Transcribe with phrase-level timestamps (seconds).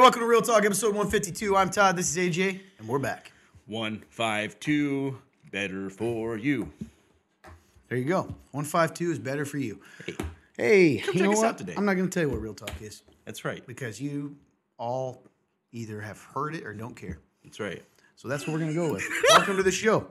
[0.00, 1.56] welcome to Real Talk, episode 152.
[1.56, 3.32] I'm Todd, this is AJ, and we're back.
[3.66, 5.18] One five two,
[5.52, 6.70] better for you.
[7.88, 8.22] There you go.
[8.52, 9.80] 152 is better for you.
[10.06, 10.14] Hey,
[10.56, 11.46] Hey, Come you check know us what?
[11.46, 11.74] out today.
[11.76, 13.66] I'm not going to tell you what Real Talk is that's right.
[13.66, 14.36] because you
[14.78, 15.22] all
[15.72, 17.18] either have heard it or don't care.
[17.44, 17.82] That's right.
[18.16, 19.04] So that's what we're going to go with.
[19.30, 20.06] welcome to the show.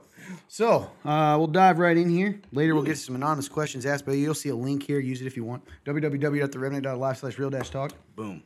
[0.48, 2.40] So uh, we'll dive right in here.
[2.52, 4.18] Later, we'll get some anonymous questions asked by you.
[4.22, 4.98] You'll see a link here.
[4.98, 5.62] Use it if you want.
[5.84, 7.92] www.therevenant.live slash real dash talk.
[8.16, 8.42] Boom.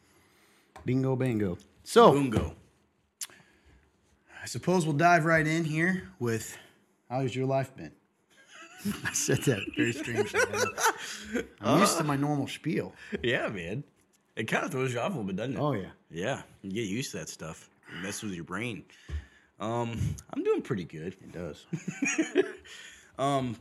[0.84, 1.59] Bingo, bango.
[1.83, 2.55] So Boom go.
[4.42, 6.56] I suppose we'll dive right in here with
[7.09, 7.92] how's your life been?
[9.05, 10.41] I said that very strangely.
[11.62, 12.92] I'm used to my normal spiel.
[13.23, 13.84] Yeah, man.
[14.37, 15.60] It kind of throws you off a little bit, doesn't it?
[15.60, 15.91] Oh yeah.
[16.10, 16.42] Yeah.
[16.62, 17.70] You get used to that stuff.
[17.88, 18.84] It messes with your brain.
[19.60, 19.98] Um,
[20.30, 21.15] I'm doing pretty good.
[21.23, 21.65] It does.
[23.18, 23.56] um,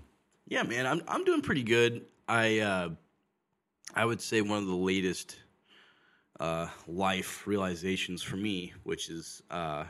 [0.48, 2.02] Yeah, man, I'm I'm doing pretty good.
[2.28, 2.90] I uh,
[3.96, 5.38] I would say one of the latest
[6.40, 9.86] uh, life realizations for me, which is uh,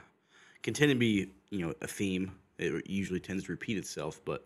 [0.62, 2.32] can tend to be you know a theme.
[2.58, 4.46] It usually tends to repeat itself, but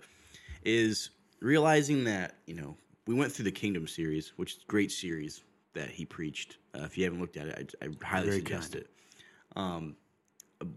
[0.64, 4.92] is realizing that you know we went through the Kingdom series, which is a great
[4.92, 6.58] series that he preached.
[6.76, 8.84] Uh, if you haven't looked at it, I, I highly Very suggest kind.
[8.84, 8.89] it.
[9.56, 9.95] Um,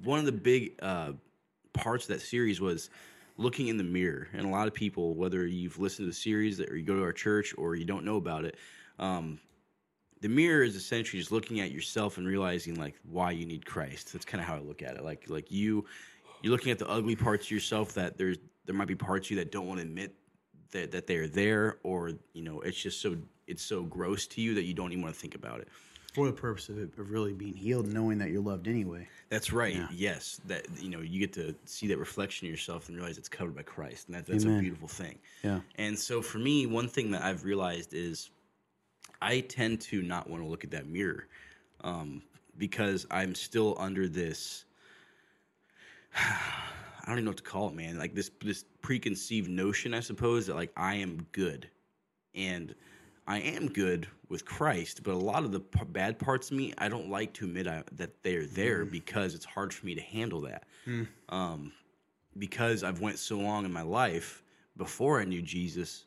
[0.04, 1.12] one of the big uh,
[1.72, 2.90] parts of that series was
[3.36, 4.28] looking in the mirror.
[4.32, 7.02] And a lot of people, whether you've listened to the series or you go to
[7.02, 8.56] our church or you don't know about it,
[8.98, 9.40] um,
[10.20, 14.12] the mirror is essentially just looking at yourself and realizing like why you need Christ.
[14.12, 15.04] That's kind of how I look at it.
[15.04, 15.84] Like like you,
[16.42, 19.32] you're looking at the ugly parts of yourself that there's there might be parts of
[19.32, 20.14] you that don't want to admit
[20.72, 24.54] that that they're there, or you know it's just so it's so gross to you
[24.54, 25.68] that you don't even want to think about it.
[26.12, 29.06] For the purpose of it of really being healed, knowing that you're loved anyway.
[29.28, 29.76] That's right.
[29.92, 33.28] Yes, that you know you get to see that reflection of yourself and realize it's
[33.28, 34.58] covered by Christ, and that, that's Amen.
[34.58, 35.18] a beautiful thing.
[35.42, 35.60] Yeah.
[35.76, 38.30] And so for me, one thing that I've realized is
[39.22, 41.26] I tend to not want to look at that mirror
[41.82, 42.22] um,
[42.58, 44.64] because I'm still under this.
[46.16, 47.98] I don't even know what to call it, man.
[47.98, 51.68] Like this this preconceived notion, I suppose, that like I am good,
[52.34, 52.74] and
[53.26, 55.02] I am good with Christ.
[55.02, 57.66] But a lot of the p- bad parts of me, I don't like to admit
[57.66, 60.64] I, that they're there because it's hard for me to handle that.
[61.30, 61.72] Um,
[62.38, 64.42] because I've went so long in my life
[64.76, 66.04] before I knew Jesus,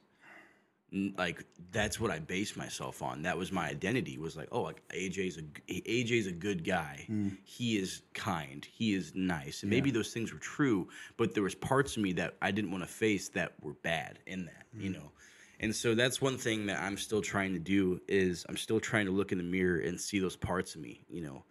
[1.18, 3.24] like that's what I based myself on.
[3.24, 4.18] That was my identity.
[4.18, 7.06] Was like, oh, like AJ's a AJ's a good guy.
[7.44, 8.66] He is kind.
[8.72, 9.64] He is nice.
[9.64, 10.88] And maybe those things were true,
[11.18, 14.20] but there was parts of me that I didn't want to face that were bad
[14.28, 14.66] in that.
[14.78, 15.12] You know.
[15.60, 19.06] And so that's one thing that I'm still trying to do is I'm still trying
[19.06, 21.06] to look in the mirror and see those parts of me.
[21.10, 21.44] You know,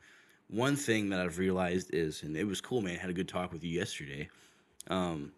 [0.48, 2.96] one thing that I've realized is, and it was cool, man.
[2.96, 4.28] I had a good talk with you yesterday.
[4.88, 5.32] Um,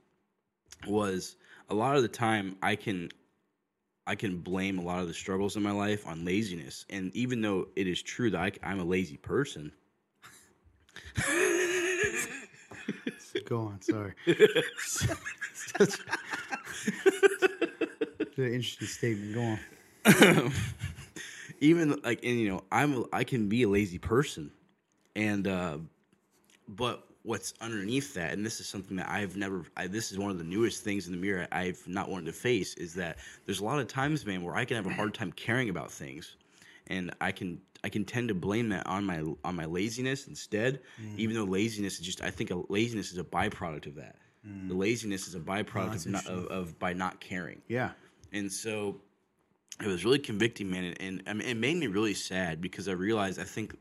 [0.87, 1.37] was
[1.70, 3.10] a lot of the time I can
[4.06, 7.41] I can blame a lot of the struggles in my life on laziness, and even
[7.41, 9.72] though it is true that I, I'm a lazy person,
[13.47, 13.82] Go on.
[13.82, 14.14] Sorry.
[14.78, 16.00] Such-
[18.37, 19.34] an interesting statement.
[19.34, 20.53] Go on.
[21.60, 24.50] even like and you know I'm I can be a lazy person,
[25.14, 25.78] and uh,
[26.69, 29.65] but what's underneath that, and this is something that I've never.
[29.77, 32.33] I, this is one of the newest things in the mirror I've not wanted to
[32.33, 35.15] face is that there's a lot of times, man, where I can have a hard
[35.15, 36.37] time caring about things,
[36.87, 40.81] and I can I can tend to blame that on my on my laziness instead,
[41.03, 41.19] mm.
[41.19, 44.17] even though laziness is just I think a, laziness is a byproduct of that.
[44.47, 44.69] Mm.
[44.69, 47.62] The laziness is a byproduct that's of, not, of, of by not caring.
[47.69, 47.91] Yeah.
[48.33, 49.01] And so
[49.83, 50.85] it was really convicting, man.
[50.85, 53.77] And, and I mean, it made me really sad because I realized I think,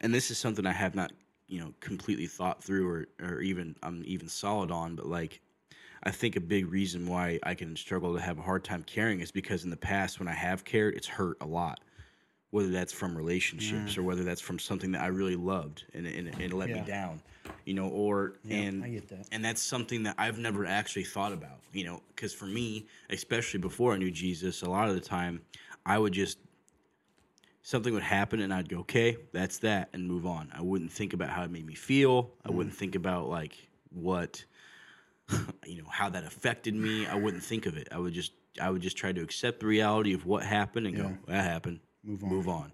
[0.00, 1.12] and this is something I have not,
[1.52, 5.42] you know, completely thought through or, or even I'm even solid on, but like,
[6.02, 9.20] I think a big reason why I can struggle to have a hard time caring
[9.20, 11.80] is because in the past when I have cared, it's hurt a lot.
[12.52, 13.98] Whether that's from relationships mm.
[13.98, 16.76] or whether that's from something that I really loved and, and, and it let Yeah.
[16.76, 17.20] me down,
[17.66, 19.28] you know, or and I get that.
[19.30, 23.60] and that's something that I've never actually thought about, you know, because for me, especially
[23.60, 25.42] before I knew Jesus, a lot of the time
[25.84, 26.38] I would just
[27.62, 30.50] something would happen and I'd go, okay, that's that, and move on.
[30.54, 32.30] I wouldn't think about how it made me feel.
[32.44, 33.56] I wouldn't think about like
[33.90, 34.44] what,
[35.66, 37.06] you know, how that affected me.
[37.06, 37.88] I wouldn't think of it.
[37.92, 40.96] I would just, I would just try to accept the reality of what happened and
[40.96, 42.28] go, that happened, Move on.
[42.30, 42.72] move on.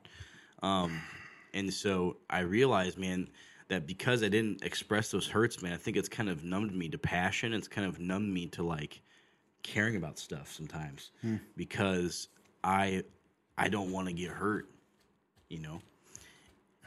[0.63, 1.01] Um,
[1.55, 3.29] and so I realized, man,
[3.69, 6.89] that because I didn't express those hurts, man, I think it's kind of numbed me
[6.89, 7.53] to passion.
[7.53, 9.03] It's kind of numbed me to like
[9.63, 11.37] caring about stuff sometimes Hmm.
[11.57, 12.29] because
[12.65, 13.03] I
[13.59, 14.69] I don't want to get hurt,
[15.49, 15.81] you know.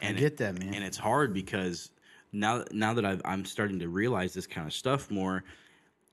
[0.02, 0.74] I get that, man.
[0.74, 1.92] And it's hard because
[2.32, 5.44] now now that I've, I'm starting to realize this kind of stuff more,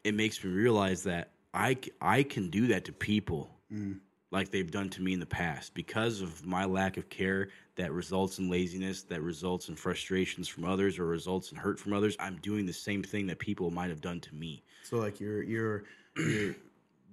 [0.04, 4.00] it makes me realize that I I can do that to people, Mm.
[4.30, 7.92] like they've done to me in the past because of my lack of care that
[7.92, 12.16] results in laziness that results in frustrations from others or results in hurt from others
[12.18, 15.42] i'm doing the same thing that people might have done to me So like you're
[15.42, 15.84] you're
[16.16, 16.54] you're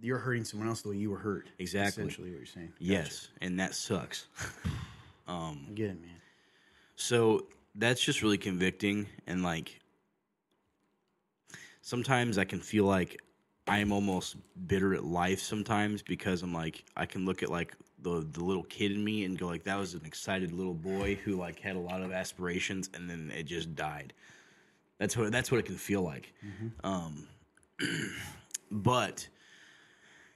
[0.01, 1.47] you're hurting someone else the way you were hurt.
[1.59, 2.03] Exactly.
[2.03, 2.71] Essentially, what you're saying.
[2.79, 4.27] yes and that sucks
[5.27, 6.21] I get it, man.
[6.95, 9.79] So that's just really convicting and like
[11.81, 13.21] sometimes I can feel like
[13.67, 14.37] I'm almost
[14.67, 18.63] bitter at life sometimes because I'm like I can look at like the the little
[18.63, 21.75] kid in me and go like that was an excited little boy who like had
[21.75, 24.13] a lot of aspirations and then it just died.
[24.99, 26.33] That's what that's what it can feel like.
[26.83, 27.27] Um
[28.71, 29.27] but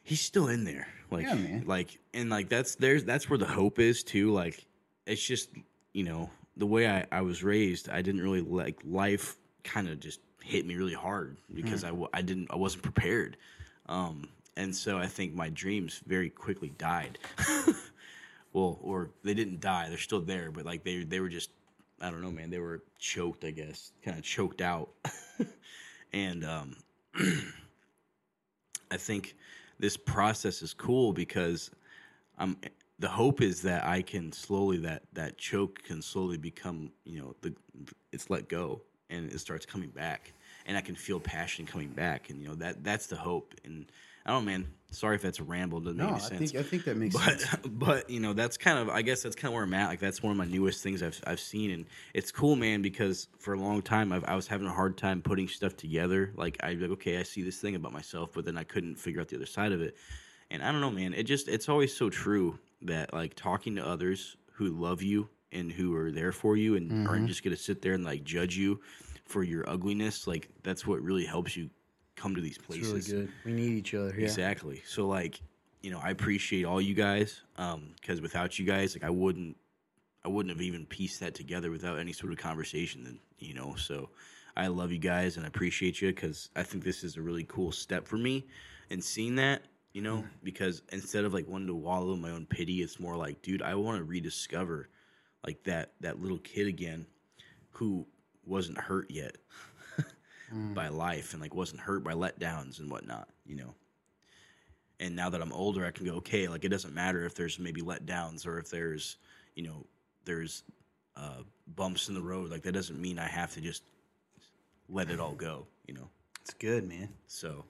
[0.04, 0.88] he's still in there.
[1.12, 1.64] Like Yeah, man.
[1.68, 4.32] like and like that's there's that's where the hope is too.
[4.32, 4.66] Like
[5.10, 5.50] it's just
[5.94, 9.38] you know the way I, I was raised, I didn't really like life.
[9.64, 13.38] Kind of just hit me really hard because I, w- I didn't I wasn't prepared,
[13.88, 17.18] um, and so I think my dreams very quickly died.
[18.54, 21.50] well, or they didn't die; they're still there, but like they they were just
[22.02, 22.50] I don't know, man.
[22.50, 24.90] They were choked, I guess, kind of choked out,
[26.14, 26.76] and um,
[28.92, 29.36] I think
[29.80, 31.72] this process is cool because
[32.38, 32.58] I'm
[33.00, 37.36] the hope is that I can slowly that that choke can slowly become you know
[37.42, 37.54] the
[38.12, 40.34] it's let go and it starts coming back
[40.66, 43.86] and I can feel passion coming back and you know that that's the hope and
[44.26, 46.52] I don't know man sorry if that's a ramble doesn't No, make I any sense
[46.52, 47.56] think I think that makes but sense.
[47.66, 49.88] but you know that's kind of I guess that's kind of where I'm at.
[49.88, 52.82] Like that's one of my newest things I've I've seen, and it's cool, man.
[52.82, 56.32] Because for a long time I've, I was having a hard time putting stuff together.
[56.36, 59.22] Like I like okay, I see this thing about myself, but then I couldn't figure
[59.22, 59.96] out the other side of it.
[60.52, 61.14] And I don't know, man.
[61.14, 65.72] It just it's always so true that like talking to others who love you and
[65.72, 67.08] who are there for you and Mm-hmm.
[67.10, 68.80] aren't just gonna sit there and like judge you
[69.26, 70.28] for your ugliness.
[70.28, 71.70] Like that's what really helps you
[72.16, 73.10] come to these It's places.
[73.10, 73.34] really good.
[73.46, 74.14] We need each other.
[74.18, 74.24] Yeah.
[74.24, 74.82] Exactly.
[74.86, 75.42] So like,
[75.82, 79.58] you know, I appreciate all you guys um cuz without you guys like I wouldn't
[80.24, 83.76] I wouldn't have even pieced that together without any sort of conversation then, you know.
[83.76, 84.10] So
[84.56, 87.46] I love you guys and I appreciate you cuz I think this is a really
[87.46, 88.46] cool step for me
[88.90, 89.64] and seeing that,
[90.00, 93.18] you know, because instead of like wanting to wallow in my own pity, it's more
[93.18, 94.88] like, dude, I want to rediscover
[95.46, 97.06] like that that little kid again
[97.72, 98.08] who
[98.46, 99.36] wasn't hurt yet
[100.74, 103.76] by life and like wasn't hurt by letdowns and whatnot, you know.
[105.02, 107.60] And now that I'm older, I can go, okay, like it doesn't matter if there's
[107.60, 109.18] maybe letdowns or if there's,
[109.56, 109.86] you know,
[110.24, 110.64] there's
[111.18, 111.44] uh,
[111.76, 112.52] bumps in the road.
[112.52, 113.84] Like that doesn't mean I have to just
[114.88, 116.08] let it all go, you know.
[116.40, 117.10] It's good, man.
[117.28, 117.66] So,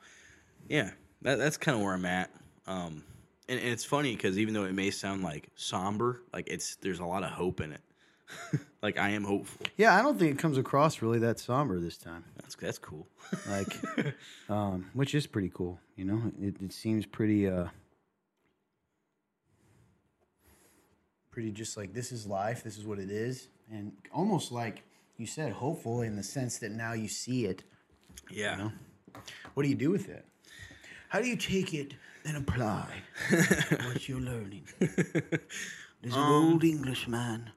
[0.67, 0.91] yeah,
[1.21, 2.29] that, that's kind of where I'm at.
[2.67, 3.03] Um,
[3.47, 6.99] and, and it's funny because even though it may sound like somber, like it's there's
[6.99, 7.81] a lot of hope in it.
[8.81, 9.65] like I am hopeful.
[9.75, 12.23] Yeah, I don't think it comes across really that somber this time.
[12.37, 13.07] That's that's cool.
[13.49, 13.75] Like,
[14.49, 15.79] um, which is pretty cool.
[15.95, 17.67] You know, it, it seems pretty, uh,
[21.31, 22.63] pretty just like this is life.
[22.63, 24.83] This is what it is, and almost like
[25.17, 27.63] you said, hopeful in the sense that now you see it.
[28.31, 28.69] yeah.
[29.55, 30.25] What do you do with it?
[31.09, 32.87] How do you take it and apply
[33.85, 34.63] what you're learning?
[34.79, 37.49] There's an old Englishman.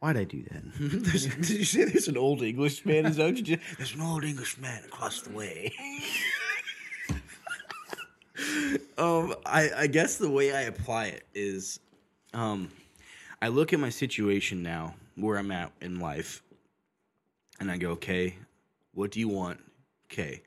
[0.00, 0.78] Why'd I do that?
[0.78, 3.06] Did you say there's an old English man?
[3.06, 3.62] Is that what you just?
[3.78, 5.72] There's an old English man across the way.
[8.98, 11.80] um, I, I guess the way I apply it is,
[12.34, 12.68] um,
[13.40, 16.42] I look at my situation now, where I'm at in life,
[17.58, 18.36] and I go, okay,
[18.92, 19.60] what do you want?
[20.12, 20.42] Okay,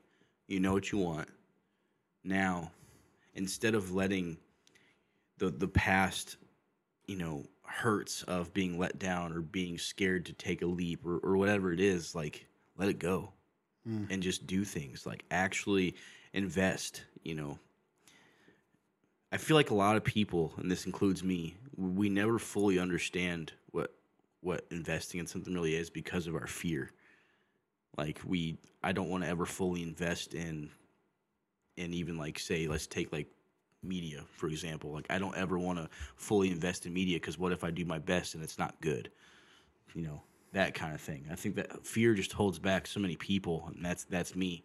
[0.48, 1.28] you know what you want.
[2.24, 2.72] Now,
[3.34, 4.38] instead of letting
[5.38, 6.38] the the past
[7.08, 11.18] you know hurts of being let down or being scared to take a leap or,
[11.20, 12.46] or whatever it is like
[12.78, 13.32] let it go
[13.86, 14.06] hmm.
[14.10, 15.96] and just do things like actually
[16.34, 17.58] invest you know.
[19.32, 23.54] I feel like a lot of people and this includes me we never fully understand
[23.72, 23.94] what
[24.42, 26.92] what investing in something really is because of our fear.
[27.98, 30.72] Like we i don't want to ever fully invest in
[31.80, 33.28] and even like say let's take like
[33.82, 34.92] media for example.
[34.92, 37.86] Like i don't ever want to fully invest in media because what if i do
[37.86, 39.10] my best and it's not good?
[39.94, 40.22] You know
[40.52, 41.26] that kind of thing.
[41.32, 44.64] I think that fear just holds back so many people and that's that's me.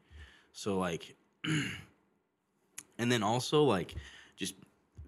[0.53, 1.17] So like
[2.99, 3.95] and then also like
[4.37, 4.55] just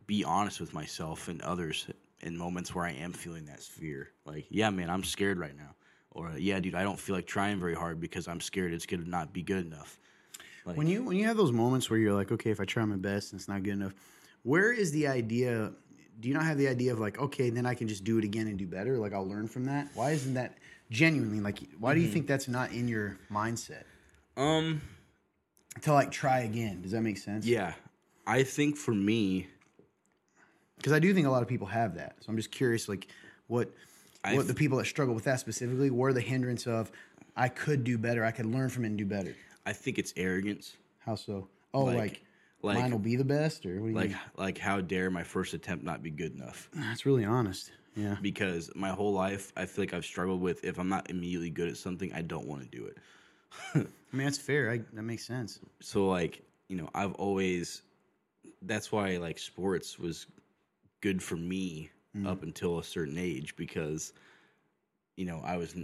[0.07, 1.89] be honest with myself and others
[2.21, 4.11] in moments where i am feeling that fear.
[4.25, 5.75] Like yeah man i'm scared right now.
[6.13, 9.03] Or yeah dude i don't feel like trying very hard because i'm scared it's going
[9.03, 9.99] to not be good enough
[10.75, 12.97] When you when you have those moments where you're like, okay, if I try my
[12.97, 13.95] best and it's not good enough,
[14.43, 15.73] where is the idea?
[16.19, 18.25] Do you not have the idea of like, okay, then I can just do it
[18.25, 18.99] again and do better?
[18.99, 19.89] Like I'll learn from that.
[19.95, 20.57] Why isn't that
[20.91, 21.59] genuinely like?
[21.79, 23.85] Why do you think that's not in your mindset
[24.37, 24.81] um
[25.83, 26.83] to like try again?
[26.83, 27.47] Does that make sense?
[27.47, 27.75] Yeah,
[28.27, 29.47] I think for me,
[30.77, 32.17] because I do think a lot of people have that.
[32.21, 33.09] So I'm just curious, like
[33.47, 33.71] what
[34.25, 36.91] I what the people that struggle with that specifically, were the hindrance of
[37.37, 39.37] I could do better, I could learn from it and do better.
[39.67, 40.77] I think it's arrogance.
[41.01, 41.49] How so?
[41.75, 42.23] Oh, like, Like-
[42.63, 44.19] like- mine will be the best, or what do you Like mean?
[44.37, 46.71] like how dare my first attempt not be good enough?
[46.73, 47.71] That's really honest.
[47.95, 48.17] Yeah.
[48.23, 51.69] Because my whole life I feel like I've struggled with if I'm not immediately good
[51.69, 52.99] at something, I don't want to do it.
[53.75, 53.79] I
[54.17, 54.71] mean, that's fair.
[54.71, 55.61] I, that makes sense.
[55.81, 57.83] so like you know i've always
[58.63, 60.27] that's why like sports was
[61.01, 62.27] good for me mm.
[62.27, 64.13] up until a certain age because
[65.17, 65.77] you know i was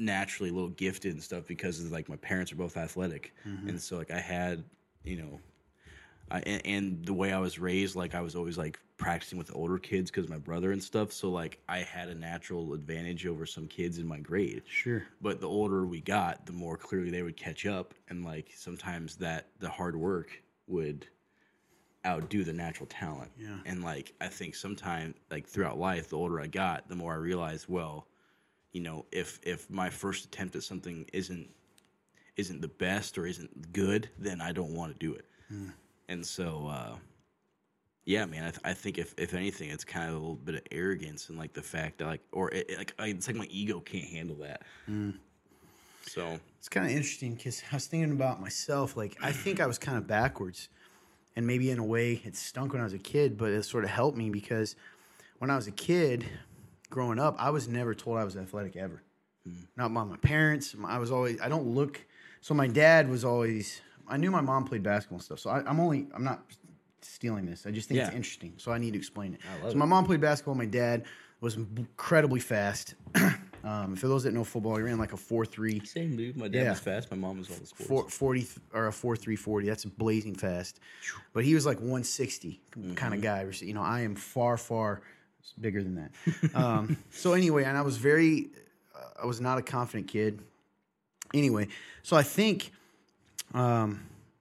[0.00, 3.34] naturally a little gifted and stuff because of like my parents are both athletic.
[3.46, 3.68] Mm-hmm.
[3.68, 4.64] And so like i had
[5.04, 5.40] you know
[6.30, 9.50] I, and, and the way i was raised like i was always like practicing with
[9.54, 11.12] older kids because my brother and stuff.
[11.12, 14.62] So like i had a natural advantage over some kids in my grade.
[14.66, 15.04] Sure.
[15.20, 17.94] but the older we got the more clearly they would catch up.
[18.08, 21.06] And like sometimes that the hard work would
[22.06, 23.30] outdo the natural talent.
[23.38, 23.58] Yeah.
[23.66, 27.16] and like i think sometimes like throughout life the older i got the more i
[27.16, 28.06] realized well
[28.72, 31.48] you know if if my first attempt at something isn't
[32.36, 35.24] isn't the best or isn't good then i don't want to do it
[36.08, 36.96] and so uh
[38.04, 40.54] yeah man I, th- I think if if anything it's kind of a little bit
[40.54, 43.36] of arrogance and like the fact that like or it, it- like I- it's like
[43.36, 44.62] my ego can't handle that
[46.06, 48.96] so It's kind of interesting because I was thinking about myself.
[48.96, 50.68] Like, I think I was kind of backwards.
[51.36, 53.84] And maybe in a way it stunk when I was a kid, but it sort
[53.84, 54.74] of helped me because
[55.38, 56.26] when I was a kid
[56.90, 59.02] growing up, I was never told I was athletic ever.
[59.76, 60.76] Not by my parents.
[60.86, 62.00] I was always, I don't look.
[62.42, 65.38] So my dad was always, I knew my mom played basketball and stuff.
[65.40, 66.44] So I, I'm only, I'm not
[67.00, 67.66] stealing this.
[67.66, 68.52] I just think it's interesting.
[68.58, 69.40] So I need to explain it.
[69.70, 70.54] so my mom played basketball.
[70.54, 71.04] My dad
[71.40, 72.94] was incredibly fast.
[73.64, 75.80] um, for those that know football, he ran like a 4 3.
[75.86, 76.70] same dude my dad Yeah.
[76.70, 79.36] was fast my mom was all the sports Four, 40 th- or a 4 3
[79.36, 80.80] 40 that's blazing fast
[81.32, 82.60] but he was like 160
[82.94, 85.02] kind of guy you know i am far far
[85.60, 88.48] bigger than that um, so anyway and i was very
[88.94, 90.40] uh, i was not a confident kid
[91.34, 91.66] anyway
[92.02, 92.72] so i think
[93.54, 94.00] um,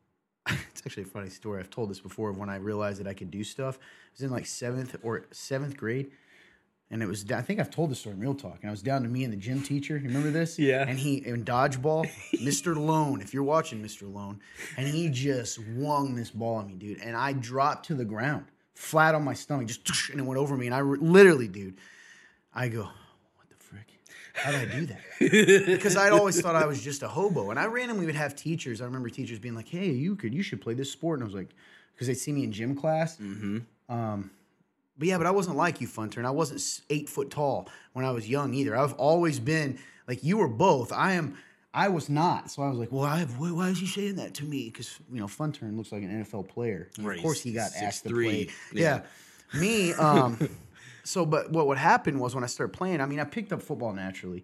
[0.48, 3.13] it's actually a funny story i've told this before of when i realized that i
[3.13, 6.12] could do stuff i was in like seventh or seventh grade
[6.91, 8.58] and it was I think I've told this story in real talk.
[8.62, 9.98] And I was down to me and the gym teacher.
[9.98, 10.58] You remember this?
[10.58, 10.86] Yeah.
[10.88, 12.75] And he in dodgeball, Mr.
[12.75, 14.12] Lone, if you're watching Mr.
[14.12, 14.39] Lone,
[14.77, 17.00] and he just wung this ball at me, dude.
[17.01, 18.46] And I dropped to the ground,
[18.79, 20.65] flat on my stomach, just and it went over me.
[20.65, 21.75] And I re- literally, dude,
[22.55, 23.88] I go, what the frick?
[24.33, 25.01] How did I do that?
[25.67, 27.50] because I'd always thought I was just a hobo.
[27.51, 28.81] And I randomly would have teachers.
[28.81, 31.25] I remember teachers being like, "Hey, you could, you should play this sport." And I
[31.25, 31.50] was like,
[31.93, 33.19] because they'd see me in gym class.
[33.89, 34.31] Um,
[34.98, 36.25] but yeah, but I wasn't like you, Funturn.
[36.25, 38.77] I wasn't eight foot tall when I was young either.
[38.77, 40.93] I've always been like you were both.
[40.93, 41.38] I am.
[41.79, 42.51] I was not.
[42.51, 44.65] So I was like, well, I have, why, why is he saying that to me?
[44.65, 46.89] Because you know, Funturn looks like an NFL player.
[47.00, 48.50] Right, Of course, he got he's asked to play.
[48.74, 49.03] Yeah.
[49.53, 49.59] yeah.
[49.59, 49.93] Me.
[49.93, 50.50] Um.
[51.03, 53.00] so, but what would happen was when I started playing.
[53.00, 54.43] I mean, I picked up football naturally,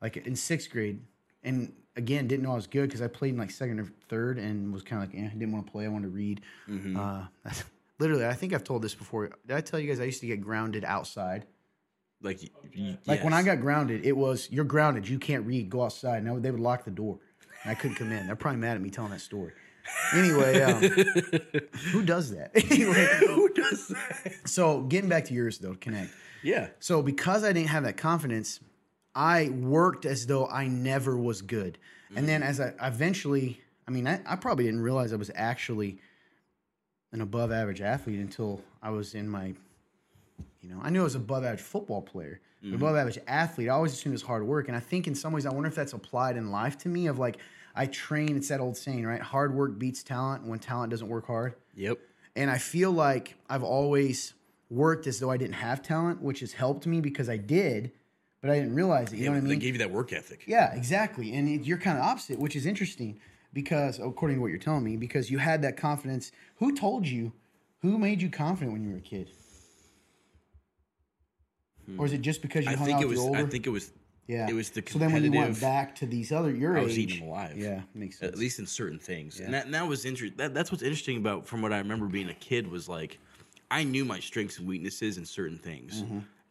[0.00, 1.00] like in sixth grade,
[1.42, 4.38] and again didn't know I was good because I played in like second or third
[4.38, 5.84] and was kind of like, eh, I didn't want to play.
[5.84, 6.42] I wanted to read.
[6.96, 7.24] Uh,
[7.98, 9.30] literally, I think I've told this before.
[9.46, 11.44] Did I tell you guys I used to get grounded outside?
[12.22, 15.08] Like y- y- Like when I got grounded, it was you're grounded.
[15.08, 15.70] You can't read.
[15.70, 16.24] Go outside.
[16.24, 17.18] Now they would lock the door.
[17.64, 18.26] And I couldn't come in.
[18.26, 19.52] They're probably mad at me telling that story.
[20.14, 20.82] Anyway, um,
[21.92, 22.50] who does that?
[22.70, 26.10] anyway, who does that so getting back to yours though, connect.
[26.42, 28.60] yeah So because I didn't have that confidence,
[29.14, 31.78] I worked as though I never was good.
[32.14, 35.98] And then as I eventually, I mean, I, I probably didn't realize I was actually
[37.12, 39.54] an above average athlete until I was in my,
[40.60, 42.40] you know, I knew I was above average football player.
[42.60, 44.66] But Above average athlete, I always assumed it was hard work.
[44.66, 47.06] And I think in some ways, I wonder if that's applied in life to me
[47.06, 47.38] of like,
[47.76, 49.20] I train, it's that old saying, right?
[49.20, 51.54] Hard work beats talent when talent doesn't work hard.
[51.76, 51.98] yep
[52.34, 54.34] And I feel like I've always
[54.70, 57.92] worked as though I didn't have talent, which has helped me because I did,
[58.40, 59.18] but I didn't realize it.
[59.18, 59.50] You know what I mean?
[59.50, 61.34] they gave you that work ethic Yeah, exactly.
[61.34, 63.20] And it, you're kind of opposite, which is interesting
[63.52, 66.32] because, according to what you're telling me, because you had that confidence.
[66.56, 67.32] Who told you?
[67.82, 69.30] Who made you confident when you were a kid?
[71.96, 73.38] Or is it just because you I hung think out it with was the older?
[73.40, 73.92] I think it was
[74.26, 74.46] yeah.
[74.48, 76.80] it was the so then when you went competitive- back to these other your I
[76.80, 77.56] age, was eating them alive.
[77.56, 78.32] yeah, makes sense.
[78.32, 79.40] at least in certain things.
[79.40, 80.36] And that and that was interesting.
[80.36, 83.18] That, that's what's interesting about from what I remember being a kid was like
[83.70, 86.04] I knew my strengths and weaknesses in certain things.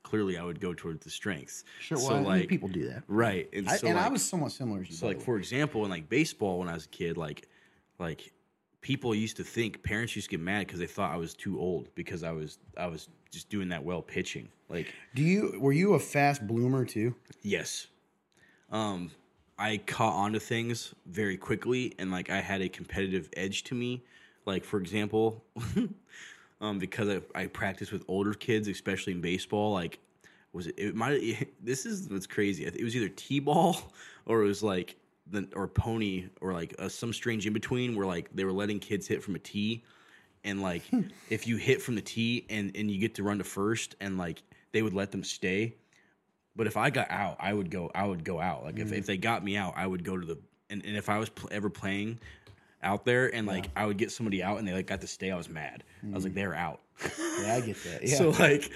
[0.03, 1.63] Clearly, I would go towards the strengths.
[1.63, 1.81] Mm-hmm.
[1.81, 1.97] sure.
[1.97, 3.03] So Well, I mean, like people do that.
[3.09, 4.95] right, and I, so and I like- was somewhat similar to you.
[4.95, 5.25] So by like the way.
[5.25, 7.47] for example, in like baseball when I was a kid, like
[7.99, 8.31] like
[8.81, 11.59] people used to think parents used to get mad because they thought I was too
[11.59, 14.49] old because I was I was just doing that well pitching.
[14.69, 17.15] Like do you were you a fast bloomer too?
[17.41, 17.87] yes,
[18.71, 19.11] um,
[19.57, 23.75] I caught on to things very quickly and like I had a competitive edge to
[23.75, 24.03] me.
[24.45, 25.43] Like for example,
[26.61, 29.73] um, because I, I practice with older kids, especially in baseball.
[29.73, 29.99] Like,
[30.53, 30.75] was it?
[30.77, 31.49] It might.
[31.61, 32.65] This is what's crazy.
[32.65, 33.91] It was either t-ball
[34.25, 34.95] or it was like
[35.29, 38.79] the or pony or like uh, some strange in between where like they were letting
[38.79, 39.83] kids hit from a tee,
[40.43, 41.01] and like hmm.
[41.29, 44.17] if you hit from the tee and and you get to run to first, and
[44.17, 44.41] like
[44.71, 45.75] they would let them stay.
[46.55, 47.91] But if I got out, I would go.
[47.93, 48.63] I would go out.
[48.63, 49.07] Like if, if mm.
[49.07, 50.37] they got me out, I would go to the.
[50.69, 52.19] And, and if I was pl- ever playing
[52.83, 55.31] out there and like I would get somebody out and they like got to stay,
[55.31, 55.83] I was mad.
[56.03, 56.35] I was like, mm.
[56.35, 56.81] they're out.
[57.41, 58.03] Yeah, I get that.
[58.07, 58.15] Yeah.
[58.17, 58.71] So like,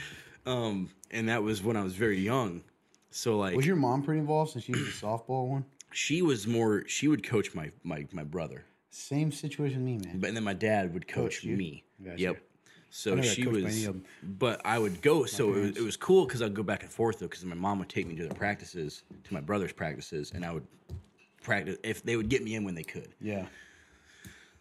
[0.46, 2.64] um, and that was when I was very young.
[3.10, 5.66] So like, was your mom pretty involved since she was the softball one?
[5.92, 6.84] she was more.
[6.88, 10.20] She would coach my my my brother, Same situation me, man.
[10.20, 11.84] but and then my dad would coach Coach me.
[12.04, 12.22] Gotcha.
[12.22, 12.44] Yep.
[12.94, 14.04] So she was, any of 'em.
[14.22, 15.24] but I would go.
[15.24, 17.56] So it was, it was cool because I'd go back and forth though, because my
[17.56, 20.68] mom would take me to the practices, to my brother's practices, and I would
[21.42, 23.16] practice if they would get me in when they could.
[23.22, 23.46] Yeah.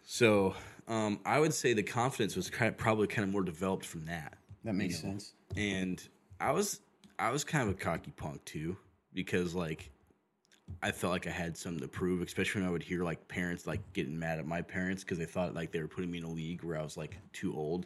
[0.03, 0.55] So
[0.87, 4.05] um, I would say the confidence was kind of, probably kind of more developed from
[4.05, 4.37] that.
[4.63, 5.13] That makes you know?
[5.15, 5.33] sense.
[5.57, 6.01] and
[6.39, 6.79] I was
[7.19, 8.77] I was kind of a cocky punk too
[9.13, 9.91] because like
[10.83, 13.67] I felt like I had something to prove, especially when I would hear like parents
[13.67, 16.23] like getting mad at my parents because they thought like they were putting me in
[16.23, 17.85] a league where I was like too old,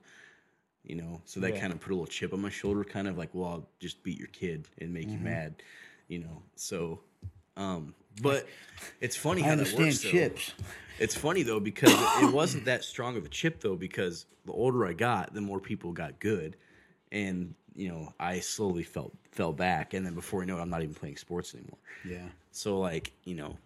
[0.84, 1.22] you know.
[1.26, 1.62] So that Yeah.
[1.62, 4.04] kind of put a little chip on my shoulder, kind of like, well, I'll just
[4.04, 5.20] beat your kid and make Mm-hmm.
[5.20, 5.56] you mad,
[6.08, 6.42] you know.
[6.56, 7.00] So,
[7.58, 8.48] um, but
[9.02, 10.02] it's funny I how that works.
[10.04, 10.10] though.
[10.10, 10.54] chips.
[11.00, 14.86] It's funny though because it wasn't that strong of a chip though because the older
[14.86, 16.56] I got, the more people got good,
[17.12, 20.70] and you know I slowly felt fell back, and then before I know it, I'm
[20.70, 21.78] not even playing sports anymore.
[22.08, 22.28] Yeah.
[22.52, 23.58] So like you know,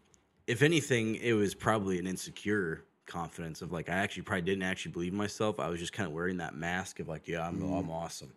[0.47, 4.91] if anything, it was probably an insecure confidence of like I actually probably didn't actually
[4.91, 5.59] believe in myself.
[5.59, 7.79] I was just kind of wearing that mask of like yeah I'm Mm.
[7.79, 8.31] I'm awesome,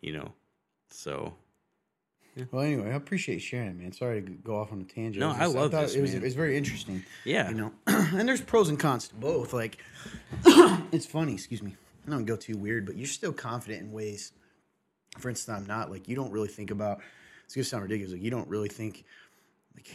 [0.00, 0.32] you know.
[0.90, 1.34] So
[2.50, 3.92] Well, anyway, I appreciate sharing it, man.
[3.92, 5.20] Sorry to go off on a tangent.
[5.20, 6.22] No, was I love thought this, It was, man.
[6.22, 7.04] it was very interesting.
[7.24, 9.52] yeah, You know, and there's pros and cons to both.
[9.52, 9.78] Like,
[10.92, 11.34] it's funny.
[11.34, 11.76] Excuse me.
[12.06, 14.32] I don't go too weird, but you're still confident in ways.
[15.18, 15.90] For instance, I'm not.
[15.90, 17.00] Like, you don't really think about.
[17.44, 18.12] It's gonna sound ridiculous.
[18.12, 19.04] Like, you don't really think.
[19.76, 19.90] Like,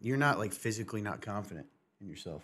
[0.00, 1.66] you're not like physically not confident
[2.00, 2.42] in yourself.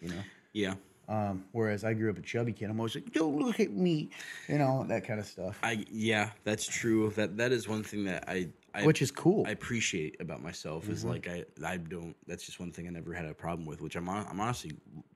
[0.00, 0.22] You know.
[0.52, 0.74] yeah.
[1.08, 4.10] Um, whereas I grew up a chubby kid, I'm always like, "Don't look at me,"
[4.48, 7.10] you know, that kind of stuff, I yeah that's true.
[7.10, 9.44] That that is one thing that I I which is cool.
[9.46, 11.08] I appreciate about myself is Mm-hmm.
[11.10, 12.16] like I I don't.
[12.26, 14.72] That's just one thing I never had a problem with, which I'm I'm honestly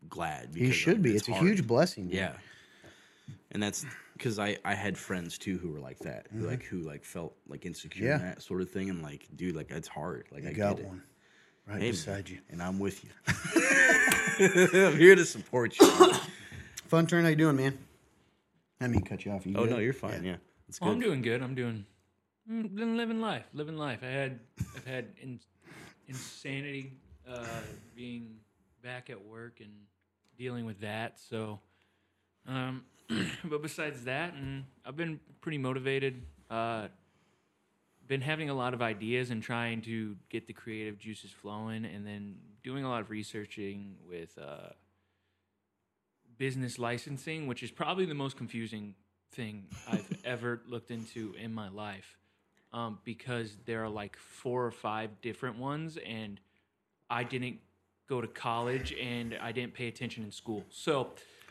[0.08, 0.50] glad.
[0.54, 1.16] you should like, be.
[1.16, 2.06] It's, a huge blessing.
[2.06, 2.14] man.
[2.14, 2.32] Yeah,
[3.50, 3.84] and that's
[4.20, 6.46] because I I had friends too who were like that, who Mm-hmm.
[6.48, 8.14] like who like felt like insecure Yeah.
[8.16, 8.90] and that sort of thing.
[8.90, 10.26] I'm like, dude, like it's hard.
[10.30, 11.02] Like I got get one
[11.66, 12.38] right it, Hey, beside you.
[12.50, 13.10] and I'm with you.
[14.90, 15.86] I'm here to support you.
[16.88, 17.24] Fun turn.
[17.24, 17.78] How you doing, man?
[18.80, 19.46] I mean, cut you off.
[19.46, 19.70] You oh good?
[19.70, 20.22] no, you're fine.
[20.24, 20.36] Yeah,
[20.68, 21.42] it's Oh, I'm doing good.
[21.42, 21.84] I'm doing,
[22.50, 24.00] mm, been living life, living life.
[24.02, 24.40] I had,
[24.76, 25.38] I've had in,
[26.08, 26.92] insanity,
[27.28, 27.44] uh,
[27.94, 28.36] being
[28.82, 29.70] back at work and
[30.38, 31.18] dealing with that.
[31.20, 31.60] So,
[32.46, 32.84] um,
[33.44, 36.22] but besides that, and I've been pretty motivated.
[36.48, 36.88] Uh,
[38.06, 42.06] been having a lot of ideas and trying to get the creative juices flowing, and
[42.06, 44.36] then doing a lot of researching with.
[44.38, 44.70] Uh,
[46.40, 48.94] business licensing, which is probably the most confusing
[49.32, 52.16] thing I've ever looked into in my life,
[52.72, 56.40] um, because there are like four or five different ones, and
[57.10, 57.58] I didn't
[58.08, 60.64] go to college and I didn't pay attention in school.
[60.70, 61.10] So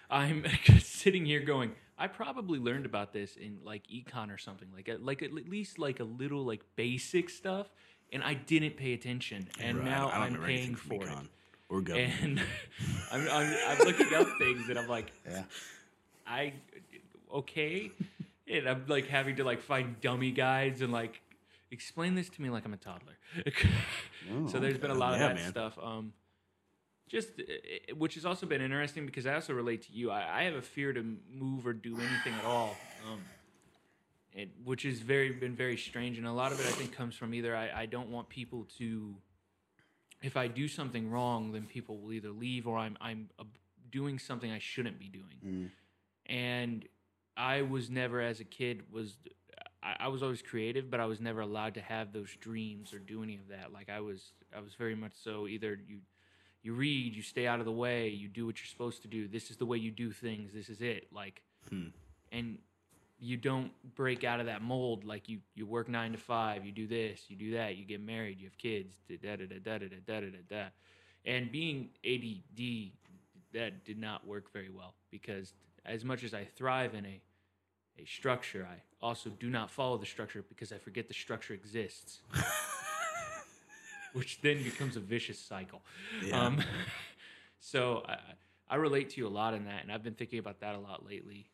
[0.09, 0.45] I'm
[0.79, 4.97] sitting here going, I probably learned about this in like econ or something, like a,
[4.99, 7.67] like at least like a little like basic stuff,
[8.11, 11.27] and I didn't pay attention, and Right, now I'm paying for it econ
[11.69, 11.93] or go.
[11.95, 12.39] and
[13.11, 15.43] I'm, I'm, I'm looking up things and I'm like, Yeah.
[16.25, 16.53] I
[17.33, 17.91] okay,
[18.47, 21.21] and I'm like having to like find dummy guides and like
[21.71, 23.17] explain this to me like I'm a toddler.
[24.47, 25.49] so there's been a lot of that man.
[25.51, 25.77] stuff.
[25.81, 26.13] Um,
[27.09, 30.11] just uh, uh, which has also been interesting because I also relate to you.
[30.11, 32.77] I, I have a fear to move or do anything at all.
[33.09, 33.19] Um,
[34.33, 37.15] it, which has very been very strange, and a lot of it I think comes
[37.15, 39.15] from either I, I don't want people to
[40.21, 43.43] if I do something wrong, then people will either leave or I'm I'm uh,
[43.91, 45.71] doing something I shouldn't be doing.
[46.27, 46.85] And
[47.35, 49.15] I was never, as a kid, was
[49.81, 52.99] I, I was always creative, but I was never allowed to have those dreams or
[52.99, 53.71] do any of that.
[53.73, 55.99] Like I was, I was very much so either you
[56.61, 59.27] you read, you stay out of the way, you do what you're supposed to do.
[59.27, 60.51] This is the way you do things.
[60.53, 61.07] This is it.
[61.13, 61.87] Like, hmm.
[62.31, 62.57] and
[63.19, 65.03] you don't break out of that mold.
[65.03, 68.01] Like you, you work nine to five, you do this, you do that, you get
[68.01, 70.65] married, you have kids, da da da da da da da da da.
[71.25, 72.91] And being ADD,
[73.53, 75.53] that did not work very well because
[75.85, 77.21] as much as I thrive in a
[78.01, 82.19] a structure, I also do not follow the structure because I forget the structure exists.
[84.13, 85.81] Which then becomes a vicious cycle.
[86.25, 86.39] Yeah.
[86.41, 86.61] Um,
[87.59, 88.17] so I,
[88.69, 90.79] I relate to you a lot in that, and I've been thinking about that a
[90.79, 91.47] lot lately.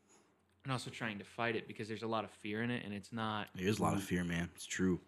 [0.64, 2.94] and also trying to fight it because there's a lot of fear in it, and
[2.94, 4.50] it's not There's a lot of fear, man.
[4.56, 5.00] It's true.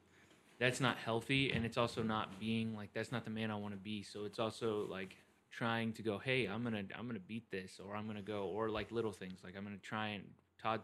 [0.59, 3.73] that's not healthy and it's also not being like that's not the man I want
[3.73, 4.03] to be.
[4.03, 5.15] So it's also like
[5.51, 8.69] trying to go, hey, I'm gonna I'm gonna beat this or I'm gonna go or
[8.69, 10.23] like little things like I'm gonna try and
[10.61, 10.81] Todd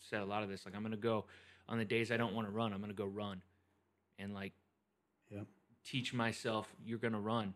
[0.00, 1.24] said a lot of this like I'm gonna go
[1.68, 3.42] on the days I don't want to run I'm gonna go run
[4.18, 4.52] and like.
[5.86, 7.54] Teach myself you're gonna run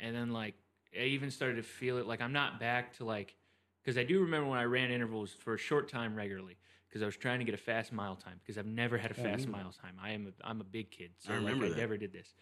[0.00, 0.54] and then like
[0.98, 3.34] I even started to feel it like I'm not back to like
[3.82, 6.56] because I do remember when I ran intervals for a short time regularly
[6.88, 9.14] because I was trying to get a fast mile time because I've never had a
[9.14, 9.96] fast mile time.
[10.00, 12.32] I am a, I'm a big kid, so I like I never did this.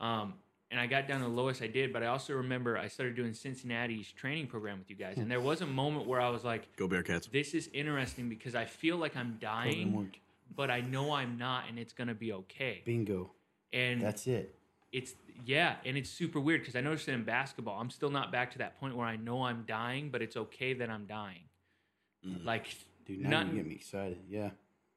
[0.00, 0.34] Um,
[0.72, 3.14] and I got down to the lowest I did, but I also remember I started
[3.14, 6.42] doing Cincinnati's training program with you guys, and there was a moment where I was
[6.42, 7.30] like, Go Bearcats.
[7.30, 10.10] "This is interesting because I feel like I'm dying,
[10.54, 13.30] but I know I'm not, and it's gonna be okay." Bingo.
[13.72, 14.54] And That's it.
[14.92, 17.78] it's yeah, and it's super weird because I noticed it in basketball.
[17.80, 20.72] I'm still not back to that point where I know I'm dying, but it's okay
[20.74, 21.42] that I'm dying.
[22.44, 22.66] Like,
[23.04, 24.18] Dude, now not you get me excited.
[24.28, 24.50] Yeah.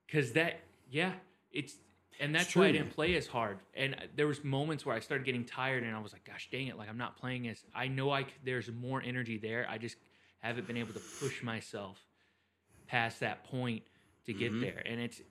[0.08, 1.12] because that yeah,
[1.52, 1.76] it's
[2.20, 3.60] and that's why I didn't play as hard.
[3.76, 6.68] And there was moments where I started getting tired, and I was like, gosh, dang
[6.68, 7.64] it, like I'm not playing as.
[7.76, 9.68] I know I there's more energy there.
[9.70, 9.98] I just
[10.40, 11.98] haven't been able to push myself
[12.88, 13.84] past that point
[14.26, 14.62] to get Mm-hmm.
[14.62, 15.22] there, and it's.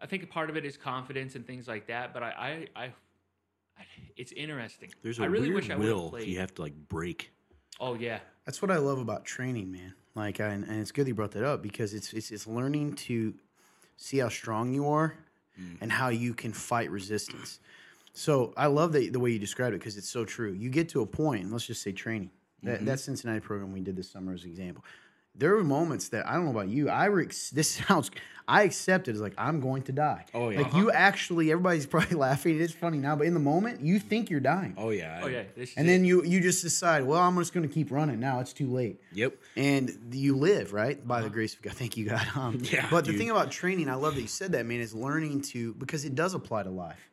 [0.00, 2.82] I think a part of it is confidence and things like that, but I, I,
[2.82, 3.84] I, I
[4.16, 4.90] it's interesting.
[5.02, 6.28] There's a I really weird wish I would will played.
[6.28, 7.30] you have to like break.
[7.78, 9.94] Oh yeah, That's what I love about training, man.
[10.14, 13.34] Like, I, and it's good you brought that up because it's it's, it's learning to
[13.96, 15.14] see how strong you are
[15.60, 15.76] mm.
[15.80, 17.60] and how you can fight resistance.
[18.14, 20.52] So I love that the way you described it because it's so true.
[20.52, 22.30] You get to a point, point, let's just say training.
[22.62, 22.86] That, mm-hmm.
[22.86, 24.82] that Cincinnati program we did this summer as an example.
[25.38, 26.88] There were moments that I don't know about you.
[26.88, 28.10] I were ex- this sounds.
[28.48, 30.24] I accepted as like I'm going to die.
[30.32, 30.60] Oh, yeah.
[30.60, 32.60] Like you actually, everybody's probably laughing.
[32.60, 34.74] It's funny now, but in the moment, you think you're dying.
[34.78, 35.20] Oh yeah.
[35.24, 35.42] oh yeah.
[35.76, 35.90] And it.
[35.90, 38.20] then you you just decide, well, I'm just going to keep running.
[38.20, 39.34] Now it's too late, Yep.
[39.56, 41.72] and you live right by the grace of God.
[41.72, 42.24] Thank you, God.
[42.36, 44.94] Um, Yeah, But the thing about training, I love that you said that, man, is
[44.94, 47.10] learning to because it does apply to life.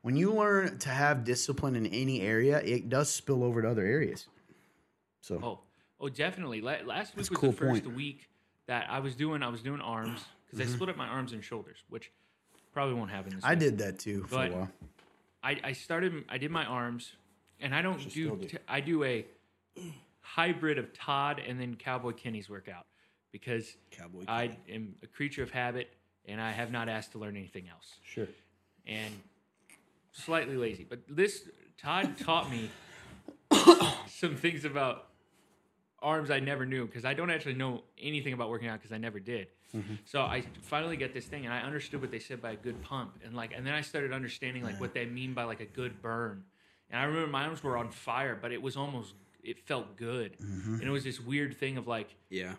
[0.00, 3.84] When you learn to have discipline in any area, it does spill over to other
[3.84, 4.26] areas.
[5.20, 5.58] So Oh,
[6.00, 6.60] oh, definitely.
[6.60, 7.96] La- last week That's was cool the first point.
[7.96, 8.28] week
[8.66, 9.42] that I was doing.
[9.42, 12.10] I was doing arms because I split up my arms and shoulders, which
[12.72, 13.38] probably won't happen this.
[13.38, 13.46] Mm-hmm.
[13.46, 13.58] I week.
[13.60, 14.70] did that too for But- a while.
[15.42, 16.24] I, I started.
[16.28, 17.12] I did my arms,
[17.60, 18.36] and I don't do.
[18.36, 18.48] do.
[18.48, 19.24] t- I do a
[20.20, 22.84] hybrid of Todd and then Cowboy Kenny's workout
[23.30, 25.88] because Cowboy I am a creature of habit,
[26.24, 27.94] and I have not asked to learn anything else.
[28.02, 28.26] Sure.
[28.88, 29.14] and
[30.12, 30.84] slightly lazy.
[30.88, 32.70] But this Todd taught me
[34.08, 35.06] some things about
[36.02, 38.98] arms I never knew because I don't actually know anything about working out because I
[38.98, 39.48] never did.
[39.74, 39.94] Mm-hmm.
[40.04, 42.80] So I finally get this thing and I understood what they said by a good
[42.82, 45.66] pump and like and then I started understanding like what they mean by like a
[45.66, 46.44] good burn.
[46.90, 50.36] And I remember my arms were on fire, but it was almost it felt good.
[50.38, 50.74] Mm-hmm.
[50.74, 52.54] And it was this weird thing of like Yeah.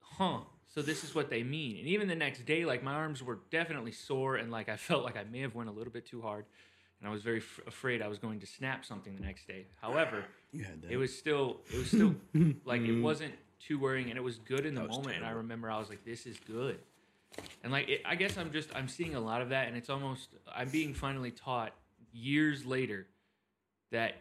[0.00, 0.40] huh
[0.74, 3.38] so this is what they mean and even the next day like my arms were
[3.50, 6.20] definitely sore and like i felt like i may have went a little bit too
[6.20, 6.44] hard
[7.00, 9.66] and i was very f- afraid i was going to snap something the next day
[9.80, 10.90] however You had that.
[10.90, 12.14] it was still it was still
[12.64, 15.24] like it wasn't too worrying and it was good in the That was moment and
[15.24, 15.42] i terrible.
[15.42, 16.78] remember i was like this is good
[17.62, 19.90] and like it, i guess i'm just i'm seeing a lot of that and it's
[19.90, 21.72] almost i'm being finally taught
[22.12, 23.06] years later
[23.90, 24.14] that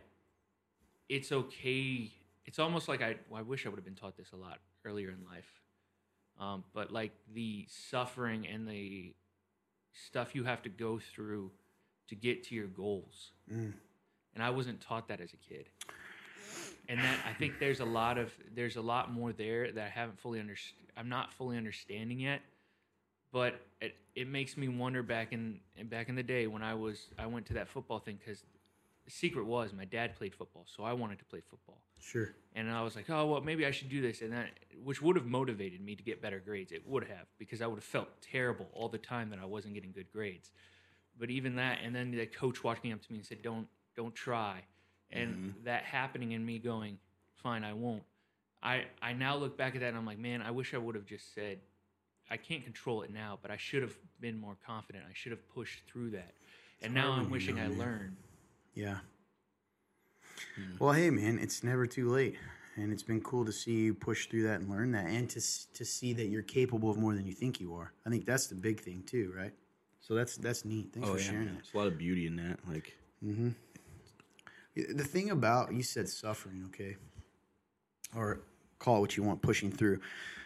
[1.09, 2.11] it's okay
[2.45, 4.59] it's almost like i, well, I wish i would have been taught this a lot
[4.83, 5.49] earlier in life
[6.39, 9.13] um, but like the suffering and the
[9.93, 11.51] stuff you have to go through
[12.07, 13.73] to get to your goals mm.
[14.33, 15.69] and i wasn't taught that as a kid
[16.87, 19.89] and that i think there's a lot of there's a lot more there that i
[19.89, 22.41] haven't fully understood i'm not fully understanding yet
[23.31, 27.07] but it, it makes me wonder back in back in the day when i was
[27.17, 28.43] i went to that football thing because
[29.05, 32.35] the secret was my dad played football so i wanted to play football sure.
[32.55, 34.49] and I was like, oh well, maybe I should do this, and that
[34.83, 36.71] which would have motivated me to get better grades.
[36.71, 39.73] It would have because I would have felt terrible all the time that I wasn't
[39.73, 40.51] getting good grades.
[41.17, 44.13] But even that, and then the coach walking up to me and said, "Don't, don't
[44.13, 44.61] try,"
[45.11, 45.63] and mm-hmm.
[45.63, 46.97] that happening and me going,
[47.35, 48.03] "Fine, I won't."
[48.65, 50.95] I I now look back at that and I'm like, man, I wish I would
[50.95, 51.59] have just said,
[52.29, 55.05] I can't control it now, but I should have been more confident.
[55.07, 56.33] I should have pushed through that.
[56.81, 58.17] And now I'm wishing I learned.
[58.73, 58.97] Yeah.
[60.55, 60.77] Hmm.
[60.79, 62.35] Well, hey, man, it's never too late,
[62.75, 65.41] and it's been cool to see you push through that and learn that, and to
[65.73, 67.93] to see that you're capable of more than you think you are.
[68.05, 69.53] I think that's the big thing too, right?
[70.07, 70.89] So that's that's neat.
[70.93, 71.25] Thanks Oh for yeah.
[71.25, 71.53] sharing that.
[71.55, 72.59] There's a lot of beauty in that.
[72.67, 73.49] Like mm-hmm.
[74.75, 76.97] The thing about you said suffering, okay,
[78.15, 78.41] or
[78.77, 80.01] call it what you want, pushing through.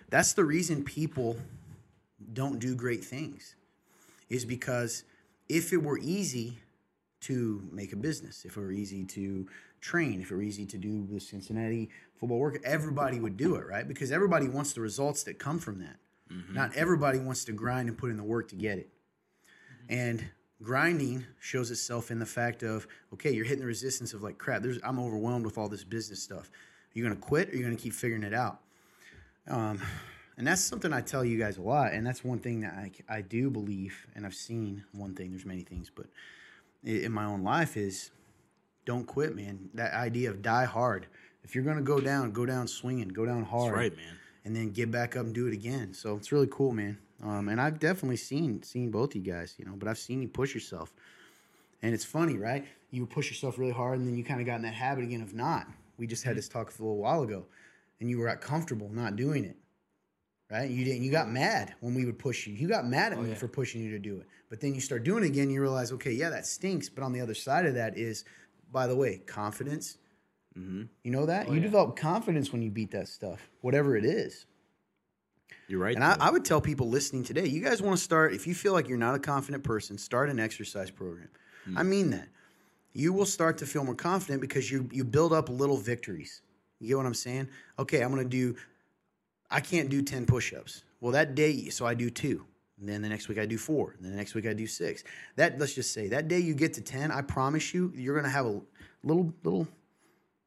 [0.10, 1.36] That's the reason people
[2.34, 3.56] don't do great things,
[4.30, 5.04] is because
[5.50, 6.60] if it were easy
[7.22, 9.48] to make a business, if it were easy to
[9.82, 13.66] train, if it were easy to do the Cincinnati football work, everybody would do it,
[13.68, 13.88] right?
[13.88, 15.98] Because everybody wants the results that come from that.
[16.54, 18.90] Not everybody wants to grind and put in the work to get it.
[19.90, 20.24] And
[20.62, 24.62] grinding shows itself in the fact of okay, you're hitting the resistance of like crap.
[24.62, 26.50] There's I'm overwhelmed with all this business stuff.
[26.50, 28.60] Are you gonna quit or are you gonna keep figuring it out?
[29.48, 29.82] Um,
[30.38, 32.92] and that's something I tell you guys a lot, and that's one thing that I,
[33.10, 35.32] I do believe, and I've seen one thing.
[35.32, 36.06] There's many things, but
[36.84, 38.12] in my own life is
[38.86, 39.70] don't quit, man.
[39.74, 41.08] That idea of die hard.
[41.44, 44.16] If you're gonna go down, go down swinging, go down hard, That's right, man.
[44.46, 45.94] and then get back up and do it again.
[45.94, 46.98] So it's really cool, man.
[47.24, 50.28] Um, and I've definitely seen seen both you guys, you know, but I've seen you
[50.28, 50.94] push yourself,
[51.82, 52.66] and it's funny, right?
[52.92, 55.22] You push yourself really hard, and then you kind of got in that habit again
[55.22, 55.68] of not.
[55.98, 57.46] We just had this talk a little while ago,
[58.00, 59.58] and you were comfortable not doing it,
[60.50, 60.70] right?
[60.70, 61.04] You didn't.
[61.04, 62.54] You got mad when we would push you.
[62.54, 63.36] You got mad at me yeah.
[63.36, 65.50] for pushing you to do it, but then you start doing it again.
[65.50, 66.88] You realize, okay, yeah, that stinks.
[66.88, 68.24] But on the other side of that is,
[68.72, 69.98] by the way, confidence.
[70.58, 70.84] Mm-hmm.
[71.04, 71.62] You know that you yeah.
[71.62, 74.46] develop confidence when you beat that stuff, whatever it is.
[75.70, 75.96] You're right.
[75.96, 76.18] And I.
[76.20, 78.90] I would tell people listening today, you guys want to start, if you feel like
[78.90, 81.30] you're not a confident person, start an exercise program.
[81.66, 81.78] Hmm.
[81.78, 82.28] I mean that.
[82.92, 86.42] You will start to feel more confident because you you build up little victories.
[86.80, 87.50] You get what I'm saying?
[87.78, 88.56] Okay, I'm gonna do
[89.52, 90.84] I can't do 10 push-ups.
[91.02, 92.46] Well, that day, so I do two.
[92.80, 93.94] And then the next week I do four.
[93.96, 95.04] And then the next week I do six.
[95.36, 98.30] That let's just say that day you get to 10, I promise you, you're gonna
[98.30, 98.62] have a
[99.04, 99.68] little little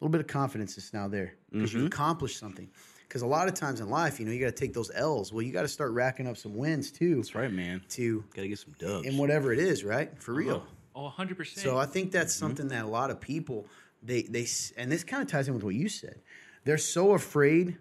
[0.01, 1.87] little bit of confidence is now there because you've mm-hmm.
[1.87, 2.69] accomplished something.
[3.13, 5.35] Because a lot of times in life, you know, you got to take those L's.
[5.35, 7.17] Well, you got to start racking up some wins too.
[7.17, 7.83] That's right, man.
[7.91, 9.07] To Gotta get some dubs.
[9.07, 10.11] in whatever it is, right?
[10.23, 10.65] For real.
[10.95, 11.13] Uh-huh.
[11.19, 11.59] Oh, 100%.
[11.59, 12.47] So I think that's mm-hmm.
[12.47, 13.67] something that a lot of people
[14.03, 14.47] they they
[14.79, 16.23] and this kind of ties in with what you said.
[16.65, 17.77] They're so afraid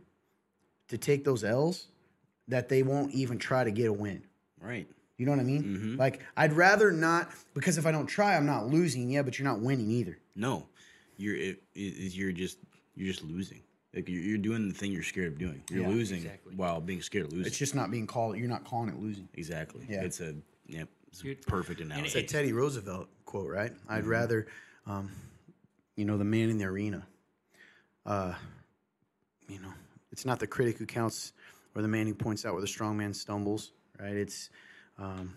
[0.89, 1.88] to take those L's
[2.50, 4.24] that they won't even try to get a win.
[4.60, 4.86] right.
[5.17, 5.63] You know what I mean?
[5.63, 5.96] Mm-hmm.
[5.98, 9.10] Like I'd rather not because if I don't try, I'm not losing.
[9.10, 10.17] Yeah, but you're not winning either.
[10.36, 10.67] No,
[11.15, 12.58] you're it, it, you're just
[12.96, 13.62] you're just losing.
[13.93, 15.62] Like you're, you're doing the thing you're scared of doing.
[15.69, 16.56] You're Yeah, losing exactly.
[16.56, 17.47] while being scared of losing.
[17.47, 18.38] It's just not being called.
[18.38, 19.27] You're not calling it losing.
[19.34, 19.86] exactly.
[19.89, 20.04] Yeah.
[20.04, 20.36] It's a
[20.67, 20.88] yep.
[21.08, 22.06] It's a perfect analogy.
[22.08, 23.73] It's a Teddy Roosevelt quote, right?
[23.89, 24.10] I'd Mm-hmm.
[24.10, 24.47] rather,
[24.88, 25.12] um,
[25.97, 27.06] you know, the man in the arena.
[28.06, 28.34] Uh,
[29.49, 29.73] you know,
[30.13, 31.34] it's not the critic who counts
[31.75, 34.15] or the man who points out where the strong man stumbles, right?
[34.15, 34.49] It's,
[34.97, 35.34] um,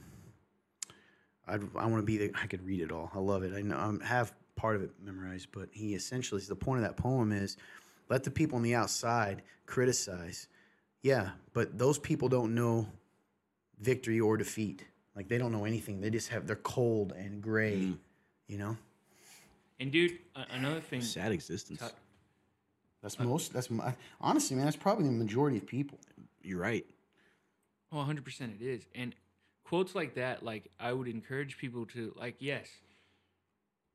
[1.48, 2.30] I'd, I want to be the.
[2.40, 3.10] I could read it all.
[3.14, 3.52] I love it.
[3.52, 6.96] I know I have part of it memorized, but he essentially the point of that
[6.96, 7.56] poem is,
[8.08, 10.48] let the people on the outside criticize.
[11.02, 12.86] Yeah, but those people don't know
[13.80, 14.84] victory or defeat.
[15.14, 16.00] Like they don't know anything.
[16.00, 17.76] They just have they're cold and gray.
[17.76, 17.98] Mm.
[18.46, 18.76] You know,
[19.80, 20.18] and dude,
[20.50, 21.02] another thing.
[21.02, 21.80] Sad existence.
[21.80, 21.90] Ta-
[23.02, 23.52] that's most.
[23.52, 24.64] That's my, honestly, man.
[24.64, 25.98] That's probably the majority of people.
[26.42, 26.86] You're right.
[27.92, 28.86] Oh, 100% it is.
[28.94, 29.14] And
[29.62, 32.66] quotes like that, like, I would encourage people to, like, yes,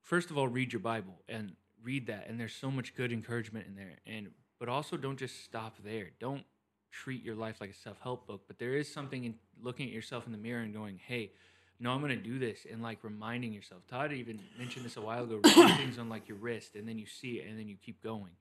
[0.04, 2.28] first of all, read your Bible and read that.
[2.28, 4.00] And there's so much good encouragement in there.
[4.06, 6.10] And, but also don't just stop there.
[6.20, 6.44] Don't
[6.92, 8.42] treat your life like a self help book.
[8.48, 11.32] But there is something in looking at yourself in the mirror and going, hey,
[11.80, 12.66] no, I'm going to do this.
[12.70, 13.82] And like reminding yourself.
[13.88, 15.40] Todd even mentioned this a while ago,
[15.78, 18.32] things on like your wrist and then you see it and then you keep going.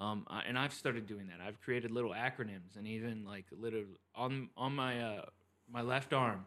[0.00, 1.40] Um, I- and I've started doing that.
[1.44, 3.82] I've created little acronyms, and even like little
[4.14, 5.22] on on my uh,
[5.68, 6.44] my left arm,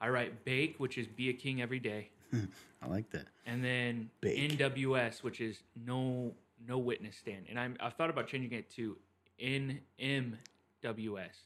[0.00, 2.10] I write bake, which is be a king every day,
[2.82, 3.26] I like that.
[3.46, 4.58] and then Bake.
[4.58, 6.32] NWS, which is no
[6.66, 7.46] no witness stand.
[7.48, 8.96] And I'm I've thought about changing it to
[9.42, 10.36] NMWS,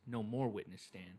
[0.07, 1.19] no more witness stand,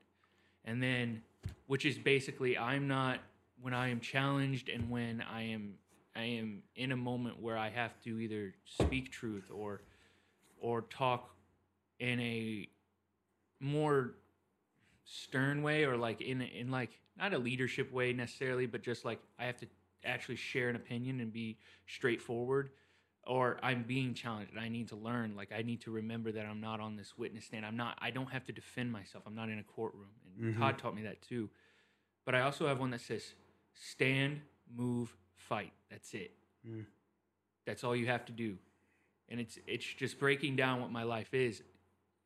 [0.66, 1.22] and then
[1.68, 3.20] which is basically I'm not
[3.62, 5.74] when I am challenged and when I am
[6.16, 9.82] I am in a moment where I have to either speak truth or
[10.60, 11.30] or talk
[12.00, 12.68] in a
[13.60, 14.14] more
[15.06, 19.20] stern way or like in in like not a leadership way necessarily but just like
[19.40, 19.68] I have to
[20.06, 22.70] actually share an opinion and be straightforward
[23.26, 25.36] or I'm being challenged and I need to learn.
[25.36, 27.66] Like I need to remember that I'm not on this witness stand.
[27.66, 29.24] I'm not I don't have to defend myself.
[29.28, 30.08] I'm not in a courtroom.
[30.40, 30.62] And mm-hmm.
[30.62, 31.50] Todd taught me that too.
[32.26, 33.34] But I also have one that says
[33.74, 34.42] stand
[34.74, 35.74] move fight.
[35.92, 36.32] That's it.
[36.68, 36.86] Mm.
[37.66, 38.58] That's all you have to do.
[39.30, 41.62] And it's it's just breaking down what my life is.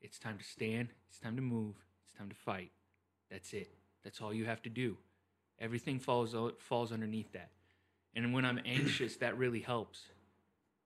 [0.00, 0.88] It's time to stand.
[1.08, 1.76] It's time to move.
[2.04, 2.70] It's time to fight.
[3.30, 3.70] That's it
[4.04, 4.96] that's all you have to do.
[5.58, 7.50] Everything falls falls underneath that.
[8.14, 10.00] And when i'm anxious that really helps.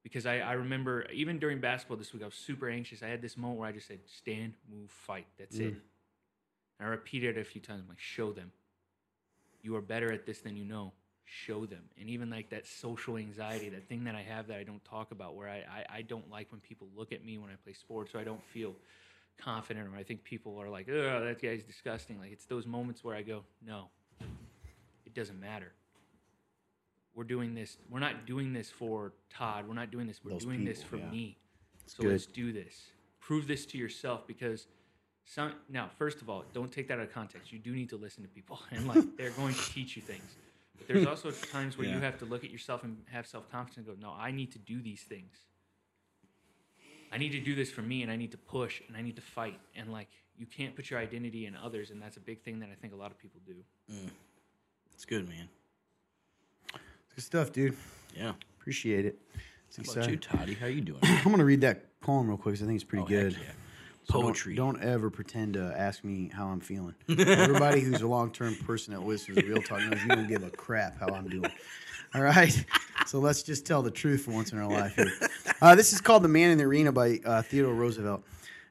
[0.03, 3.03] Because I, I remember even during basketball this week i was super anxious.
[3.03, 5.27] I had this moment where i just said stand move fight.
[5.39, 5.75] That's it.
[5.75, 5.81] Mm.
[6.79, 7.83] And i repeated it a few times.
[7.83, 8.53] I'm like show them.
[9.63, 10.93] You are better at this than you know.
[11.29, 11.83] Show them.
[11.99, 15.11] And even like that social anxiety that thing that i have that i don't talk
[15.11, 17.73] about where i i, I don't like when people look at me when i play
[17.73, 18.77] sports or i don't feel
[19.39, 22.19] confident or i think people are like oh that guy's disgusting.
[22.19, 23.89] Like it's those moments where i go no
[25.05, 25.73] it doesn't matter.
[27.15, 29.67] We're doing this we're not doing this for todd.
[29.67, 31.11] We're not doing this we're Those doing this for yeah.
[31.11, 31.39] me.
[31.87, 32.13] So good.
[32.13, 32.87] let's do this.
[33.21, 34.67] Prove this to yourself because
[35.25, 37.53] some now first of all don't take that out of context.
[37.53, 40.37] You do need to listen to people and like they're going to teach you things.
[40.77, 43.87] But there's also times where you have to look at yourself and have self-confidence and
[43.87, 45.47] go no i need to do these things
[47.13, 49.17] i need to do this for me and i need to push and i need
[49.17, 52.43] to fight and like you can't put your identity in others and that's a big
[52.43, 53.55] thing that i think a lot of people do
[53.93, 54.11] mm.
[54.97, 55.47] It's good, man.
[56.73, 56.81] It's
[57.17, 57.77] Good stuff, dude.
[58.17, 58.33] Yeah.
[58.59, 59.19] Appreciate it.
[59.69, 60.39] It's How about you, exciting.
[60.39, 60.55] Toddy?
[60.55, 61.01] How you doing?
[61.03, 63.37] I'm gonna read that poem real quick because I think it's pretty Oh, heck good.
[64.07, 64.55] So don't- Poetry.
[64.55, 66.95] Don't, ever pretend to ask me how I'm feeling.
[67.09, 70.45] Everybody who's a long term person that listens to Real Talk knows you don't give
[70.45, 71.51] a crap how I'm doing.
[72.15, 72.65] All right.
[73.07, 75.11] So let's just tell the truth for once in our life here.
[75.61, 78.23] Uh, this is called The Man in the Arena by uh, Theodore Roosevelt.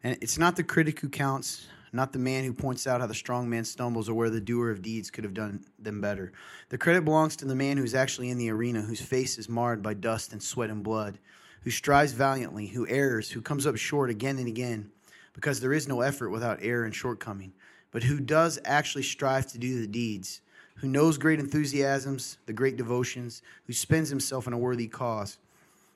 [0.04, 3.14] And it's not the critic who counts, not the man who points out how the
[3.14, 6.32] strong man stumbles or where the doer of deeds could have done them better.
[6.70, 9.82] The credit belongs to the man who's actually in the arena, whose face is marred
[9.82, 11.18] by dust and sweat and blood,
[11.64, 14.92] who strives valiantly, who errs, who comes up short again and again,
[15.36, 17.54] because there is no effort without error and shortcoming,
[17.92, 20.42] but who does actually strive to do the deeds,
[20.76, 25.38] who knows great enthusiasms, the great devotions, who spends himself in a worthy cause,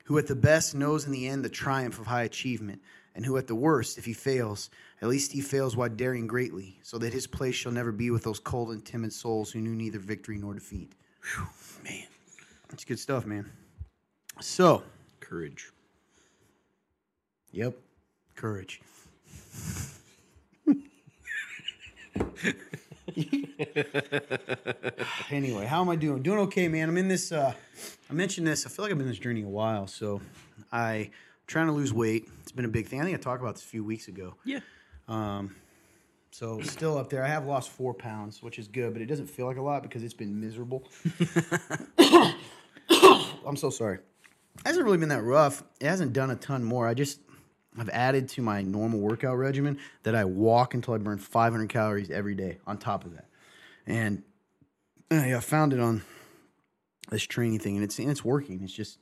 [0.06, 2.82] who at the best knows in the end the triumph of high achievement,
[3.16, 4.70] and who at the worst, if he fails,
[5.02, 8.24] at least he fails while daring greatly, so that his place shall never be with
[8.24, 10.92] those cold and timid souls who knew neither victory nor defeat.
[11.84, 12.08] man,
[12.70, 13.50] That's good stuff, man.
[14.40, 14.84] So,
[15.20, 15.72] courage.
[17.52, 17.76] yep,
[18.36, 18.82] courage.
[25.32, 26.22] anyway, how am I doing?
[26.22, 26.90] Doing okay, man.
[26.90, 27.32] I'm in this.
[27.32, 27.54] Uh,
[28.10, 28.66] I mentioned this.
[28.66, 29.88] I feel like I've been in this journey a while.
[29.88, 30.22] So,
[30.72, 31.12] I
[31.48, 32.28] trying to lose weight.
[32.42, 33.02] It's been a big thing.
[33.02, 34.36] I think I talked about this a few weeks ago.
[34.46, 34.60] Yeah.
[36.32, 37.24] So still up there.
[37.24, 39.84] I have lost four pounds, which is good, but it doesn't feel like a lot
[39.84, 40.88] because it's been miserable.
[43.46, 43.96] I'm so sorry.
[43.96, 45.64] It hasn't really been that rough.
[45.80, 46.88] It hasn't done a ton more.
[46.88, 47.20] I just
[47.80, 52.10] I've added to my normal workout regimen that I walk until I burn 500 calories
[52.12, 53.26] every day on top of that.
[53.88, 54.24] And
[55.10, 56.04] uh, I found it on
[57.10, 58.62] this training thing, and it's and it's working.
[58.64, 59.00] It's just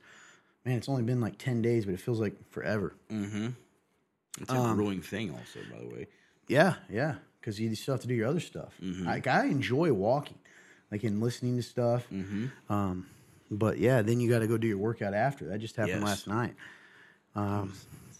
[0.64, 2.94] man, it's only been like 10 days, but it feels like forever.
[3.10, 3.48] Mm-hmm.
[4.40, 6.06] It's a growing thing, also, by the way.
[6.46, 8.72] Yeah, yeah, because you still have to do your other stuff.
[8.80, 10.38] Like I enjoy walking,
[10.90, 12.06] like and listening to stuff.
[12.70, 13.06] Um,
[13.50, 15.46] but yeah, then you got to go do your workout after.
[15.48, 16.08] That just happened Yes.
[16.08, 16.54] last night.
[17.34, 17.74] Um,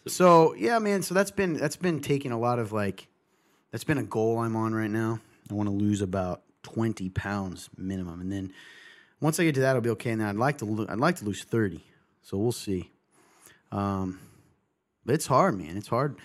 [0.09, 1.03] so yeah, man.
[1.03, 3.07] So that's been that's been taking a lot of like,
[3.71, 5.21] that's been a goal I'm on right now.
[5.51, 8.53] I want to lose about twenty pounds minimum, and then
[9.21, 10.11] once I get to that, I'll be okay.
[10.11, 11.85] And then I'd like to lo- I'd like to lose thirty.
[12.23, 12.91] So we'll see.
[13.73, 14.21] Um,
[15.05, 15.77] but it's hard, man.
[15.77, 16.17] It's hard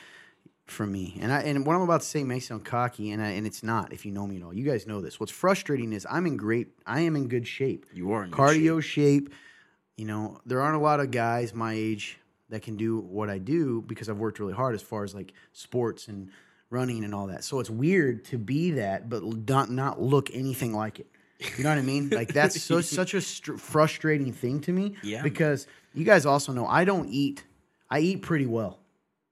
[0.66, 1.18] for me.
[1.22, 3.64] And I and what I'm about to say may sound cocky, and I, and it's
[3.64, 3.94] not.
[3.94, 5.20] If you know me at all, you guys know this.
[5.20, 6.70] What's frustrating is I'm in great.
[6.86, 7.86] I am in good shape.
[7.94, 9.34] You are in good cardio shape.
[9.98, 12.18] You know, there aren't a lot of guys my age
[12.54, 15.34] that can do what I do because I've worked really hard as far as like
[15.52, 16.30] sports and
[16.70, 17.44] running and all that.
[17.44, 21.08] So it's weird to be that, but not not look anything like it.
[21.58, 22.10] You know what I mean?
[22.10, 24.96] Like that's so such a str- frustrating thing to me.
[25.04, 25.22] Yeah.
[25.24, 27.44] Because you guys also know I don't eat.
[27.90, 28.80] I eat pretty well.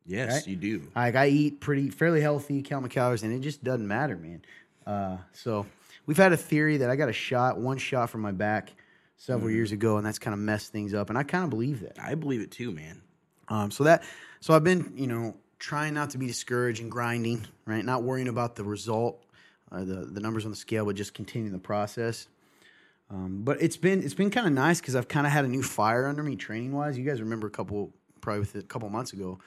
[0.06, 0.48] Yes, Right?
[0.48, 0.88] you do.
[0.96, 4.42] Like I eat pretty fairly healthy, count my calories, and it just doesn't matter, man.
[4.86, 5.66] Uh, so
[6.06, 8.74] we've had a theory that I got a shot, one shot from my back
[9.16, 11.10] several years ago, and that's kind of messed things up.
[11.10, 11.98] And I kind of believe that.
[12.02, 13.02] I believe it too, man.
[13.52, 14.04] Um, so that,
[14.40, 17.84] so I've been, you know, trying not to be discouraged and grinding, right?
[17.84, 19.24] Not worrying about the result,
[19.72, 22.28] uh, the the numbers on the scale, but just continuing the process.
[23.10, 25.50] Um, but it's been it's been kind of nice because I've kind of had a
[25.50, 26.98] new fire under me training wise.
[26.98, 29.40] You guys remember a couple probably with a couple months ago.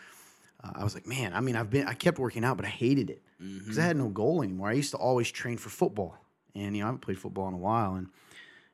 [0.62, 2.71] Uh, I was like, man, I mean, I've been I kept working out, but I
[2.71, 4.69] hated it because I had no goal anymore.
[4.69, 6.19] I used to always train for football,
[6.55, 8.09] and you know I haven't played football in a while, and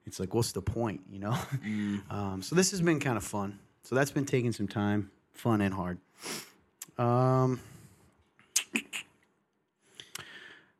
[0.06, 1.38] it's like, what's the point, you know?
[2.10, 3.60] um, so this has been kind of fun.
[3.82, 5.98] So that's been taking some time, fun and hard.
[6.98, 7.60] Um,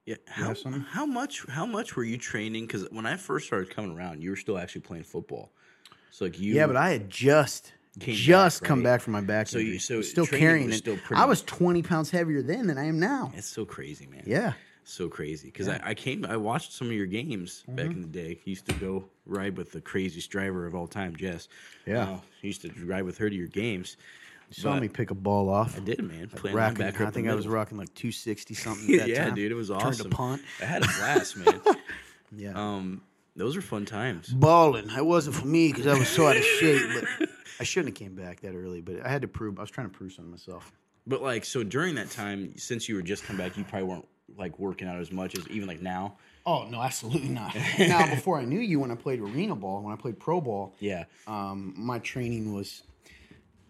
[0.07, 0.17] Yeah.
[0.27, 0.55] How,
[0.89, 2.67] how much how much were you training?
[2.67, 5.53] Because when I first started coming around, you were still actually playing football.
[6.11, 8.85] So like you yeah, but I had just just back, come right?
[8.85, 9.47] back from my back.
[9.47, 9.79] So you- injury.
[9.79, 10.75] so still carrying it.
[10.79, 13.31] still I was twenty pounds heavier then than I am now.
[13.37, 14.25] it's so crazy, man.
[14.27, 14.55] Yeah.
[14.83, 15.47] So crazy.
[15.49, 17.77] Because I, I came I watched some of your games Mm-hmm.
[17.77, 18.41] back in the day.
[18.45, 21.47] Used to go ride with the craziest driver of all time, Jess.
[21.87, 22.11] Yeah.
[22.15, 23.97] Uh, used to ride with her to your games.
[24.51, 25.77] You saw But me pick a ball off.
[25.77, 26.29] I did, man.
[26.29, 28.93] Playing Rocking, linebacker I think I was rocking like two sixty something.
[28.95, 29.35] At that yeah, time.
[29.35, 29.93] dude, it was awesome.
[29.93, 30.43] Turned to punt.
[30.61, 31.61] I had a blast, man.
[32.37, 32.53] Yeah.
[32.55, 33.03] Um,
[33.35, 34.29] those were fun times.
[34.29, 34.89] balling.
[34.91, 36.81] It wasn't for me because I was so out of shape.
[37.19, 37.29] But
[37.59, 38.81] I shouldn't have came back that early.
[38.81, 39.59] But I had to prove.
[39.59, 40.71] I was trying to prove something to myself.
[41.09, 44.07] But like, so during that time, since you were just come back, you probably weren't
[44.37, 46.19] like working out as much as even like now.
[46.47, 47.55] Oh no, absolutely not.
[47.79, 50.75] now, before I knew you, when I played arena ball, when I played pro ball,
[50.79, 51.05] Yeah.
[51.27, 52.83] um, my training was,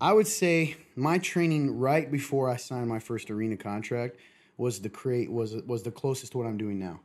[0.00, 4.16] I would say, my training right before I signed my first arena contract
[4.56, 7.00] was the create was was the closest to what I'm doing now.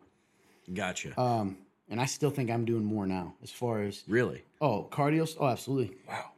[0.73, 1.19] Gotcha.
[1.19, 1.57] Um,
[1.89, 4.43] and I still think I'm doing more now as far as really?
[4.61, 5.33] oh cardio.
[5.39, 5.97] Oh, absolutely.
[6.07, 6.31] Wow.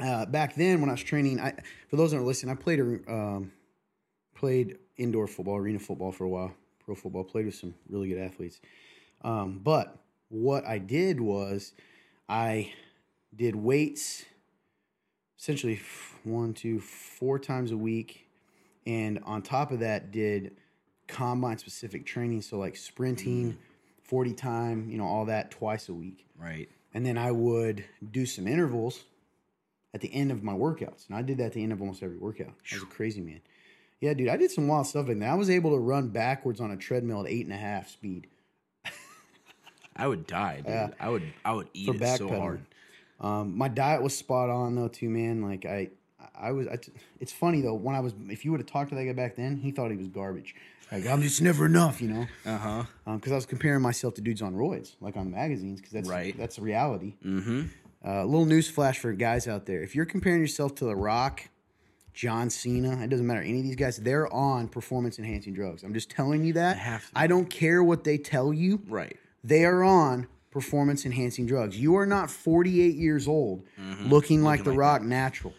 [0.00, 1.52] Uh, back then when I was training, I
[1.88, 3.52] for those that are listening, I played a um,
[4.34, 6.54] played indoor football, arena football for a while,
[6.84, 7.24] pro football.
[7.24, 8.60] Played with some really good athletes.
[9.22, 9.96] Um, but
[10.28, 11.72] what I did was
[12.28, 12.72] I
[13.34, 14.24] did weights
[15.44, 15.78] essentially
[16.22, 18.26] one, two, four times a week,
[18.86, 20.56] and on top of that, did
[21.06, 22.40] combine specific training.
[22.40, 23.56] So like sprinting, mm.
[24.02, 26.24] forty time, you know, all that twice a week.
[26.38, 26.70] Right.
[26.94, 29.04] And then I would do some intervals
[29.92, 31.08] at the end of my workouts.
[31.08, 32.54] And I did that at the end of almost every workout.
[32.72, 33.40] I was a crazy man.
[34.00, 35.30] Yeah, dude, I did some wild stuff in there.
[35.30, 38.28] I was able to run backwards on a treadmill at eight and a half speed
[39.96, 40.66] I would die, dude.
[40.66, 40.88] Yeah.
[40.98, 41.22] I would.
[41.44, 42.38] I would eat for it so backpedaling.
[42.38, 42.60] hard.
[43.20, 45.42] Um, my diet was spot on though, too, man.
[45.42, 45.90] Like I,
[46.38, 46.66] I was.
[46.68, 47.74] I t- it's funny though.
[47.74, 49.90] When I was, if you would have talked to that guy back then, he thought
[49.90, 50.54] he was garbage.
[50.92, 52.26] Like I'm just never enough, you know.
[52.44, 52.84] Uh huh.
[53.16, 56.36] Because I was comparing myself to dudes on roids, like on magazines, because that's Right.
[56.36, 57.14] that's reality.
[57.24, 57.62] Mm-hmm.
[58.04, 61.48] A little news flash for guys out there: if you're comparing yourself to The Rock,
[62.12, 63.96] John Cena, it doesn't matter any of these guys.
[63.96, 65.82] They're on performance enhancing drugs.
[65.84, 67.02] I'm just telling you that.
[67.16, 68.82] I don't care what they tell you.
[68.86, 69.16] Right.
[69.42, 71.76] They are on performance enhancing drugs.
[71.78, 73.64] You are not 48 years old
[74.06, 75.52] looking like The Rock natural.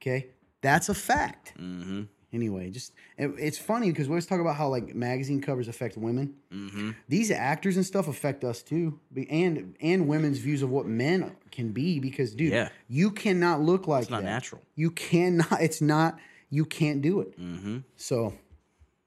[0.00, 0.28] Okay,
[0.60, 1.54] that's a fact.
[1.58, 2.02] Mm-hmm.
[2.32, 5.96] Anyway, just it- it's funny because we always talk about how like magazine covers affect
[5.96, 6.34] women.
[6.52, 6.90] Mm-hmm.
[7.08, 11.70] These actors and stuff affect us too, and and women's views of what men can
[11.72, 11.98] be.
[12.00, 12.68] Because dude, Yeah.
[12.88, 14.24] you cannot look like not that.
[14.26, 14.60] natural.
[14.76, 15.60] You cannot.
[15.60, 16.18] It's not.
[16.50, 17.40] You can't do it.
[17.40, 17.78] Mm-hmm.
[17.96, 18.34] So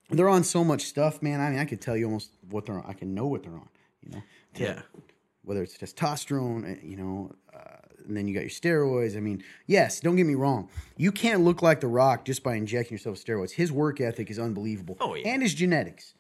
[0.10, 1.40] they're on so much stuff, man.
[1.42, 2.86] I mean, I could tell you almost what they're on.
[2.88, 3.70] I can know what they're on.
[4.04, 4.24] You know,
[4.56, 4.82] To- Yeah.
[5.48, 7.60] Whether it's testosterone, uh, you know, uh,
[8.06, 9.16] and then you got your steroids.
[9.16, 10.70] I mean, yes, don't get me wrong.
[10.98, 13.52] You can't look like The Rock just by injecting yourself with steroids.
[13.52, 14.98] His work ethic is unbelievable.
[15.00, 15.30] Oh, yeah.
[15.30, 16.14] And his genetics.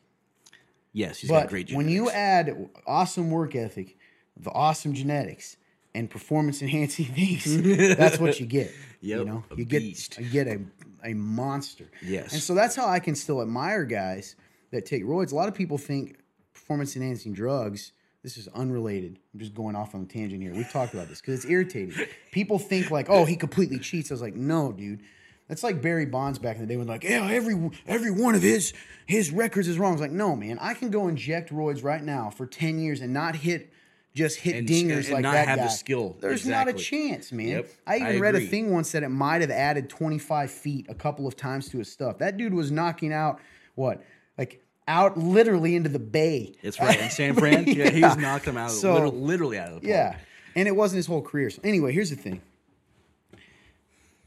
[0.93, 1.71] Yes, he's got But great.
[1.73, 3.97] when you add awesome work ethic,
[4.38, 5.57] the awesome genetics,
[5.93, 8.71] and performance enhancing things, that's what you get.
[9.01, 10.17] You Yep, know, a you get beast.
[10.17, 10.59] you get a
[11.03, 11.86] a monster.
[12.01, 12.34] Yes.
[12.34, 14.36] And so that's how I can still admire guys
[14.71, 15.32] that take roids.
[15.32, 16.17] A lot of people think
[16.53, 17.91] performance enhancing drugs.
[18.28, 19.19] This is unrelated.
[19.34, 20.53] I'm just going off on a tangent here.
[20.53, 21.93] We've talked about this because it's irritating.
[22.34, 24.11] People think like, oh, he completely cheats.
[24.11, 24.99] I was like, no, dude.
[25.47, 28.41] That's like Barry Bonds back in the day when like, yeah, every every one of
[28.41, 28.73] his
[29.05, 29.91] his records is wrong.
[29.91, 32.99] I was like, no, man, I can go inject roids right now for ten years
[32.99, 33.71] and not hit
[34.13, 35.69] just hit And- dingers and like not that have the guy.
[35.69, 36.17] skill.
[36.19, 37.47] There's not a chance, man.
[37.47, 40.88] Yep, I even I read a thing once that it might have added 25 feet
[40.89, 42.17] a couple of times to his stuff.
[42.17, 43.39] That dude was knocking out
[43.75, 44.03] what
[44.38, 46.56] like out literally into the bay.
[46.64, 47.00] That's right.
[47.00, 49.80] In San Fran, yeah, he was knocking him out, So- literally, literally out of the
[49.82, 49.90] park.
[49.90, 50.18] Yeah.
[50.56, 51.50] And it wasn't his whole career.
[51.50, 52.42] So anyway, here's the thing.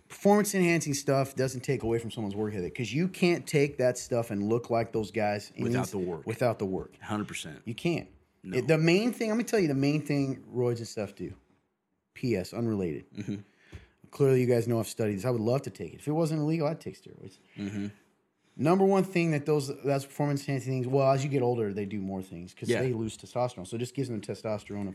[0.09, 3.97] Performance enhancing stuff doesn't take away from someone's work ethic because you can't take that
[3.97, 6.27] stuff and look like those guys Without the work.
[6.27, 7.61] Without the work, hundred percent.
[7.65, 8.09] you can't.
[8.45, 11.33] It- the main thing, let me tell you, the main thing roids and stuff do.
[12.15, 12.53] P.S.
[12.53, 13.05] Unrelated.
[13.17, 13.37] Mm-hmm.
[14.11, 15.25] Clearly, you guys know I've studied this.
[15.25, 16.01] I would love to take it.
[16.01, 17.39] If it wasn't illegal, I'd take steroids.
[17.57, 17.87] Mm-hmm.
[18.61, 20.87] Number one thing that those that's performance enhancing things.
[20.87, 22.83] Well, as you get older, they do more things because Yeah.
[22.83, 23.67] they lose testosterone.
[23.67, 24.95] So it just gives them testosterone,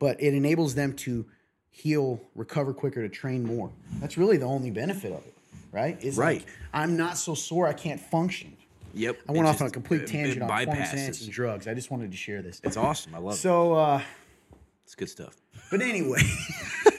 [0.00, 1.24] but it enables them to
[1.70, 3.70] heal, recover quicker, to train more.
[4.00, 5.34] That's really the only benefit of it,
[5.70, 5.96] right?
[6.02, 6.40] Is Right.
[6.40, 8.56] Like, I'm not so sore I can't function.
[8.94, 9.18] Yep.
[9.28, 10.92] I went off on a complete tangent on performance bypasses.
[10.92, 11.68] enhancing drugs.
[11.68, 12.60] I just wanted to share this.
[12.64, 13.14] It's awesome.
[13.14, 13.38] I love it.
[13.38, 14.02] So, uh,
[14.84, 15.36] It's good stuff.
[15.70, 16.20] but anyway,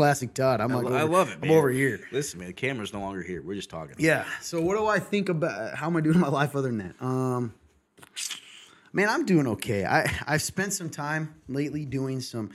[0.00, 0.62] classic Todd.
[0.62, 1.38] I'm I, like, I over- love it.
[1.42, 1.58] I'm man.
[1.58, 2.00] over here.
[2.10, 3.42] Listen, man, the camera's no longer here.
[3.42, 3.96] We're just talking.
[3.98, 4.24] Yeah.
[4.40, 6.78] So what do I think about how am I doing in my life other than
[6.78, 7.04] that?
[7.04, 7.52] Um
[8.94, 9.84] man, I'm doing okay.
[9.84, 12.50] I I've spent some time lately doing some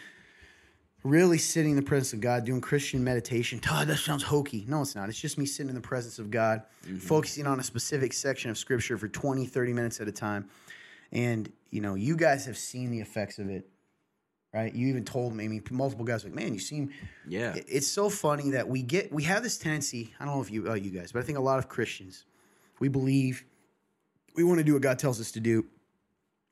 [1.04, 3.60] really sitting in the presence of God, doing Christian meditation.
[3.60, 4.66] Todd, that sounds hokey.
[4.68, 5.08] No, it's not.
[5.08, 6.64] It's just me sitting in the presence of God,
[7.00, 10.50] focusing on a specific section of scripture for 20, 30 minutes at a time.
[11.12, 13.70] And, you know, you guys have seen the effects of it.
[14.56, 14.74] Right?
[14.74, 16.90] You even told me, I mean, multiple guys like, man, you seem
[17.28, 17.54] Yeah.
[17.68, 20.70] it's so funny that we get we have this tendency i don't know if you
[20.72, 22.24] uh, you guys but i think a lot of christians
[22.80, 23.44] we believe
[24.36, 25.66] we want to do what god tells us to do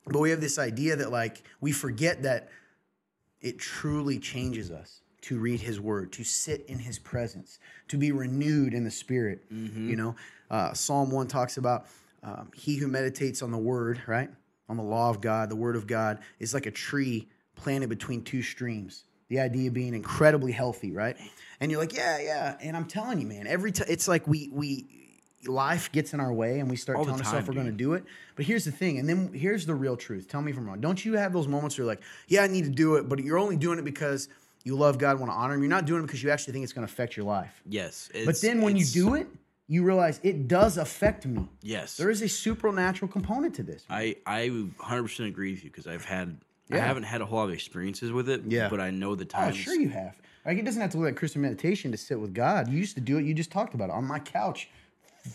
[0.08, 2.49] but we have this idea that like we forget that
[3.41, 8.12] it truly changes us to read his word to sit in his presence to be
[8.12, 10.16] renewed in the spirit you know
[10.51, 11.86] uh, psalm 1 talks about
[12.24, 14.30] um, he who meditates on the word right
[14.68, 18.24] on the law of god the word of god is like a tree planted between
[18.24, 21.18] two streams the idea being incredibly healthy right
[21.60, 24.49] and you're like yeah yeah and i'm telling you man every time it's like we
[24.51, 24.86] we
[25.45, 27.93] life gets in our way and we start All telling ourselves we're going to do
[27.93, 28.04] it
[28.36, 30.80] but here's the thing and then here's the real truth tell me if i'm wrong
[30.80, 33.20] don't you have those moments where you're like yeah i need to do it but
[33.20, 34.30] you're only doing it because
[34.64, 36.64] you love god want to honor him you're not doing it because you actually think
[36.64, 38.10] it's going to affect your life Yes.
[38.26, 39.28] but then when you do it
[39.68, 41.47] you realize it does affect me.
[41.62, 41.95] Yes.
[41.97, 43.86] There is a supernatural component to this.
[43.89, 46.38] I I 100% agree with you because I've had
[46.72, 48.43] I haven't had a whole lot of experiences with it.
[48.47, 48.70] Yeah.
[48.70, 49.55] But I know the times.
[49.55, 50.16] Oh, sure you have.
[50.45, 52.68] Like it doesn't have to look like Christian meditation to sit with God.
[52.70, 53.26] You used to do it.
[53.26, 54.70] You just talked about it on my couch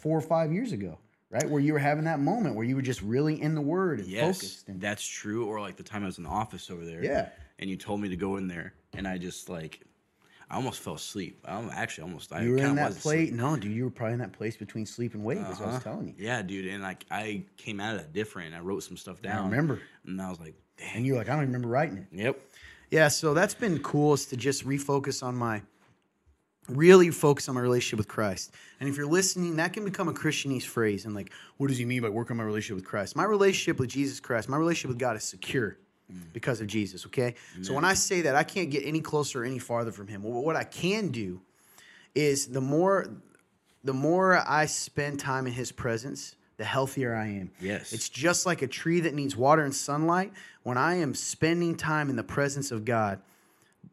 [0.01, 0.99] four or five years ago,
[1.31, 1.49] right?
[1.49, 4.09] Where you were having that moment where you were just really in the Word and
[4.09, 4.69] Yes, focused.
[4.69, 5.47] And that's true.
[5.47, 7.03] Or like the time I was in the office over there.
[7.03, 7.29] Yeah.
[7.59, 9.81] And you told me to go in there, and I just like,
[10.51, 11.45] I almost fell asleep.
[11.45, 12.33] I'm actually almost.
[12.33, 13.33] I you were in that place.
[13.33, 15.39] No, dude, you were probably in that place between sleep and wake.
[15.39, 15.81] Is what I was Uh-huh.
[15.81, 16.15] telling you.
[16.19, 16.67] Yeah, dude.
[16.67, 18.55] And like I came out of that different.
[18.55, 19.39] I wrote some stuff down.
[19.47, 19.81] I remember.
[20.07, 20.55] And I was like,
[20.95, 22.07] And you're like, I don't even remember writing it.
[22.13, 22.41] Yep.
[22.91, 25.63] Yeah, so that's been cool is to just refocus on my
[26.69, 28.53] really focus on my relationship with Christ.
[28.81, 31.05] And if you're listening, that can become a Christianese phrase.
[31.07, 33.17] And like, what does he mean by work on my relationship with Christ?
[33.17, 35.79] My relationship with Jesus Christ, my relationship with God is secure
[36.13, 36.21] mm.
[36.33, 37.35] because of Jesus, okay?
[37.63, 40.23] So when I say that, I can't get any closer or any farther from him.
[40.23, 41.41] Well, what I can do
[42.15, 43.07] is the more
[43.85, 47.51] the more I spend time in his presence, the healthier I am.
[47.61, 47.93] Yes.
[47.93, 50.33] It's just like a tree that needs water and sunlight.
[50.65, 53.21] When I am spending time in the presence of God,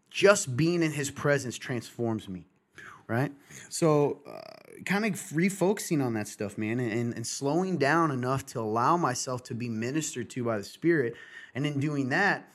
[0.09, 2.45] just being in his presence transforms me.
[3.07, 3.31] Right?
[3.69, 8.59] So, uh, kind of refocusing on that stuff, man, and, and slowing down enough to
[8.59, 11.13] allow myself to be ministered to by the Spirit.
[11.53, 12.49] And in doing that,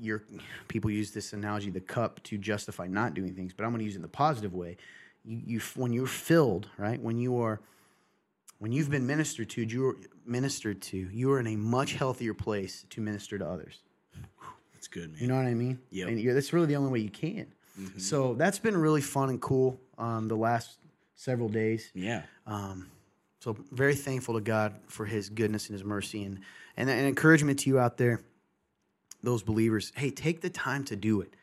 [0.00, 0.24] your
[0.66, 3.84] people use this analogy, the cup, to justify not doing things, but I'm going to
[3.84, 4.76] use it in the positive way.
[5.24, 7.00] You, you, when you're filled, right?
[7.00, 7.60] When you are,
[8.60, 12.84] when you've been ministered to, you're ministered to, you are in a much healthier place
[12.90, 13.80] to minister to others.
[14.74, 15.20] That's good, man.
[15.20, 15.78] You know what I mean?
[15.90, 16.06] Yeah.
[16.06, 17.46] And you're, that's really the only way you can.
[17.96, 20.78] So that's been really fun and cool um, the last
[21.16, 21.90] several days.
[21.94, 22.22] yeah.
[22.46, 22.90] Um,
[23.40, 26.40] So very thankful to God for His goodness and His mercy, and
[26.76, 28.20] and an encouragement to you out there,
[29.22, 29.92] those believers.
[29.96, 31.34] Hey, take the time to do it.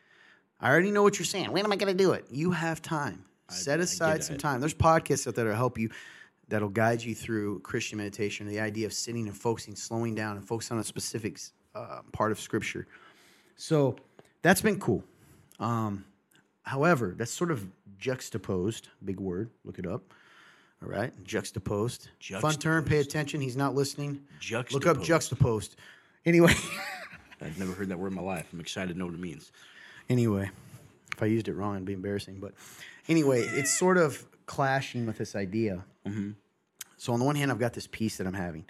[0.60, 1.52] I already know what you're saying.
[1.52, 2.26] When am I going to do it?
[2.30, 3.26] You have time.
[3.50, 4.60] Set aside some time.
[4.60, 5.90] There's podcasts out there that'll help you,
[6.48, 8.48] that'll guide you through Christian meditation.
[8.48, 11.40] The idea of sitting and focusing, slowing down, and focusing on a specific
[11.76, 12.88] uh, part of Scripture.
[13.56, 13.96] So
[14.42, 15.04] that's been cool.
[15.60, 16.06] Um,
[16.64, 17.68] however, that's sort of
[17.98, 18.90] juxtaposed.
[19.04, 19.50] Big word.
[19.66, 20.14] Look it up.
[20.84, 22.10] All right, juxtaposed.
[22.40, 22.86] Fun term.
[22.86, 23.42] Pay attention.
[23.42, 24.14] He's not listening.
[24.52, 25.04] Look up Juxtaposed.
[25.06, 25.76] juxtaposed.
[26.26, 26.54] Anyway,
[27.42, 28.48] I've never heard that word in my life.
[28.54, 29.52] I'm excited to know what it means.
[30.10, 30.52] anyway,
[31.16, 32.40] if I used it wrong, it'd be embarrassing.
[32.40, 32.54] But
[33.10, 35.86] anyway, it's sort of clashing with this idea.
[36.08, 36.32] Mm-hmm.
[36.98, 38.66] So on the one hand, I've got this peace that I'm having,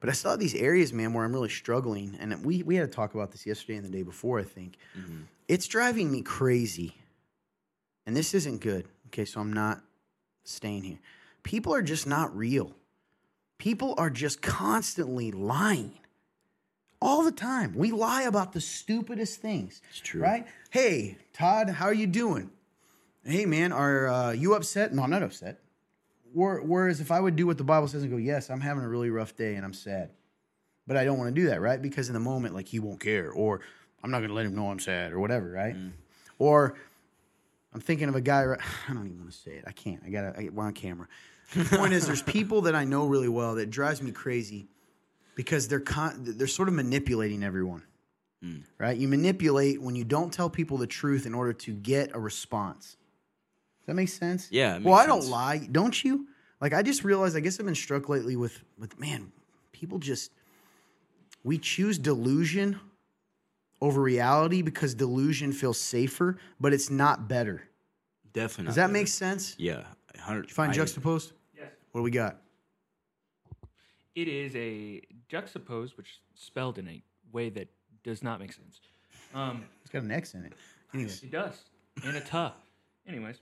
[0.00, 2.16] but I still have these areas, man, where I'm really struggling.
[2.20, 4.38] And we we had to talk about this yesterday and the day before.
[4.38, 5.22] I think mm-hmm.
[5.48, 6.94] it's driving me crazy,
[8.06, 8.86] and this isn't good.
[9.06, 9.80] Okay, so I'm not
[10.44, 10.98] staying here.
[11.42, 12.72] People are just not real.
[13.58, 15.92] People are just constantly lying
[17.00, 17.74] all the time.
[17.74, 19.80] We lie about the stupidest things.
[19.90, 20.22] It's true.
[20.22, 20.46] Right?
[20.70, 22.50] Hey, Todd, how are you doing?
[23.24, 24.94] Hey, man, are uh, you upset?
[24.94, 25.60] No, I'm not upset.
[26.32, 28.88] Whereas if I would do what the Bible says and go, yes, I'm having a
[28.88, 30.10] really rough day and I'm sad.
[30.86, 31.80] But I don't want to do that, right?
[31.80, 33.30] Because in the moment, like, he won't care.
[33.30, 33.60] Or
[34.02, 35.74] I'm not going to let him know I'm sad or whatever, right?
[36.38, 36.76] Or
[37.74, 38.44] I'm thinking of a guy.
[38.44, 39.64] right- I don't even want to say it.
[39.66, 40.02] I can't.
[40.04, 40.38] I gotta.
[40.38, 41.06] I, we're on camera.
[41.54, 44.68] The point is, there's people that I know really well that drives me crazy
[45.34, 47.82] because they're con- they're sort of manipulating everyone.
[48.78, 48.96] Right?
[48.96, 52.96] You manipulate when you don't tell people the truth in order to get a response.
[53.90, 54.46] Does that make sense?
[54.52, 56.28] Yeah, it well, makes I don't lie, don't you?
[56.60, 57.36] Like I just realized.
[57.36, 59.32] I guess I've been struck lately with with man.
[59.72, 60.30] People just
[61.42, 62.78] we choose delusion
[63.80, 67.64] over reality because delusion feels safer, but it's not better.
[68.32, 68.66] Definitely.
[68.66, 68.92] Does that better.
[68.92, 69.56] make sense?
[69.58, 69.82] Yeah.
[70.14, 70.46] 100.
[70.48, 71.32] You find I- juxtaposed?
[71.56, 71.70] Yes.
[71.90, 72.36] What do we got?
[74.14, 77.68] It is a juxtapose, which is spelled in a way that
[78.04, 78.80] does not make sense.
[79.34, 80.52] Um, It's got an X in it.
[80.94, 81.64] Anyway, it does.
[82.04, 82.54] And a ta.
[83.08, 83.38] Anyways,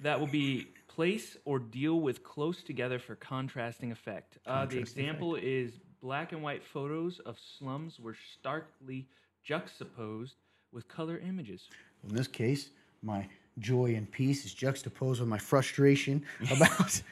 [0.00, 4.38] that will be place or deal with close together for contrasting effect.
[4.46, 9.06] Uh, the Contrasting example is black and white photos of slums were starkly
[9.44, 10.36] juxtaposed
[10.72, 11.68] with color images.
[12.08, 12.70] in this case,
[13.02, 13.26] my
[13.58, 17.02] joy and peace is juxtaposed with my frustration about.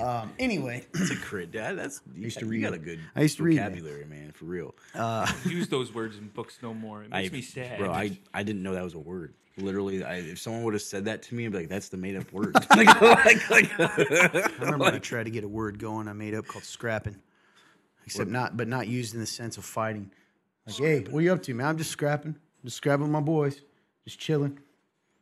[0.00, 1.52] um, anyway, That's a crit.
[1.52, 4.06] Dad, that's you, used to you read got a good I used to read vocabulary,
[4.06, 4.74] man, for real.
[5.44, 7.02] Use those words in books no more.
[7.02, 7.78] It makes I, me sad.
[7.78, 7.90] bro.
[7.90, 9.34] I, I didn't know that was a word.
[9.56, 11.96] Literally, I, if someone would have said that to me, I'd be like, "That's the
[11.96, 16.08] made up word." like, like, like, I remember I tried to get a word going
[16.08, 17.16] I made up called scrapping,
[18.04, 20.10] except not, but not used in the sense of fighting.
[20.66, 21.66] Like, hey, what are you up to, man?
[21.66, 22.34] I'm just scrapping,
[22.64, 23.60] just scrapping my boys,
[24.04, 24.58] just chilling.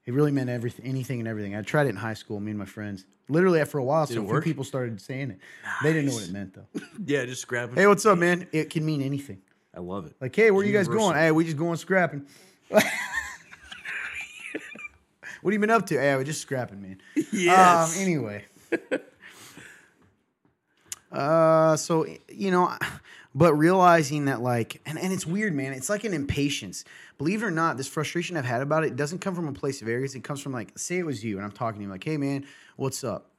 [0.07, 1.55] It really meant everything, anything and everything.
[1.55, 3.05] I tried it in high school, me and my friends.
[3.29, 5.39] Literally, after a while, so a few people started saying it.
[5.83, 6.81] They didn't know what it meant though.
[7.05, 7.77] yeah, just grabbing.
[7.77, 8.47] hey, what's up, man?
[8.51, 9.43] It can mean anything.
[9.75, 10.15] I love it.
[10.21, 11.17] Like, hey, where you guys going?
[11.17, 12.27] Hey, we just going scrapping.
[15.43, 15.99] What have you been up to?
[15.99, 17.01] Hey, I was just scrapping, man.
[17.33, 17.97] Yes.
[17.97, 18.45] Um, anyway.
[21.13, 22.73] uh, so you know,
[23.35, 25.73] but realizing that like, and, and it's weird, man.
[25.73, 26.85] It's like an impatience.
[27.19, 29.83] Believe it or not, this frustration I've had about it doesn't come from a place
[29.83, 30.15] of arrogance.
[30.15, 32.17] It comes from like, say it was you, and I'm talking to you, like, hey,
[32.17, 33.32] man, what's up?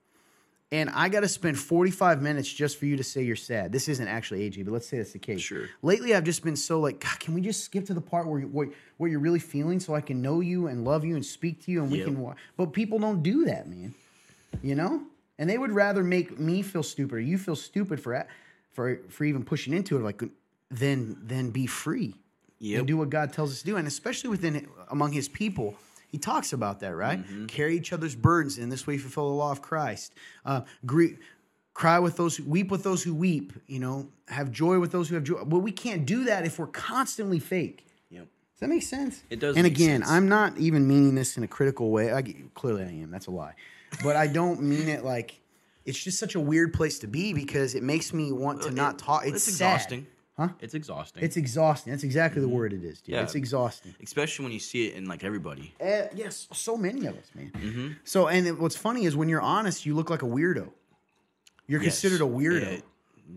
[0.73, 3.71] And I got to spend 45 minutes just for you to say you're sad.
[3.71, 5.39] This isn't actually AG, but let's say that's the case.
[5.39, 5.69] Sure.
[5.83, 8.39] Lately, I've just been so like, God, can we just skip to the part where,
[8.39, 11.23] you- where where you're really feeling, so I can know you and love you and
[11.23, 12.07] speak to you, and we Yep.
[12.07, 12.33] can.
[12.57, 13.93] But people don't do that, man.
[14.63, 15.03] You know,
[15.37, 18.25] and they would rather make me feel stupid or you feel stupid for
[18.71, 20.23] for for even pushing into it, like
[20.71, 22.15] then, then be free
[22.57, 22.79] Yep.
[22.79, 25.75] and do what God tells us to do, and especially within among His people.
[26.13, 27.25] He talks about that, right?
[27.25, 27.47] Mm-hmm.
[27.47, 30.13] Carry each other's burdens, and this way fulfill the law of Christ.
[30.45, 30.61] Uh,
[31.73, 33.51] cry with those who weep with those who weep.
[33.65, 35.41] You know, have joy with those who have joy.
[35.43, 37.87] Well, we can't do that if we're constantly fake.
[38.11, 38.25] Yep.
[38.25, 39.23] Does that make sense?
[39.31, 40.11] It does And again, sense.
[40.11, 42.13] I'm not even meaning this in a critical way.
[42.13, 42.21] I,
[42.53, 43.09] clearly, I am.
[43.09, 43.55] That's a lie.
[44.03, 45.39] But I don't mean it like
[45.83, 48.99] it's just such a weird place to be because it makes me want to not
[48.99, 49.25] talk.
[49.25, 50.05] It's, It's exhausting.
[50.37, 50.49] Huh?
[50.61, 51.23] It's exhausting.
[51.23, 51.91] It's exhausting.
[51.93, 53.13] That's exactly the word it is, dude.
[53.15, 53.21] Yeah.
[53.21, 53.93] It's exhausting.
[54.01, 55.75] especially when you see it in like everybody.
[55.79, 57.51] Uh, yes, so many of us, man.
[57.55, 57.87] Mm-hmm.
[58.03, 60.69] So, and it- what's funny is when you're honest, you look like a weirdo.
[61.67, 62.01] You're Yes.
[62.01, 62.61] considered a weirdo.
[62.77, 62.79] Yeah,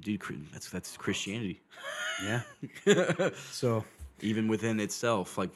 [0.00, 0.46] dude.
[0.52, 1.60] That's that's Christianity.
[2.24, 2.40] Yeah.
[3.50, 3.84] so,
[4.20, 5.50] even within itself, like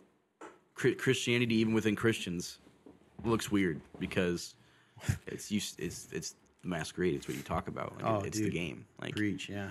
[0.76, 2.58] Chri- Christianity, even within Christians,
[3.24, 4.54] looks weird because
[5.26, 5.60] it's you.
[5.78, 7.14] It's it's masquerade.
[7.14, 7.96] It's what you talk about.
[7.96, 8.52] Like, Oh, it's the dude.
[8.52, 8.86] game.
[9.00, 9.70] Like preach, yeah.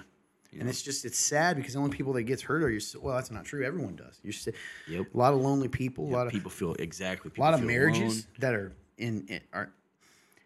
[0.58, 3.16] And it's just it's sad because the only people that gets hurt are your well
[3.16, 4.54] that's not true everyone does you're
[4.88, 5.14] Yep.
[5.14, 7.32] a lot of lonely people a lot of people feel exactly.
[7.36, 8.24] a lot of marriages alone.
[8.40, 9.72] that are in, in are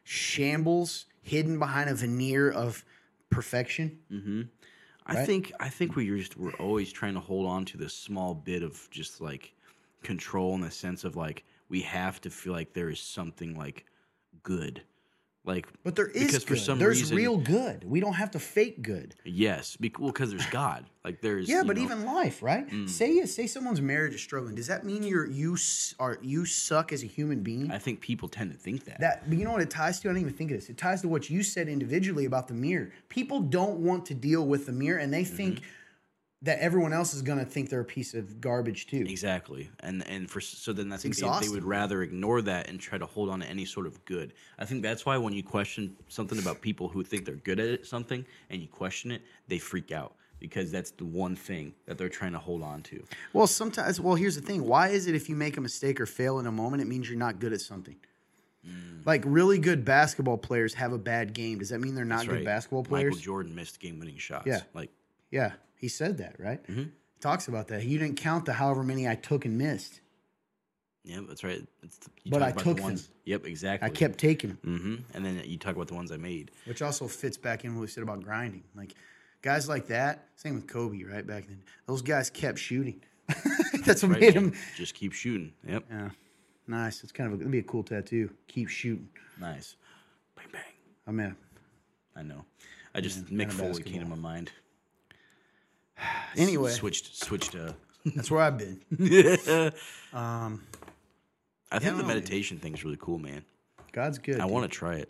[0.03, 2.83] shambles hidden behind a veneer of
[3.29, 4.41] perfection mm-hmm.
[5.05, 5.25] I right?
[5.25, 8.63] think I think we just we're always trying to hold on to this small bit
[8.63, 9.53] of just like
[10.01, 13.85] control in the sense of like we have to feel like there is something like
[14.43, 14.83] good,
[15.45, 16.61] like but there is because for good.
[16.63, 20.29] some there's reason real good we don't have to fake good yes, bec- well because
[20.29, 24.21] there's God, like there's yeah but know- even life right say say someone's marriage is
[24.21, 25.57] struggling does that mean you're you
[25.99, 28.99] are you suck as a human being I think people tend to think that.
[29.01, 30.09] That, but you know what it ties to?
[30.09, 30.69] I don't even think of this.
[30.69, 32.91] It ties to what you said individually about the mirror.
[33.09, 35.65] People don't want to deal with the mirror, and they think Mm-hmm.
[36.43, 39.05] That everyone else is going to think they're a piece of garbage too.
[39.07, 42.79] Exactly, and and for so then I think they, they would rather ignore that and
[42.79, 44.33] try to hold on to any sort of good.
[44.59, 47.67] I think that's why when you question something about people who think they're good at
[47.67, 51.97] it, something, and you question it, they freak out because that's the one thing that
[51.97, 53.01] they're trying to hold on to.
[53.31, 54.01] Well, sometimes.
[54.01, 54.65] Well, here's the thing.
[54.65, 57.09] Why is it if you make a mistake or fail in a moment, it means
[57.09, 57.95] you're not good at something?
[58.67, 59.05] Mm.
[59.05, 61.59] Like really good basketball players have a bad game.
[61.59, 63.21] Does that mean they're not good basketball Michael players?
[63.21, 64.45] Jordan missed game-winning shots.
[64.45, 64.61] Yeah.
[64.73, 64.89] like
[65.31, 66.63] Yeah, he said that, right?
[66.65, 66.83] Mm-hmm.
[66.83, 67.83] He talks about that.
[67.83, 69.99] You didn't count the however many I took and missed.
[71.03, 71.61] yeah, that's right.
[71.81, 72.99] It's the, you But I took the them.
[73.25, 73.85] Yep, exactly.
[73.85, 74.59] I kept taking them.
[74.79, 76.51] hmm And then you talk about the ones I made.
[76.63, 78.63] which also fits back in what we said about grinding.
[78.75, 78.93] Like
[79.41, 81.61] guys like that, same with Kobe, right back then.
[81.85, 83.01] Those guys kept shooting.
[83.85, 84.53] That's what Right, made him.
[84.77, 85.51] Just keep shooting.
[85.67, 86.09] Yep, Yeah,
[86.67, 87.03] nice.
[87.03, 88.29] It's kind of a, it'd be a cool tattoo.
[88.47, 89.09] Keep shooting.
[89.39, 89.75] nice.
[90.37, 90.61] Bang bang.
[91.07, 91.35] I mean,
[92.15, 92.45] I know.
[92.95, 94.51] I just man Mick Foley came to my mind.
[96.37, 97.73] anyway, switched switched uh
[98.15, 98.81] that's where I've been.
[98.99, 99.71] I
[100.13, 100.93] Um, think
[101.71, 103.43] I the don't know, meditation thing's really cool, man.
[103.93, 104.39] God's good.
[104.39, 105.09] I want to try it.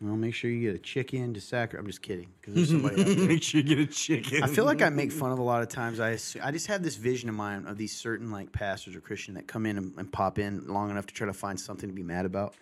[0.00, 1.80] Well, make sure you get a chicken to sacrifice.
[1.80, 3.16] I'm just kidding because there's somebody out there.
[3.28, 4.42] Make sure you get a chicken.
[4.42, 6.00] I feel like I make fun of a lot of times.
[6.00, 9.02] I assu- I just have this vision in mind of these certain like pastors or
[9.02, 11.86] Christian that come in and, and pop in long enough to try to find something
[11.90, 12.54] to be mad about.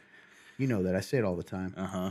[0.56, 1.74] You know that I say it all the time.
[1.76, 2.10] Uh huh.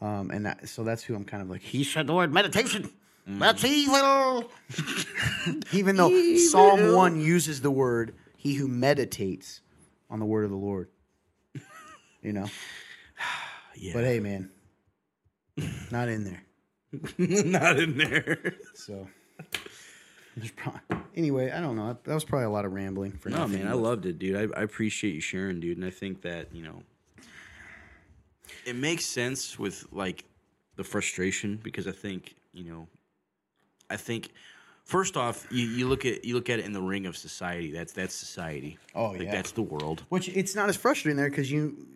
[0.00, 1.62] Um, and that, so that's who I'm kind of like.
[1.62, 2.88] He said the word meditation.
[3.28, 3.38] Mm.
[3.40, 4.50] That's evil.
[5.72, 9.60] Even though Psalm one uses the word "he who meditates
[10.08, 10.88] on the word of the Lord,"
[12.22, 12.46] you know.
[13.80, 13.92] Yeah.
[13.92, 14.50] But hey, man,
[15.92, 16.42] not in there.
[17.18, 18.54] not in there.
[18.74, 19.06] So
[20.36, 20.80] there's probably,
[21.14, 21.52] anyway.
[21.52, 21.96] I don't know.
[22.02, 23.60] That was probably a lot of rambling for No, nothing.
[23.62, 24.34] man, I loved it, dude.
[24.34, 25.76] I, I appreciate you sharing, dude.
[25.78, 26.82] And I think that, you know,
[28.66, 30.24] it makes sense with like
[30.74, 32.88] the frustration because I think, you know,
[33.90, 34.30] I think
[34.88, 37.70] first off, you, you look at you look at it in the ring of society.
[37.70, 38.78] That's that's society.
[38.94, 39.32] Oh, like yeah.
[39.32, 40.04] that's the world.
[40.08, 41.86] Which it's not as frustrating there because you,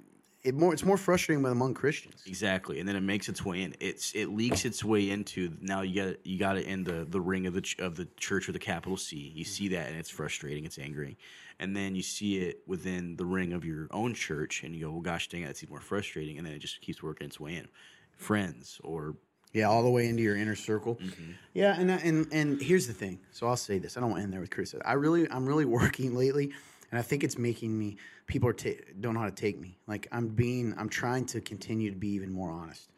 [0.44, 2.22] it more it's more frustrating among Christians.
[2.26, 3.74] Exactly, and then it makes its way in.
[3.80, 5.80] It's it leaks its way into now.
[5.80, 8.46] You got you got it in the the ring of the ch- of the church
[8.46, 9.32] with a capital C.
[9.34, 10.64] You see that, and it's frustrating.
[10.64, 11.16] It's angering,
[11.58, 14.92] and then you see it within the ring of your own church, and you go,
[14.92, 17.40] "Well, gosh dang, it, that's even more frustrating." And then it just keeps working its
[17.40, 17.68] way in.
[18.16, 19.16] Friends or
[19.52, 20.94] Yeah, all the way into your inner circle.
[20.96, 21.32] Mm-hmm.
[21.54, 23.18] Yeah, and and and here's the thing.
[23.32, 23.96] So I'll say this.
[23.96, 24.82] I don't want to end there with criticism.
[24.86, 26.52] I really, I'm really working lately,
[26.90, 27.96] and I think it's making me.
[28.26, 29.76] People are ta- don't know how to take me.
[29.86, 30.74] Like I'm being.
[30.78, 32.88] I'm trying to continue to be even more honest.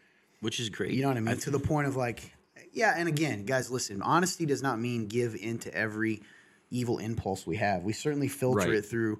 [0.40, 0.92] which is great.
[0.92, 1.34] You know what I mean?
[1.34, 2.32] th- to the point of like,
[2.72, 2.94] yeah.
[2.96, 4.00] And again, guys, listen.
[4.02, 6.22] Honesty does not mean give into every
[6.70, 7.82] evil impulse we have.
[7.82, 8.74] We certainly filter Right.
[8.78, 9.18] it through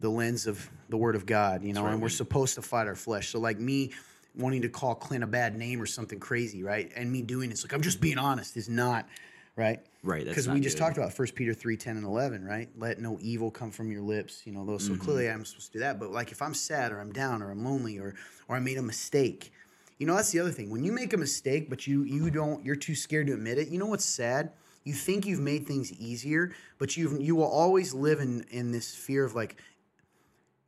[0.00, 1.62] the lens of the Word of God.
[1.62, 3.28] You know, right, and we're supposed to fight our flesh.
[3.28, 3.92] So like me
[4.34, 6.90] wanting to call Clint a bad name or something crazy, right?
[6.96, 9.08] And me doing this like I'm just being honest is not
[9.56, 9.80] right.
[10.04, 10.84] Right, Because we just good.
[10.84, 12.68] talked about 1 Peter 3, 10 and 11, right?
[12.76, 14.42] Let no evil come from your lips.
[14.44, 14.82] You know, those.
[14.84, 15.02] So Mm-hmm.
[15.04, 16.00] clearly I'm supposed to do that.
[16.00, 18.14] But like if I'm sad or I'm down or I'm lonely or
[18.48, 19.52] or I made a mistake,
[19.98, 20.70] you know, that's the other thing.
[20.70, 23.68] When you make a mistake, but you you don't, you're too scared to admit it.
[23.68, 24.52] You know what's sad?
[24.84, 28.94] You think you've made things easier, but you you will always live in in this
[28.94, 29.56] fear of like,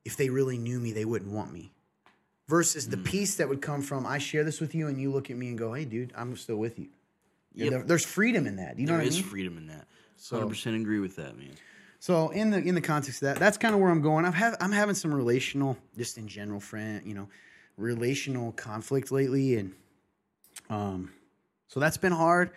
[0.05, 1.73] if they really knew me, they wouldn't want me.
[2.47, 5.31] Versus the peace that would come from I share this with you, and you look
[5.31, 6.89] at me and go, "Hey, dude, I'm still with you."
[7.55, 7.71] Yep.
[7.71, 8.79] There- there's freedom in that.
[8.79, 9.25] You know there what I is mean?
[9.25, 9.87] freedom in that.
[10.19, 11.55] So- Hundred percent agree with that, man.
[12.01, 14.27] So in the in the context of that, that's kind of where I'm going.
[14.27, 17.29] I've have I'm having some relational, just in general, friend, you know,
[17.79, 19.73] relational conflict lately, and
[20.69, 21.11] um,
[21.69, 22.51] so that's been hard.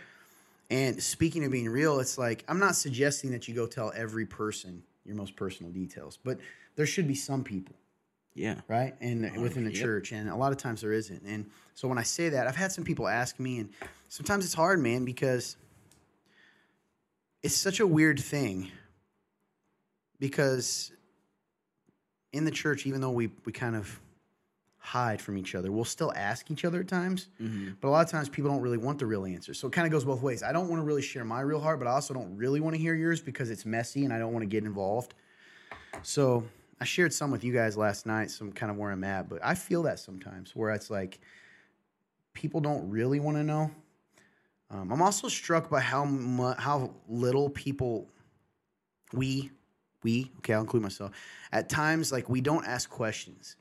[0.69, 4.25] And speaking of being real, it's like I'm not suggesting that you go tell every
[4.25, 6.39] person your most personal details, but
[6.75, 7.73] there should be some people
[8.37, 8.61] Yeah.
[8.67, 8.93] right?
[9.01, 9.81] And oh, within the yep.
[9.81, 11.23] church, and a lot of times there isn't.
[11.23, 13.69] And so when I say that, I've had some people ask me, and
[14.09, 15.57] sometimes it's hard, man, because
[17.41, 18.69] it's such a weird thing.
[20.19, 20.91] Because
[22.31, 23.99] in the church, even though we we kind of
[24.77, 27.27] hide from each other, we'll still ask each other at times.
[27.41, 27.71] Mm-hmm.
[27.81, 29.53] But a lot of times, people don't really want the real answer.
[29.53, 30.43] So it kind of goes both ways.
[30.43, 32.75] I don't want to really share my real heart, but I also don't really want
[32.75, 35.15] to hear yours because it's messy, and I don't want to get involved.
[36.03, 36.43] So
[36.79, 39.39] I shared some with you guys last night, some kind of where I'm at, but
[39.43, 41.19] I feel that sometimes where it's like
[42.33, 43.71] people don't really want to know.
[44.69, 48.07] Um, I'm also struck by how mu- how little people
[49.13, 49.49] we
[50.03, 51.11] we okay I'll include myself
[51.51, 53.55] at times like we don't ask questions.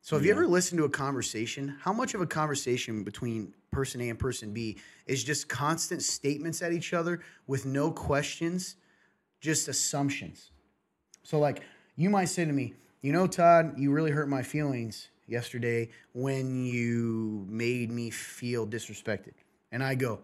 [0.00, 1.76] So have you ever listened to a conversation?
[1.80, 6.62] How much of a conversation between person A and person B is just constant statements
[6.62, 8.76] at each other with no questions,
[9.40, 10.50] just assumptions?
[11.24, 11.62] So like
[11.98, 12.72] you might say to me,
[13.02, 19.32] you know, Todd, you really hurt my feelings yesterday when you made me feel disrespected.
[19.72, 20.20] And I go,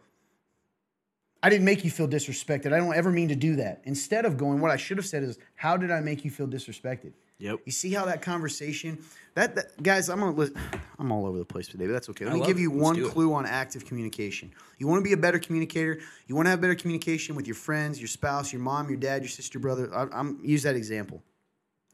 [1.42, 2.72] I didn't make you feel disrespected.
[2.72, 3.82] I don't ever mean to do that.
[3.84, 6.46] Instead of going, what I should have said is, how did I make you feel
[6.46, 7.12] disrespected?
[7.38, 7.60] Yep.
[7.66, 8.98] You see how that conversation
[9.34, 10.56] that, that guys, I'm gonna listen,
[10.98, 12.24] I'm all over the place today, but that's okay.
[12.24, 12.60] Let I me give it.
[12.60, 13.08] you Let's one it.
[13.08, 14.52] clue on active communication.
[14.78, 15.98] You want to be a better communicator.
[16.28, 19.22] You want to have better communication with your friends, your spouse, your mom, your dad,
[19.22, 19.92] your sister, brother.
[19.92, 21.20] I, I'm use that example.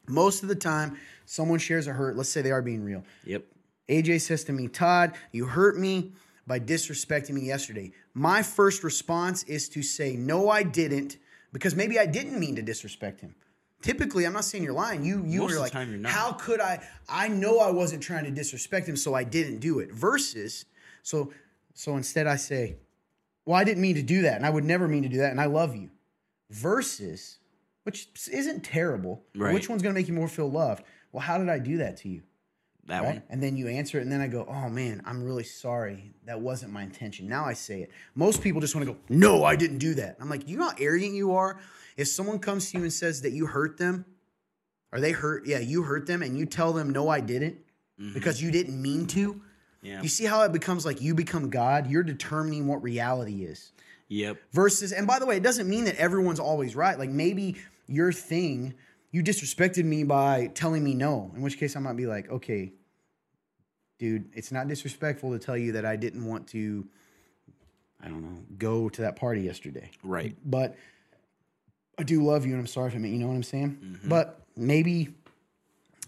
[0.07, 2.15] Most of the time, someone shares a hurt.
[2.15, 3.03] Let's say they are being real.
[3.25, 3.45] Yep.
[3.89, 6.13] AJ says to me, Todd, you hurt me
[6.47, 7.91] by disrespecting me yesterday.
[8.13, 11.17] My first response is to say, No, I didn't,
[11.53, 13.35] because maybe I didn't mean to disrespect him.
[13.81, 15.03] Typically, I'm not saying you're lying.
[15.03, 15.73] You you Most were like.
[16.05, 16.85] How could I?
[17.09, 19.91] I know I wasn't trying to disrespect him, so I didn't do it.
[19.91, 20.65] Versus,
[21.01, 21.33] so
[21.73, 22.75] so instead I say,
[23.45, 25.31] Well, I didn't mean to do that, and I would never mean to do that,
[25.31, 25.89] and I love you.
[26.51, 27.39] Versus,
[27.83, 29.23] which isn't terrible.
[29.35, 29.53] Right.
[29.53, 30.83] Which one's gonna make you more feel loved?
[31.11, 32.23] Well, how did I do that to you?
[32.87, 33.07] That right?
[33.07, 33.23] one.
[33.29, 36.13] And then you answer it, and then I go, "Oh man, I'm really sorry.
[36.25, 37.91] That wasn't my intention." Now I say it.
[38.15, 40.69] Most people just want to go, "No, I didn't do that." I'm like, "You know
[40.69, 41.59] how arrogant you are?
[41.95, 44.05] If someone comes to you and says that you hurt them,
[44.91, 47.57] or they hurt, yeah, you hurt them, and you tell them, "No, I didn't,"
[47.99, 48.13] mm-hmm.
[48.13, 49.41] because you didn't mean to."
[49.81, 50.01] Yeah.
[50.01, 51.87] You see how it becomes like you become God.
[51.87, 53.71] You're determining what reality is
[54.09, 54.41] Yep.
[54.51, 57.55] versus and by the way it doesn't mean that everyone's always right like maybe
[57.91, 58.73] your thing
[59.11, 61.31] you disrespected me by telling me no.
[61.35, 62.71] In which case i might be like okay
[63.99, 66.87] dude it's not disrespectful to tell you that i didn't want to
[68.03, 69.91] i don't know go to that party yesterday.
[70.03, 70.35] Right.
[70.45, 70.75] but
[71.99, 73.77] i do love you and i'm sorry if i mean you know what i'm saying?
[73.83, 74.09] Mm-hmm.
[74.09, 75.13] But maybe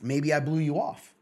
[0.02, 1.14] maybe i blew you off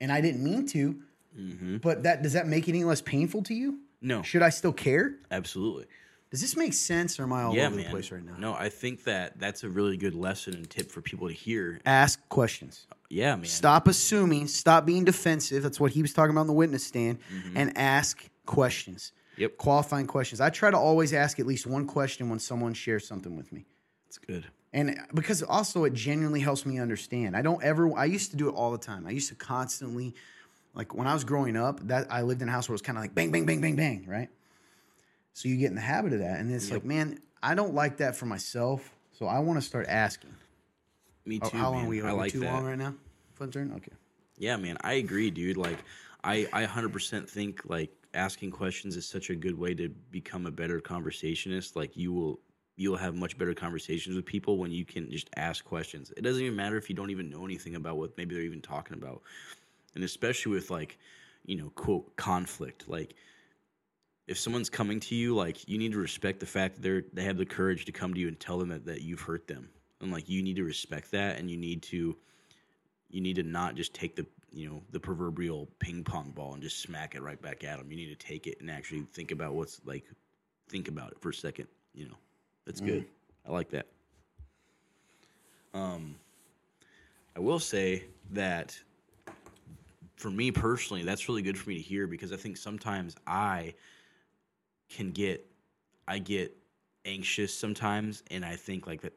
[0.00, 0.96] and i didn't mean to
[1.38, 1.76] mm-hmm.
[1.78, 3.78] but that does that make it any less painful to you?
[4.00, 4.22] No.
[4.22, 5.14] should i still care?
[5.30, 5.86] Absolutely.
[6.32, 7.84] Does this make sense or am I all yeah, over man.
[7.84, 8.32] the place right now?
[8.38, 11.78] No, I think that that's a really good lesson and tip for people to hear.
[11.84, 12.86] Ask questions.
[13.10, 13.44] Yeah, man.
[13.44, 14.46] Stop assuming.
[14.46, 15.62] Stop being defensive.
[15.62, 17.18] That's what he was talking about in the witness stand.
[17.54, 19.12] And ask questions.
[19.34, 19.42] Mm-hmm.
[19.42, 19.58] Yep.
[19.58, 20.40] Qualifying questions.
[20.40, 23.66] I try to always ask at least one question when someone shares something with me.
[24.06, 24.46] It's good.
[24.72, 27.36] And because also it genuinely helps me understand.
[27.36, 29.06] I don't ever I used to do it all the time.
[29.06, 30.14] I used to constantly
[30.74, 32.82] like when I was growing up, that I lived in a house where it was
[32.82, 34.30] kind of like bang, bang, bang, bang, bang, right?
[35.34, 36.40] So you get in the habit of that.
[36.40, 38.94] And it's like, man, I don't like that for myself.
[39.12, 40.34] So I want to start asking.
[41.24, 41.56] Me Oh, too.
[41.56, 41.86] how long man.
[41.86, 42.00] are we?
[42.00, 42.52] Are I like too that.
[42.52, 42.94] long right now?
[43.34, 43.72] Fun turn.
[43.76, 43.92] Okay.
[44.38, 45.56] Yeah, man, I agree, dude.
[45.56, 45.78] Like,
[46.24, 50.46] I I hundred percent think like asking questions is such a good way to become
[50.46, 51.76] a better conversationist.
[51.76, 52.40] Like, you will
[52.76, 56.12] you'll have much better conversations with people when you can just ask questions.
[56.16, 58.62] It doesn't even matter if you don't even know anything about what maybe they're even
[58.62, 59.22] talking about,
[59.94, 60.98] and especially with like
[61.44, 62.88] you know, quote conflict.
[62.88, 63.14] Like
[64.26, 67.24] if someone's coming to you, like you need to respect the fact that they're they
[67.24, 69.68] have the courage to come to you and tell them that, that you've hurt them.
[70.00, 72.16] And like you need to respect that and you need to
[73.10, 76.62] you need to not just take the you know the proverbial ping pong ball and
[76.62, 77.90] just smack it right back at them.
[77.90, 80.04] You need to take it and actually think about what's like
[80.68, 82.16] think about it for a second, you know.
[82.64, 83.04] That's good.
[83.46, 83.86] I like that.
[85.74, 86.14] Um
[87.34, 88.78] I will say that
[90.16, 93.74] for me personally, that's really good for me to hear because I think sometimes I
[94.92, 95.46] can get
[96.06, 96.56] I get
[97.04, 99.14] anxious sometimes and I think like that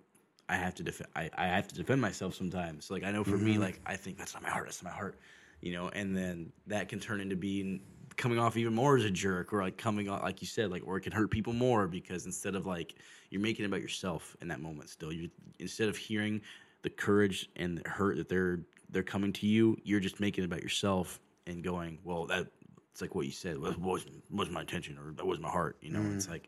[0.48, 2.90] I have to defend I, I have to defend myself sometimes.
[2.90, 3.62] Like I know for me, mm-hmm.
[3.62, 5.20] like I think that's not my heart, that's not my heart.
[5.62, 7.82] You know, and then that can turn into being
[8.18, 10.84] coming off even more as a jerk or like coming off like you said, like
[10.86, 12.96] or it can hurt people more because instead of like
[13.30, 15.12] you're making it about yourself in that moment still.
[15.12, 16.42] You instead of hearing
[16.84, 18.60] the courage and the hurt that they're
[18.90, 22.48] they're coming to you, you're just making it about yourself and going, well, that
[22.96, 25.76] it's like what you said was was was my intention or that was my heart.
[25.82, 26.48] You know, it's like,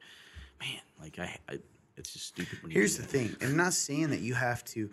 [0.61, 1.59] man, like I, I
[1.97, 2.63] it's just stupid.
[2.63, 3.35] When Here's the thing.
[3.41, 4.89] I'm not saying that you have to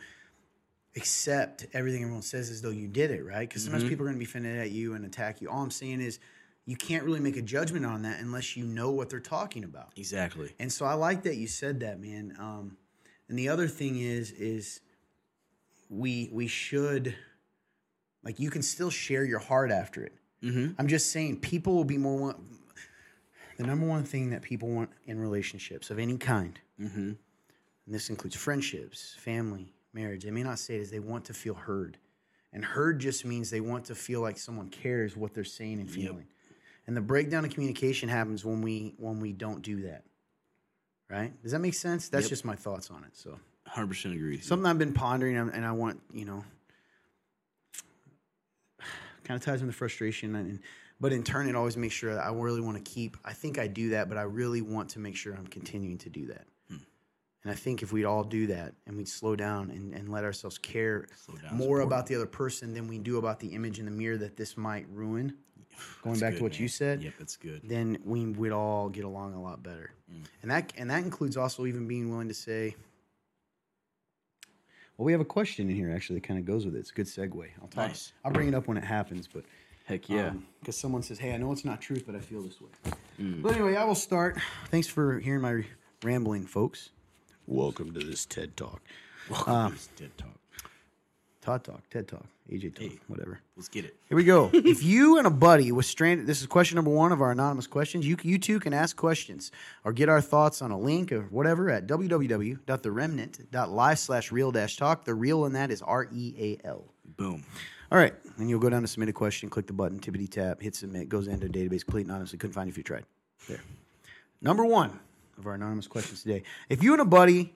[0.96, 3.48] accept everything everyone says as though you did it, right?
[3.48, 5.48] Because sometimes people are going to be offended at you and attack you.
[5.48, 6.18] All I'm saying is
[6.66, 9.92] you can't really make a judgment on that unless you know what they're talking about.
[9.94, 10.50] Exactly.
[10.58, 12.34] And so I like that you said that, man.
[12.36, 12.76] Um,
[13.28, 14.80] and the other thing is, is
[15.88, 17.14] we we should
[18.24, 20.14] like you can still share your heart after it.
[20.44, 20.72] Mm-hmm.
[20.78, 22.36] I'm just saying people will be more want,
[23.56, 26.98] the number one thing that people want in relationships of any kind, Mm-hmm.
[27.00, 27.16] and
[27.86, 30.24] this includes friendships, family, marriage.
[30.24, 31.96] They may not say it is they want to feel heard,
[32.52, 35.88] and heard just means they want to feel like someone cares what they're saying and
[35.90, 36.26] feeling.
[36.86, 40.02] And the breakdown of communication happens when we when we don't do that.
[41.08, 41.32] Right?
[41.42, 42.08] Does that make sense?
[42.08, 42.30] That's Yep.
[42.30, 43.16] just my thoughts on it.
[43.16, 44.32] So Hundred percent agree.
[44.32, 44.46] with you.
[44.46, 46.44] something I've been pondering, and I want you know,
[49.24, 50.60] kind of ties into frustration, and
[51.00, 53.16] but in turn, it always makes sure that I really want to keep.
[53.24, 56.08] I think I do that, but I really want to make sure I'm continuing to
[56.10, 56.46] do that.
[56.68, 56.76] Hmm.
[57.42, 60.24] And I think if we'd all do that and we'd slow down and, and let
[60.24, 61.06] ourselves care
[61.42, 64.16] down more about the other person than we do about the image in the mirror
[64.18, 65.34] that this might ruin,
[66.02, 66.62] going That's back good, to what man.
[66.62, 67.60] you said, Yep, that's good.
[67.64, 69.90] then we would all get along a lot better.
[70.10, 70.22] Hmm.
[70.42, 72.76] And that and that includes also even being willing to say,
[74.96, 76.78] well, we have a question in here actually that kind of goes with it.
[76.78, 77.48] It's a good segue.
[77.60, 77.88] I'll talk.
[77.88, 78.12] Nice.
[78.24, 79.44] I'll bring it up when it happens, but
[79.86, 80.32] Heck yeah.
[80.60, 83.42] because someone says, "Hey, I know it's not truth, but I feel this way." Mm.
[83.42, 84.38] But anyway, I will start.
[84.70, 85.64] Thanks for hearing my
[86.02, 86.90] rambling, folks.
[87.46, 88.80] Welcome to this TED Talk,
[89.28, 90.38] Welcome to this TED talk.
[91.44, 92.98] Todd Talk, TED Talk, AJ Talk, Hey.
[93.06, 93.38] whatever.
[93.54, 93.94] Let's get it.
[94.08, 94.48] Here we go.
[94.54, 97.66] if you and a buddy was stranded, this is question number one of our anonymous
[97.66, 98.06] questions.
[98.06, 99.52] You you too can ask questions
[99.84, 105.04] or get our thoughts on a link or whatever at www.theremnant.live slash real dash talk.
[105.04, 106.86] The real in that is R E A L.
[107.18, 107.44] Boom.
[107.92, 110.62] All right, and you'll go down to submit a question, click the button, tippity tap,
[110.62, 112.38] hit submit, goes into a database, complete anonymously.
[112.38, 113.04] Couldn't find you if you tried.
[113.48, 113.60] There.
[114.40, 114.98] Number one
[115.38, 117.52] of our anonymous questions today: If you and a buddy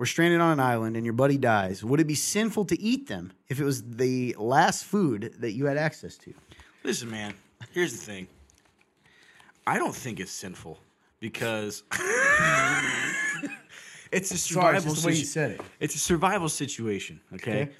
[0.00, 3.06] were stranded on an island and your buddy dies, would it be sinful to eat
[3.06, 6.32] them if it was the last food that you had access to?
[6.82, 7.34] Listen, man.
[7.72, 8.26] Here's the thing.
[9.66, 10.80] I don't think it's sinful
[11.20, 11.82] because
[14.10, 14.92] it's a Sorry, survival.
[14.92, 15.60] it's way you said it.
[15.80, 17.20] It's a survival situation.
[17.34, 17.64] Okay?
[17.64, 17.72] Okay.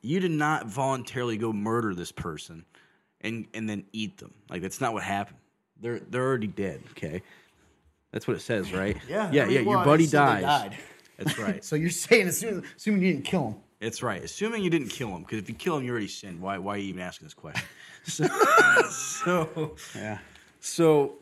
[0.00, 2.64] You did not voluntarily go murder this person
[3.20, 4.32] and and then eat them.
[4.48, 5.36] Like that's not what happened.
[5.78, 6.82] They're they're already dead.
[6.92, 7.20] Okay.
[8.12, 8.96] That's what it says, right?
[9.06, 9.44] yeah, I yeah.
[9.60, 10.72] well, Your buddy dies.
[11.20, 11.64] That's right.
[11.70, 13.54] So you're saying, assuming, assuming you didn't kill him.
[13.80, 14.22] That's right.
[14.24, 16.40] Assuming you didn't kill him, because if you kill him, you already sinned.
[16.40, 16.58] Why?
[16.58, 17.62] Why are you even asking this question?
[18.04, 18.26] So,
[18.90, 20.18] so, Yeah.
[20.60, 21.18] so,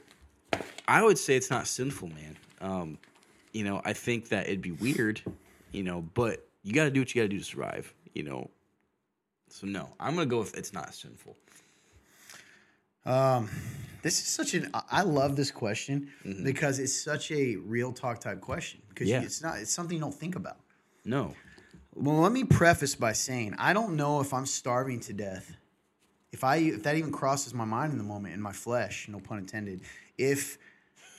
[0.86, 2.36] I would say it's not sinful, man.
[2.60, 2.98] Um,
[3.52, 5.20] you know, I think that it'd be weird,
[5.72, 8.22] you know, but you got to do what you got to do to survive, you
[8.22, 8.48] know.
[9.50, 11.36] So no, I'm gonna go with it's not sinful.
[13.04, 13.48] Um,
[14.02, 14.70] this is such an.
[14.90, 16.10] I- love this question
[16.44, 19.22] because it's such a real talk type question because Yeah.
[19.22, 19.58] it's not.
[19.58, 20.58] It's something you don't think about.
[21.04, 21.34] No.
[21.94, 25.52] Well, let me preface by saying I don't know if I'm starving to death.
[26.32, 29.18] If I if that even crosses my mind in the moment in my flesh, no
[29.18, 29.80] pun intended.
[30.16, 30.58] If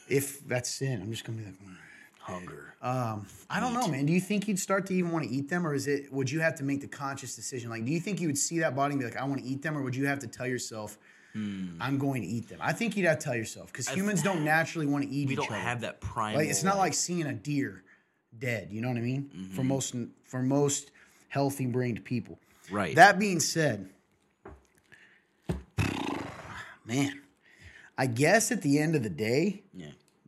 [0.07, 1.59] if that's sin, I'm just gonna be like.
[1.61, 1.75] "Mm."
[2.19, 2.75] Hunger.
[2.81, 4.05] Um, I don't know, man.
[4.05, 6.13] Do you think you'd start to even want to eat them, or is it?
[6.13, 7.71] Would you have to make the conscious decision?
[7.71, 9.47] Like, do you think you would see that body and be like, "I want to
[9.47, 10.99] eat them," or would you have to tell yourself,
[11.35, 12.59] "I'm going to eat them"?
[12.61, 15.33] I think you'd have to tell yourself because humans don't naturally want to eat we
[15.33, 16.39] each don't have that primal.
[16.39, 17.83] Like, it's not like seeing a deer
[18.37, 18.69] dead.
[18.71, 19.29] You know what I mean?
[19.55, 20.91] For most for most
[21.29, 22.39] healthy brained people.
[22.71, 22.95] Right.
[22.95, 23.89] That being said,
[26.85, 27.21] man,
[27.97, 29.87] I guess at the end of the day, Yeah.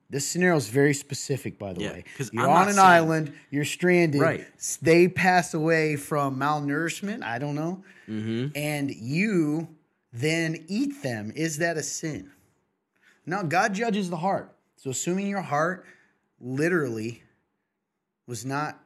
[0.10, 2.04] this scenario is very specific, by the Yeah, way.
[2.32, 4.22] You're I'm on an saying- island, you're stranded.
[4.22, 4.46] Right.
[4.82, 7.24] They pass away from malnourishment.
[7.24, 7.84] I don't know.
[8.10, 8.56] Mm-hmm.
[8.58, 9.68] And you
[10.14, 11.32] then eat them.
[11.36, 12.32] Is that a sin?
[13.26, 14.56] Now, God judges the heart.
[14.76, 15.86] So, assuming your heart
[16.40, 17.24] literally
[18.28, 18.80] was not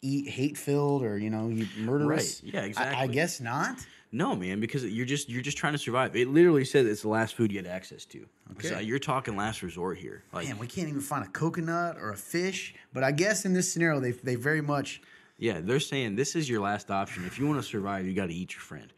[0.00, 2.72] eat hate filled or you know you murderous, Right.
[2.74, 3.78] Yeah, I- I, guess not.
[4.12, 6.14] No, man, because you're just you're just trying to survive.
[6.14, 8.26] It literally says it's the last food you had access to.
[8.52, 8.68] Okay.
[8.68, 10.22] So you're talking last resort here.
[10.32, 12.74] Like, Man, we can't even find a coconut or a fish.
[12.92, 15.02] But I guess in this scenario, they they very much
[15.36, 17.24] yeah, they're saying this is your last option.
[17.24, 18.92] If you want to survive, you got to eat your friend.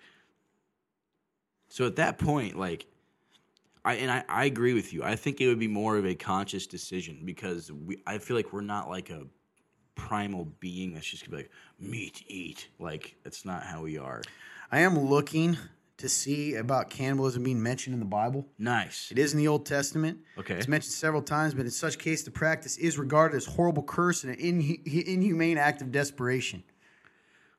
[1.69, 2.87] So at that point, like,
[3.85, 5.03] I and I, I agree with you.
[5.03, 8.53] I think it would be more of a conscious decision because we I feel like
[8.53, 9.23] we're not like a
[9.95, 12.69] primal being that's just gonna be like meat eat.
[12.79, 14.23] Like that's not how we are.
[14.73, 15.57] I am looking
[15.99, 18.47] to see about cannibalism being mentioned in the Bible.
[18.59, 19.09] Nice.
[19.11, 20.19] It is in the Old Testament.
[20.37, 20.55] Okay.
[20.55, 24.23] It's mentioned several times, but in such case, the practice is regarded as horrible curse
[24.23, 24.41] and an
[24.85, 26.65] inhumane act of desperation.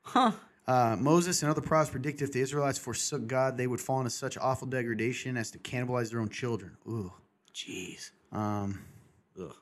[0.03, 0.33] Huh.
[0.67, 4.09] Uh, Moses and other prophets predicted if the Israelites forsook God, they would fall into
[4.09, 6.75] such awful degradation as to cannibalize their own children.
[6.87, 7.13] Ooh.
[7.53, 8.11] Jeez.
[8.33, 8.81] Um,
[9.39, 9.55] Ugh.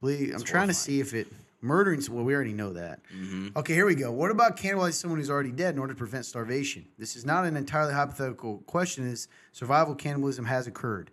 [0.00, 1.28] believe- I'm trying to see if it
[1.60, 2.02] murdering.
[2.10, 3.00] Well, we already know that.
[3.14, 3.48] Mm-hmm.
[3.56, 4.10] Okay, here we go.
[4.10, 6.86] What about cannibalizing someone who's already dead in order to prevent starvation?
[6.98, 9.06] This is not an entirely hypothetical question.
[9.06, 11.10] Is survival cannibalism has occurred?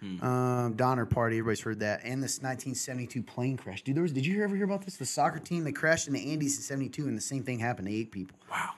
[0.00, 0.22] Hmm.
[0.22, 3.82] Um, Donner Party, everybody's heard that, and this 1972 plane crash.
[3.82, 4.12] Dude, there was.
[4.12, 4.96] Did you ever hear about this?
[4.96, 7.88] The soccer team they crashed in the Andes in '72, and the same thing happened
[7.88, 8.38] to eight people.
[8.50, 8.74] Wow.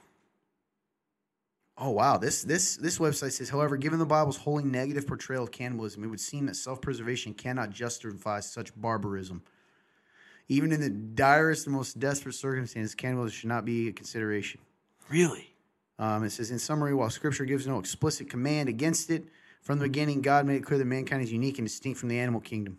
[1.82, 5.50] Oh wow, this this this website says, however, given the Bible's wholly negative portrayal of
[5.50, 9.42] cannibalism, it would seem that self-preservation cannot justify such barbarism.
[10.48, 14.60] Even in the direst and most desperate circumstances, cannibalism should not be a consideration.
[15.08, 15.54] Really?
[15.98, 19.24] Um, it says, in summary, while Scripture gives no explicit command against it,
[19.60, 22.18] from the beginning, God made it clear that mankind is unique and distinct from the
[22.18, 22.78] animal kingdom.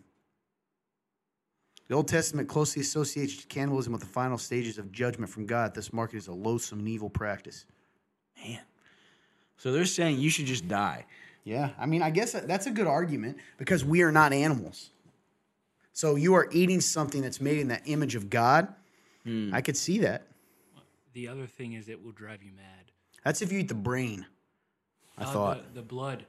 [1.88, 5.92] The Old Testament closely associates cannibalism with the final stages of judgment from God, This
[5.92, 7.66] market is a loathsome and evil practice.
[8.44, 8.60] Man.
[9.56, 11.04] So they're saying you should just die.
[11.44, 14.90] Yeah, I mean, I guess that's a good argument because we are not animals.
[15.92, 18.68] So you are eating something that's made in the image of God.
[19.52, 20.26] I could see that.
[21.12, 22.90] The other thing is it will drive you mad.
[23.24, 24.26] That's if you eat the brain.
[25.18, 25.74] I Uh, thought.
[25.74, 26.26] the, the blood.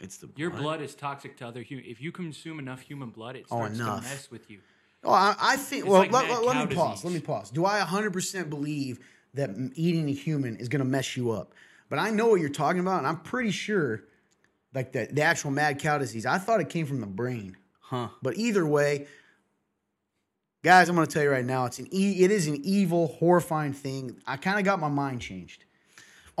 [0.00, 1.88] It's the Your blood is toxic to other humans.
[1.90, 4.02] If you consume enough human blood, it Oh, starts enough.
[4.04, 4.60] to mess with you.
[5.04, 5.84] Oh, I, I think.
[5.84, 7.04] It's well, like let, mad let- let cow me pause.
[7.04, 7.50] Let me pause.
[7.50, 9.00] Do I 100% believe
[9.34, 11.52] that m- eating a human is going to mess you up?
[11.88, 14.04] But I know what you're talking about, and I'm pretty sure,
[14.74, 17.56] like the, the actual mad cow disease, I thought it came from the brain.
[17.80, 18.08] Huh.
[18.22, 19.06] But either way,
[20.62, 23.08] guys, I'm going to tell you right now, it's an e- it is an evil,
[23.18, 24.20] horrifying thing.
[24.26, 25.64] I kind of got my mind changed.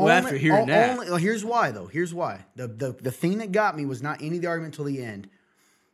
[0.06, 0.90] Well, after hearing that.
[0.90, 1.86] only- well, here's why though.
[1.86, 2.44] Here's why.
[2.56, 5.02] The, the the thing that got me was not any of the argument until the
[5.02, 5.28] end.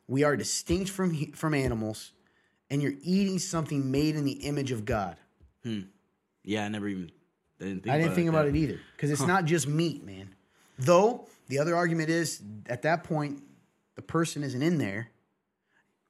[0.07, 2.13] We are distinct from from animals,
[2.71, 5.17] and you're eating something made in the image of God.
[5.63, 5.81] Hmm.
[6.45, 7.11] Yeah, I never even.
[7.61, 9.45] I didn't think I didn't about think it about like it either because it's not
[9.47, 10.35] just meat, man.
[10.79, 13.43] Though the other argument is at that point
[13.95, 15.09] the person isn't in there.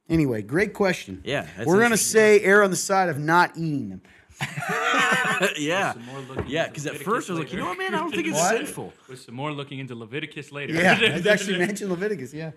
[0.09, 1.23] Anyway, great question.
[1.25, 4.03] Yeah, we're gonna say err on the side of not eating them.
[5.25, 5.53] that.
[5.61, 5.93] yeah.
[5.93, 7.95] Some more looking Yeah, because at Leviticus first I was like, you know what, man?
[7.95, 8.57] I don't think it's What?
[8.57, 8.93] sinful.
[9.09, 10.75] With some more looking into Leviticus later.
[10.75, 12.33] Yeah, I actually mentioned Leviticus.
[12.35, 12.53] Yeah,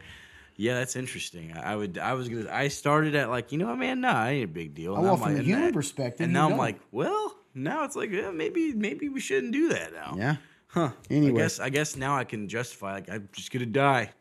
[0.55, 1.53] Yeah, that's interesting.
[1.55, 1.97] I I would.
[1.97, 2.49] I was gonna.
[2.51, 4.01] I started at like, you know what, man?
[4.01, 4.93] Nah, I ain't a big deal.
[4.93, 6.80] Oh, And well, I'm from like- a human that- perspective, and you now I'm like,
[6.91, 10.15] well, now it's like, yeah, maybe, maybe we shouldn't do that now.
[10.18, 10.36] yeah.
[10.70, 10.91] Huh.
[11.09, 11.39] Anyway.
[11.41, 11.59] I guess.
[11.59, 12.93] I guess now I can justify.
[12.93, 14.11] Like, I'm just gonna die.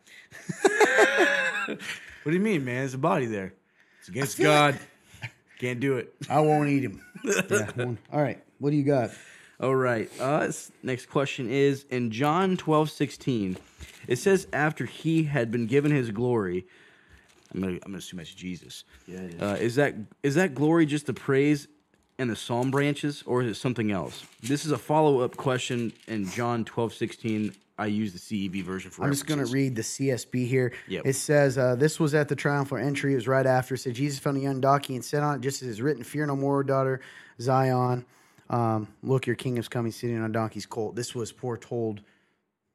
[1.67, 1.77] what
[2.25, 2.77] do you mean, man?
[2.77, 3.53] There's a body there.
[3.99, 4.79] It's against feel God.
[5.59, 6.13] Can't do it.
[6.29, 7.01] I won't eat him.
[7.23, 7.99] yeah, won't.
[8.11, 8.41] All right.
[8.59, 9.11] What do you got?
[9.59, 10.09] All right.
[10.19, 10.51] Uh,
[10.83, 13.57] next question is in John twelve sixteen.
[14.07, 16.65] It says after he had been given his glory.
[17.53, 18.83] I'm gonna, I'm gonna assume that's Jesus.
[19.07, 19.41] Yeah, it is.
[19.41, 21.67] Uh, is that is that glory just the praise
[22.19, 24.23] and the psalm branches, or is it something else?
[24.41, 27.53] This is a follow up question in John twelve sixteen.
[27.79, 29.03] I use the CEV version for.
[29.03, 30.73] I'm just going to read the CSB here.
[30.87, 31.05] Yep.
[31.05, 33.13] It says, uh, This was at the triumphal entry.
[33.13, 33.75] It was right after.
[33.75, 36.03] It said, Jesus found a young donkey and said on it, just as is written,
[36.03, 37.01] Fear no more, daughter
[37.39, 38.05] Zion.
[38.49, 40.95] Um, look, your kingdom's coming sitting on a donkey's colt.
[40.95, 42.01] This was foretold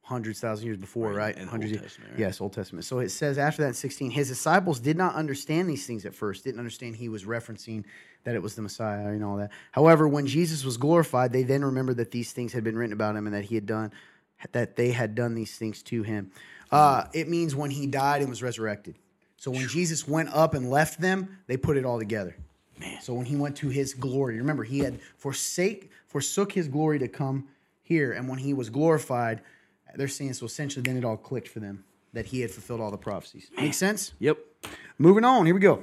[0.05, 1.48] hundreds, thousand years before, Right, right?
[1.48, 2.20] hundreds Old years- Testament, right?
[2.20, 2.84] Yes, Old Testament.
[2.84, 6.14] So it says after that in 16, his disciples did not understand these things at
[6.14, 7.84] first, didn't understand he was referencing
[8.24, 9.50] that it was the Messiah and all that.
[9.70, 13.16] However, when Jesus was glorified, they then remembered that these things had been written about
[13.16, 13.92] him and that he had done,
[14.51, 16.32] that they had done these things to him.
[16.70, 18.97] Uh, it means when he died and was resurrected.
[19.36, 22.36] So when Jesus went up and left them, they put it all together.
[22.78, 23.01] Man.
[23.01, 27.09] So when he went to his glory, remember he had forsake forsook his glory to
[27.09, 27.49] come
[27.82, 29.40] here, and when he was glorified,
[29.95, 30.47] they're saying so.
[30.47, 33.51] Essentially, then it all clicked for them that he had fulfilled all the prophecies.
[33.57, 34.12] Make sense?
[34.18, 34.38] Yep.
[34.99, 35.47] Moving on.
[35.47, 35.82] Here we go.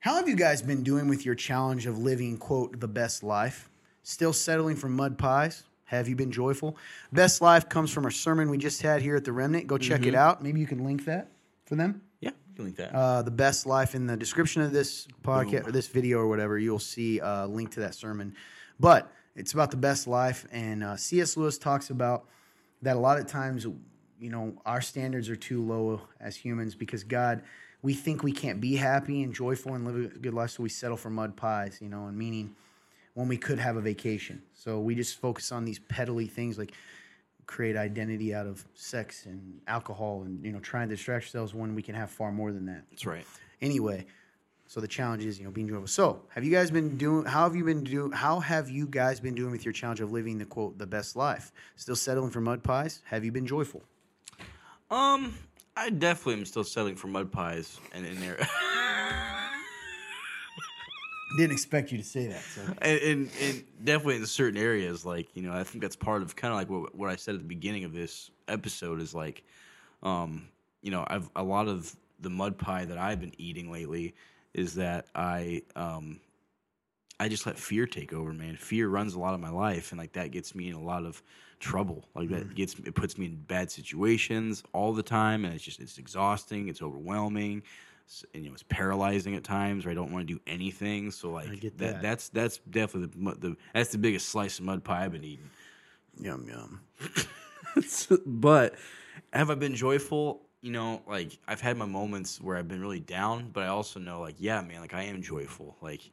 [0.00, 3.68] How have you guys been doing with your challenge of living quote the best life?
[4.02, 5.64] Still settling for mud pies?
[5.86, 6.76] Have you been joyful?
[7.12, 9.66] Best life comes from a sermon we just had here at the Remnant.
[9.66, 10.42] Go check it out.
[10.42, 11.30] Maybe you can link that
[11.64, 12.02] for them.
[12.20, 12.92] Yeah, you can link that.
[12.92, 16.58] Uh, the best life in the description of this podcast or this video or whatever,
[16.58, 18.34] you'll see a link to that sermon.
[18.80, 21.36] But it's about the best life, and uh, C.S.
[21.36, 22.24] Lewis talks about
[22.82, 23.64] that a lot of times,
[24.18, 27.42] you know, our standards are too low as humans because God,
[27.82, 30.68] we think we can't be happy and joyful and live a good life, so we
[30.68, 32.56] settle for mud pies, you know, and meaning
[33.16, 34.42] when we could have a vacation.
[34.52, 36.72] So we just focus on these peddly things like
[37.46, 41.74] create identity out of sex and alcohol and you know trying to distract ourselves when
[41.74, 42.82] we can have far more than that.
[42.90, 43.24] That's right.
[43.62, 44.04] Anyway,
[44.66, 45.86] so the challenge is you know being joyful.
[45.86, 47.24] So have you guys been doing?
[47.24, 48.12] How have you been doing?
[48.12, 51.16] How have you guys been doing with your challenge of living the quote the best
[51.16, 51.52] life?
[51.76, 53.00] Still settling for mud pies?
[53.06, 53.82] Have you been joyful?
[54.90, 55.34] Um,
[55.74, 58.46] I definitely am still settling for mud pies and in there.
[61.36, 62.40] Didn't expect you to say that.
[62.40, 66.22] So and, and, and definitely in certain areas, like you know, I think that's part
[66.22, 69.14] of kind of like what, what I said at the beginning of this episode is
[69.14, 69.42] like,
[70.02, 70.48] um,
[70.82, 74.14] you know, I've a lot of the mud pie that I've been eating lately
[74.54, 76.20] is that I um,
[77.18, 78.56] I just let fear take over, man.
[78.56, 81.04] Fear runs a lot of my life, and like that gets me in a lot
[81.04, 81.22] of
[81.60, 82.04] trouble.
[82.14, 85.80] Like that gets it puts me in bad situations all the time, and it's just
[85.80, 86.68] it's exhausting.
[86.68, 87.62] It's overwhelming.
[88.34, 91.10] And, you know, it's paralyzing at times where I don't want to do anything.
[91.10, 91.78] So like that.
[91.78, 92.02] that.
[92.02, 95.50] that's that's definitely the, the that's the biggest slice of mud pie I've been eating.
[96.20, 96.80] yum yum.
[98.26, 98.74] but
[99.32, 100.42] have I been joyful?
[100.62, 104.00] You know, like I've had my moments where I've been really down, but I also
[104.00, 105.76] know, like, yeah, man, like I am joyful.
[105.80, 106.10] Like,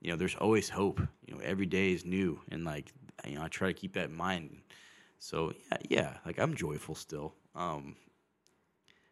[0.00, 1.00] you know, there's always hope.
[1.26, 2.92] You know, every day is new, and like,
[3.26, 4.58] you know, I try to keep that in mind.
[5.18, 7.34] So yeah, yeah, like I'm joyful still.
[7.54, 7.96] Um,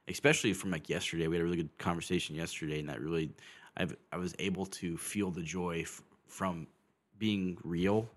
[0.08, 3.30] especially from like yesterday, we had a really good conversation yesterday, and that really,
[3.76, 6.66] I've I was able to feel the joy f- from
[7.18, 8.08] being real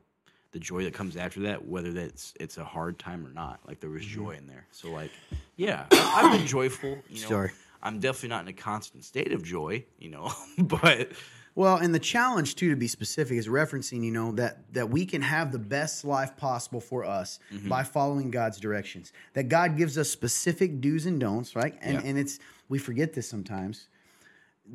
[0.51, 3.59] the joy that comes after that, whether that's it's a hard time or not.
[3.67, 4.25] Like there was mm-hmm.
[4.25, 4.65] joy in there.
[4.71, 5.11] So like,
[5.55, 6.97] yeah, I- I've been joyful.
[7.09, 7.51] You know, Sorry.
[7.81, 9.85] I'm definitely not in a constant state of joy.
[9.99, 11.11] You know, but
[11.59, 15.05] Well, and the challenge too, to be specific, is referencing, you know, that that we
[15.05, 19.11] can have the best life possible for us by following God's directions.
[19.33, 21.77] That God gives us specific do's and don'ts, right?
[21.81, 22.01] And Yeah.
[22.05, 22.39] and it's
[22.69, 23.89] we forget this sometimes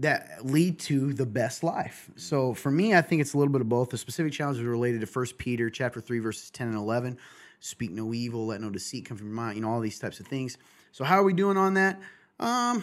[0.01, 2.11] that lead to the best life.
[2.17, 3.89] So for me, I think it's a little bit of both.
[3.89, 7.17] The specific challenges are related to First Peter chapter three, verses ten and eleven.
[7.61, 9.57] Speak no evil, let no deceit come from your mind.
[9.57, 10.59] You know all these types of things.
[10.93, 11.99] So how are we doing on that?
[12.39, 12.83] Um,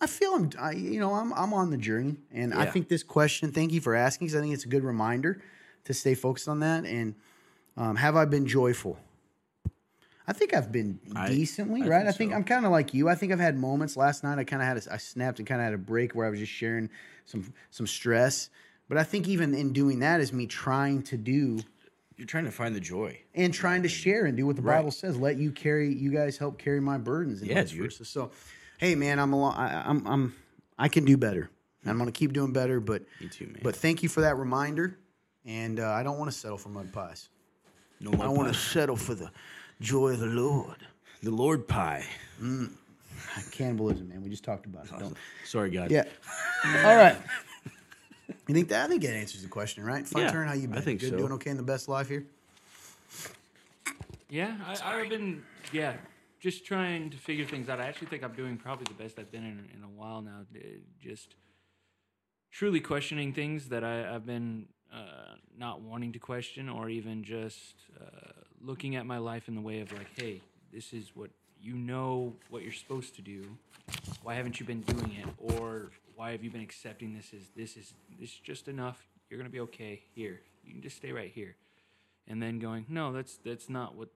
[0.00, 3.02] I feel I'm, I, you know, I'm I'm on the journey, and I think this
[3.02, 3.50] question.
[3.52, 5.40] Thank you for asking, because I think it's a good reminder
[5.84, 6.84] to stay focused on that.
[6.84, 7.14] And
[7.76, 8.98] um, have I been joyful?
[10.28, 11.98] I think I've been I- decently, I right?
[12.00, 12.36] think I think so.
[12.36, 13.08] I'm kind of like you.
[13.08, 14.38] I think I've had moments last night.
[14.38, 16.30] I kind of had a, I snapped and kind of had a break where I
[16.30, 16.90] was just sharing
[17.24, 18.50] some some stress.
[18.88, 21.58] But I think even in doing that is me trying to do
[22.18, 23.18] you're trying to find the joy.
[23.34, 24.76] and trying to share and do what the Right.
[24.78, 25.18] Bible says.
[25.18, 27.82] Let you carry, you guys help carry my burdens and Yeah, dude.
[27.82, 28.06] versa.
[28.06, 28.30] So,
[28.78, 30.34] hey, man, I'm a lo- I, I'm I'm
[30.78, 31.50] I can do better.
[31.84, 32.80] I'm gonna keep doing better.
[32.80, 33.60] But Me too, man.
[33.62, 34.98] but thank you for that reminder.
[35.44, 37.28] And uh, I don't want to settle for mud pies.
[38.00, 39.30] no I want to settle for the
[39.80, 40.78] joy of the Lord.
[41.22, 42.04] the Lord pie.
[43.52, 44.22] Cannibalism, man.
[44.22, 44.98] We just talked about it.
[44.98, 45.16] Don't.
[45.44, 45.90] Sorry, guys.
[45.90, 46.04] Yeah.
[46.84, 47.16] All right.
[48.48, 48.84] You think that?
[48.84, 50.04] I think that answers the question, right?
[50.06, 50.48] Fun Yeah, turn.
[50.48, 50.82] How you I been?
[50.82, 51.10] think Good.
[51.10, 51.16] so.
[51.18, 52.24] Doing okay in the best life here.
[54.28, 55.94] Yeah, I, I've been yeah,
[56.40, 57.80] just trying to figure things out.
[57.80, 60.44] I actually think I'm doing probably the best I've been in in a while now.
[61.00, 61.34] Just
[62.50, 67.74] truly questioning things that I, I've been uh, not wanting to question, or even just
[68.00, 70.40] uh, looking at my life in the way of like, hey,
[70.72, 71.30] this is what
[71.60, 73.44] you know what you're supposed to do.
[74.22, 75.28] Why haven't you been doing it?
[75.38, 79.06] Or why have you been accepting this as this is this is just enough?
[79.28, 80.40] You're gonna be okay here.
[80.64, 81.56] You can just stay right here
[82.28, 84.08] and then going, no, that's that's not what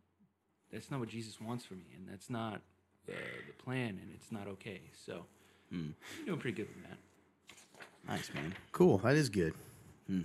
[0.72, 2.60] that's not what Jesus wants for me, and that's not
[3.08, 3.12] uh,
[3.46, 4.80] the plan, and it's not okay.
[5.06, 5.24] So,
[5.72, 5.94] I'm
[6.26, 6.98] doing pretty good with that.
[8.08, 8.54] Nice, man.
[8.72, 8.98] Cool.
[8.98, 9.54] That is good.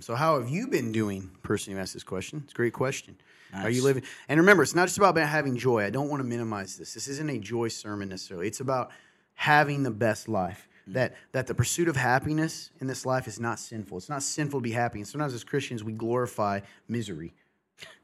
[0.00, 1.30] So, how have you been doing?
[1.44, 2.40] Person who asked this question.
[2.44, 3.16] It's a great question.
[3.54, 4.02] Are you living?
[4.28, 5.84] And remember, it's not just about having joy.
[5.84, 6.92] I don't want to minimize this.
[6.94, 8.48] This isn't a joy sermon necessarily.
[8.48, 8.90] It's about
[9.34, 10.68] having the best life.
[10.88, 13.98] That that the pursuit of happiness in this life is not sinful.
[13.98, 14.98] It's not sinful to be happy.
[14.98, 17.34] And sometimes as Christians, we glorify misery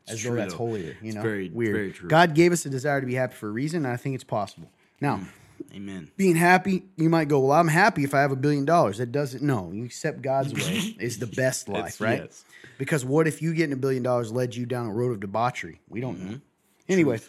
[0.09, 0.59] as though that's though.
[0.59, 0.97] holier.
[1.03, 1.97] You know, very- weird.
[1.97, 2.09] very.
[2.09, 4.25] God gave us a desire to be happy for a reason, and I think it's
[4.25, 4.71] possible.
[5.01, 5.27] Now mm.
[5.75, 6.11] Amen.
[6.17, 8.99] being happy, you might go, Well, I'm happy if I have a billion dollars.
[8.99, 12.23] That doesn't, no, you accept God's way is the best life, right?
[12.23, 12.45] yes.
[12.79, 15.81] Because what if you getting a billion dollars led you down a road of debauchery?
[15.89, 16.31] We don't mm-hmm.
[16.33, 16.41] know.
[16.89, 17.21] Anyway,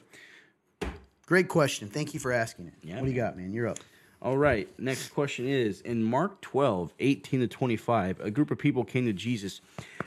[1.25, 1.89] great question.
[1.89, 2.73] Thank you for asking it.
[2.81, 3.53] Yeah, what do you got, man?
[3.53, 3.79] You're up.
[4.21, 4.67] All right.
[4.79, 9.13] Next question is In Mark 12, 18 to 25, a group of people came to
[9.13, 9.61] Jesus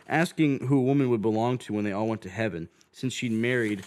[0.09, 3.33] asking who a woman would belong to when they all went to heaven, since she'd
[3.33, 3.85] married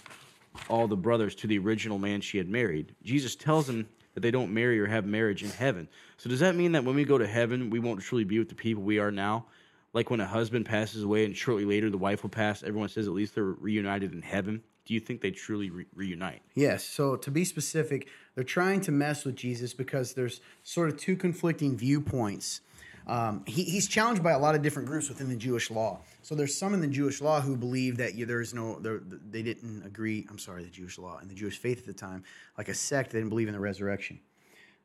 [0.68, 2.94] all the brothers to the original man she had married.
[3.02, 5.88] Jesus tells them that they don't marry or have marriage in heaven.
[6.16, 8.48] So, does that mean that when we go to heaven, we won't truly be with
[8.48, 9.46] the people we are now?
[9.92, 13.06] Like when a husband passes away and shortly later the wife will pass, everyone says
[13.06, 14.62] at least they're reunited in heaven.
[14.84, 16.42] Do you think they truly re- reunite?
[16.54, 16.84] Yes.
[16.84, 21.16] So to be specific, they're trying to mess with Jesus because there's sort of two
[21.16, 22.60] conflicting viewpoints.
[23.06, 26.00] Um, he, he's challenged by a lot of different groups within the Jewish law.
[26.22, 29.42] So there's some in the Jewish law who believe that you, there's no, there, they
[29.42, 30.26] didn't agree.
[30.30, 32.24] I'm sorry, the Jewish law and the Jewish faith at the time,
[32.58, 34.20] like a sect, they didn't believe in the resurrection,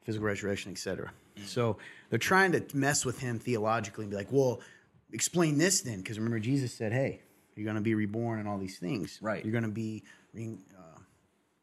[0.03, 1.11] physical resurrection, etc.
[1.45, 1.77] So
[2.09, 4.61] they're trying to mess with him theologically and be like, well,
[5.11, 7.21] explain this then, because remember Jesus said, hey,
[7.55, 9.19] you're going to be reborn and all these things.
[9.21, 9.43] Right.
[9.43, 10.03] You're going to be.
[10.37, 10.99] Uh,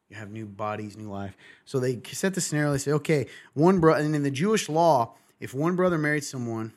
[0.09, 1.35] you have new bodies, new life.
[1.65, 2.71] So they set the scenario.
[2.71, 6.73] They say, okay, one brother, and in the Jewish law, if one brother married someone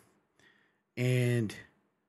[0.96, 1.54] and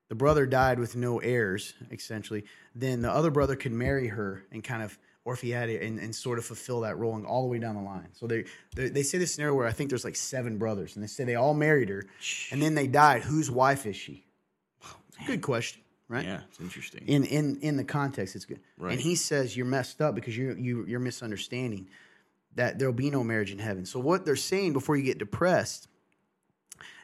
[0.10, 4.64] the brother died with no heirs, essentially, then the other brother could marry her and
[4.64, 7.26] kind of, or if he had it, and, and sort of fulfill that role and
[7.26, 8.08] all the way down the line.
[8.14, 8.46] So they,
[8.76, 11.26] they they say this scenario where I think there's like seven brothers, and they say
[11.26, 12.06] they all married her,
[12.52, 13.24] and then they died.
[13.24, 14.24] Whose wife is she?
[15.26, 16.24] Good question, right?
[16.24, 17.04] Yeah, it's interesting.
[17.08, 18.92] in in in the context it's good Right.
[18.94, 21.90] and he says you're messed up because you you you're misunderstanding
[22.56, 25.88] that there'll be no marriage in heaven so what they're saying before you get depressed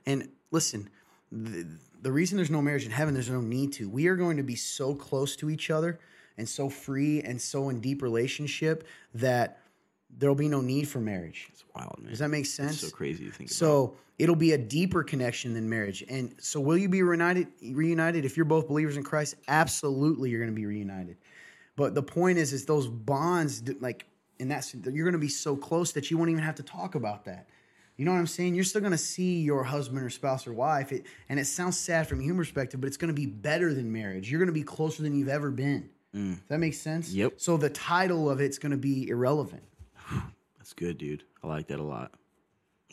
[0.06, 0.90] and listen
[1.32, 1.66] the,
[2.02, 4.44] the reason there's no marriage in heaven there's no need to we are going to
[4.44, 6.00] be so close to each other
[6.38, 9.60] and so free and so in deep relationship that
[10.18, 12.10] there'll be no need for marriage It's wild, man.
[12.10, 13.56] does that make sense It's so crazy to think about.
[13.56, 16.04] so it'll be a deeper connection than marriage.
[16.08, 19.36] And so will you be reunited reunited if you're both believers in Christ?
[19.48, 21.18] Absolutely you're going to be reunited.
[21.76, 24.06] But the point is is those bonds like
[24.38, 26.64] in that sense, you're going to be so close that you won't even have to
[26.64, 27.48] talk about that.
[27.98, 28.56] You know what I'm saying?
[28.56, 30.92] You're still going to see your husband or spouse or wife.
[30.92, 33.74] It, and it sounds sad from a human perspective, but it's going to be better
[33.74, 34.32] than marriage.
[34.32, 35.90] You're going to be closer than you've ever been.
[36.14, 37.12] Does that make sense?
[37.12, 37.34] Yep.
[37.38, 39.64] So the title of it's going to be irrelevant.
[40.58, 41.24] That's good, dude.
[41.44, 42.12] I like that a lot.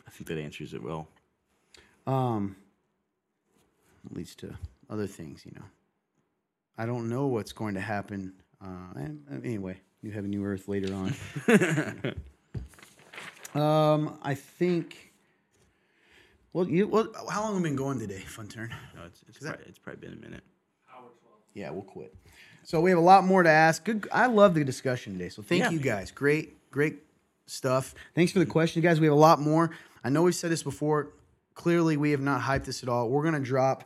[0.06, 1.08] I think that answers it well.
[2.06, 2.56] um,
[4.10, 4.54] leads to
[4.88, 5.64] other things, you know.
[6.78, 8.32] I don't know what's going to happen.
[8.62, 11.14] Uh, uh, anyway, you have a new Earth later on.
[13.54, 15.12] um, I think.
[16.52, 18.18] Well, you, well, how long have we been going today?
[18.18, 18.74] Fun turn.
[18.96, 20.42] No, it's, it's, probably, it's probably been a minute.
[21.54, 22.14] Yeah, we'll quit.
[22.62, 23.84] So we have a lot more to ask.
[23.84, 24.08] Good.
[24.12, 25.28] I love the discussion today.
[25.28, 25.70] So thank Yeah.
[25.70, 26.10] you guys.
[26.10, 26.98] Great, great
[27.46, 27.94] stuff.
[28.14, 29.00] Thanks for the question, guys.
[29.00, 29.70] We have a lot more.
[30.04, 31.10] I know we've said this before.
[31.54, 33.08] Clearly, we have not hyped this at all.
[33.10, 33.84] We're gonna drop.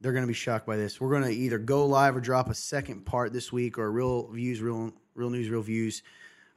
[0.00, 1.00] They're gonna be shocked by this.
[1.00, 4.60] We're gonna either go live or drop a second part this week, or real views,
[4.60, 6.02] real real news, real views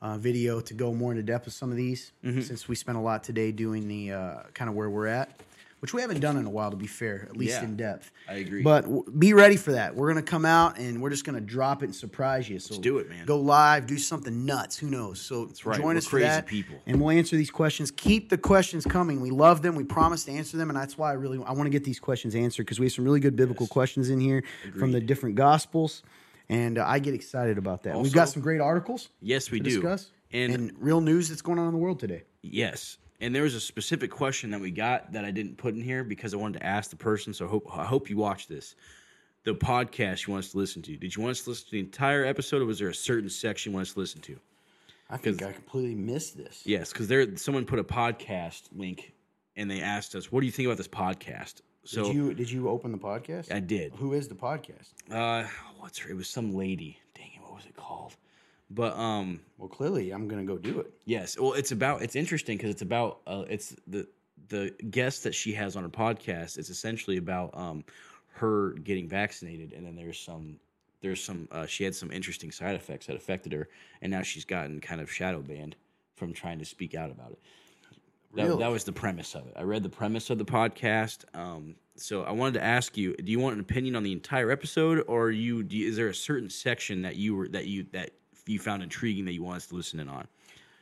[0.01, 2.11] uh, video to go more into depth with some of these.
[2.23, 5.41] Since we spent a lot today doing the uh, kind of where we're at,
[5.79, 7.63] which we haven't done in a while, to be fair, at least Yeah.
[7.63, 8.11] in depth.
[8.27, 8.63] I agree.
[8.63, 9.95] But w- be ready for that.
[9.95, 12.57] We're gonna come out and we're just gonna drop it and surprise you.
[12.59, 13.25] So Let's do it, man.
[13.27, 14.77] Go live, do something nuts.
[14.77, 15.21] Who knows?
[15.21, 15.77] So right.
[15.77, 16.77] join We're us for crazy that, people.
[16.87, 17.91] and we'll answer these questions.
[17.91, 19.21] Keep the questions coming.
[19.21, 19.75] We love them.
[19.75, 21.99] We promise to answer them, and that's why I really I want to get these
[21.99, 24.43] questions answered because we have some really good biblical questions in here
[24.79, 26.01] from the different gospels,
[26.49, 27.97] and uh, I get excited about that.
[27.99, 29.69] We've got some great articles Yes, we do.
[29.81, 32.23] discuss And, and real news that's going on in the world today.
[32.41, 35.81] yes, and there was a specific question that we got that I didn't put in
[35.81, 37.33] here because I wanted to ask the person.
[37.33, 38.75] So I hope I hope you watch this.
[39.43, 40.97] The podcast you want us to listen to.
[40.97, 43.29] Did you want us to listen to the entire episode, or was there a certain
[43.29, 44.37] section you want us to listen to?
[45.09, 46.61] I think I completely missed this.
[46.65, 49.13] Yes, because there someone put a podcast link,
[49.55, 52.51] and they asked us, "What do you think about this podcast?" So did you did
[52.51, 53.51] you open the podcast?
[53.51, 53.93] I did.
[53.95, 54.89] Who is the podcast?
[55.11, 55.47] Uh,
[55.79, 56.09] what's her?
[56.09, 56.99] It was some lady.
[57.15, 58.15] Dang it, what was it called?
[58.69, 60.91] But um, Well, clearly I'm gonna go do it.
[61.05, 61.39] yes.
[61.39, 62.01] Well, it's about.
[62.01, 63.19] It's interesting because it's about.
[63.25, 64.07] Uh, it's the
[64.49, 66.57] the guest that she has on her podcast.
[66.57, 67.83] It's essentially about um
[68.33, 70.59] her getting vaccinated, and then there's some
[71.01, 73.69] there's some uh, she had some interesting side effects that affected her,
[74.01, 75.75] and now she's gotten kind of shadow banned
[76.15, 77.39] from trying to speak out about it.
[78.35, 78.59] That, Really?
[78.59, 79.53] that was the premise of it.
[79.55, 81.23] I read the premise of the podcast.
[81.33, 84.51] Um, so I wanted to ask you: Do you want an opinion on the entire
[84.51, 87.85] episode, or you, do you is there a certain section that you were that you
[87.93, 88.11] that
[88.45, 90.27] you found intriguing that you want us to listen in on?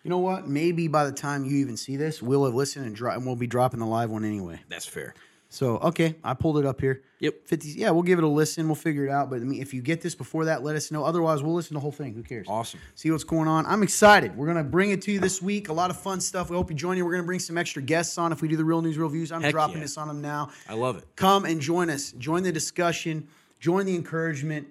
[0.03, 0.47] You know what?
[0.47, 3.35] Maybe by the time you even see this, we'll have listened and, dro- and we'll
[3.35, 4.59] be dropping the live one anyway.
[4.69, 5.15] That's fair.
[5.56, 7.02] So okay, I pulled it up here.
[7.22, 7.48] Yep.
[7.48, 8.68] 50, yeah, we'll give it a listen.
[8.68, 9.30] We'll figure it out.
[9.30, 11.06] But I mean, if you get this before that, let us know.
[11.06, 12.14] Otherwise, we'll listen to the whole thing.
[12.14, 12.45] Who cares?
[12.49, 12.82] Awesome.
[12.95, 13.65] See what's going on.
[13.65, 14.36] I'm excited.
[14.36, 15.69] We're gonna bring it to you this week.
[15.69, 16.49] A lot of fun stuff.
[16.49, 17.06] We hope you join you.
[17.06, 19.32] We're gonna bring some extra guests on if we do the real news, real views.
[19.32, 19.84] I'm Heck dropping yeah.
[19.84, 20.49] this on them now.
[20.68, 21.06] I love it.
[21.15, 22.11] Come and join us.
[22.11, 23.26] Join the discussion.
[23.61, 24.68] Join the encouragement.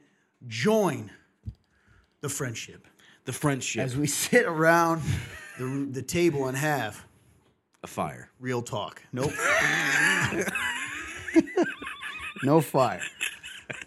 [0.47, 1.11] Join
[2.21, 2.87] the friendship
[3.25, 3.83] The friendship.
[3.83, 5.01] as we sit around
[5.59, 7.03] the, the table and have
[7.83, 8.31] a fire.
[8.41, 9.03] Real talk.
[9.13, 9.33] Nope.
[12.43, 13.03] no fire.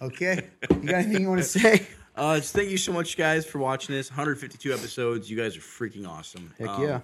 [0.01, 0.49] Okay.
[0.69, 1.87] You got anything you want to say?
[2.15, 4.09] Uh, just thank you so much, guys, for watching this.
[4.09, 5.29] 152 episodes.
[5.29, 6.51] You guys are freaking awesome.
[6.57, 6.99] Heck Um, yeah.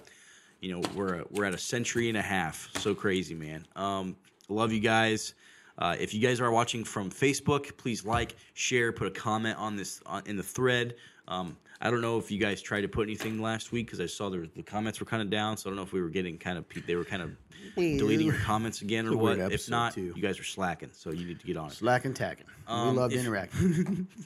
[0.60, 2.70] You know, we're we're at a century and a half.
[2.78, 3.66] So crazy, man.
[3.76, 4.16] Um,
[4.48, 5.34] love you guys.
[5.76, 9.76] Uh, if you guys are watching from Facebook, please like, share, put a comment on
[9.76, 10.94] this on, in the thread.
[11.26, 14.06] Um, I don't know if you guys tried to put anything last week because I
[14.06, 15.56] saw there, the comments were kind of down.
[15.56, 17.30] So I don't know if we were getting kind of they were kind of
[17.76, 19.38] deleting your comments again or what.
[19.38, 20.12] If not, too.
[20.14, 20.90] you guys are slacking.
[20.92, 21.74] So you need to get on it.
[21.74, 22.46] Slacking, tacking.
[22.66, 24.06] Um, we love if- interacting.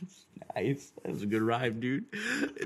[0.56, 0.92] Nice.
[1.02, 2.04] That was a good rhyme, dude.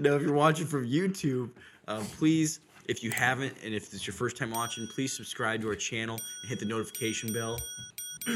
[0.00, 1.50] Now, if you're watching from YouTube,
[1.88, 5.68] uh, please, if you haven't, and if it's your first time watching, please subscribe to
[5.68, 7.58] our channel and hit the notification bell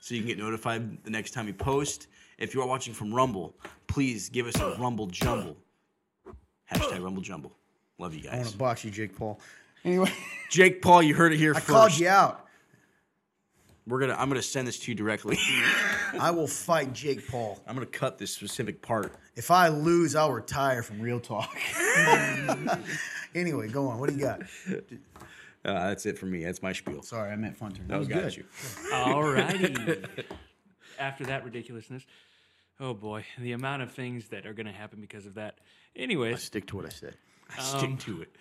[0.00, 2.08] so you can get notified the next time we post.
[2.38, 3.54] If you are watching from Rumble,
[3.86, 5.56] please give us a Rumble Jumble.
[6.72, 7.52] Hashtag Rumble Jumble.
[7.98, 8.32] Love you guys.
[8.32, 8.52] I want guys.
[8.52, 9.40] to box you, Jake Paul.
[9.84, 10.12] Anyway,
[10.50, 11.66] Jake Paul, you heard it here I first.
[11.68, 12.42] called you out.
[13.86, 14.14] We're gonna.
[14.18, 15.38] I'm gonna send this to you directly.
[16.20, 17.60] I will fight Jake Paul.
[17.68, 19.14] I'm gonna cut this specific part.
[19.36, 21.56] If I lose, I'll retire from real talk.
[23.34, 24.00] anyway, go on.
[24.00, 24.42] What do you got?
[25.64, 26.44] Uh, that's it for me.
[26.44, 27.02] That's my spiel.
[27.02, 27.86] Sorry, I meant fun turn.
[27.86, 28.36] That That was got good.
[28.38, 28.44] you.
[28.92, 30.24] Alrighty.
[30.98, 32.06] After that ridiculousness,
[32.80, 35.58] oh boy, the amount of things that are going to happen because of that.
[35.94, 36.26] Anyway.
[36.26, 37.16] I Anyways, stick to what I said.
[37.58, 38.34] Stick to it.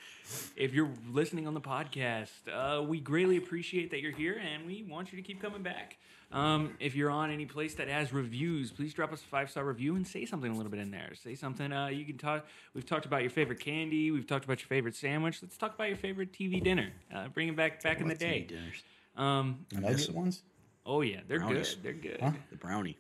[0.56, 4.84] if you're listening on the podcast, uh, we greatly appreciate that you're here, and we
[4.84, 5.98] want you to keep coming back.
[6.32, 9.64] Um, if you're on any place that has reviews, please drop us a five star
[9.64, 11.14] review and say something a little bit in there.
[11.24, 11.72] Say something.
[11.72, 12.46] Uh, you can talk.
[12.74, 14.10] We've talked about your favorite candy.
[14.12, 15.40] We've talked about your favorite sandwich.
[15.42, 16.92] Let's talk about your favorite TV dinner.
[17.14, 18.42] Uh, bring it back back in the day.
[18.42, 18.84] dinners.
[19.16, 20.42] Um, Nugget ones?
[20.86, 21.76] oh yeah, they're Brownies.
[21.76, 21.84] good.
[21.84, 22.22] They're good.
[22.22, 22.32] Huh?
[22.50, 22.98] The brownie.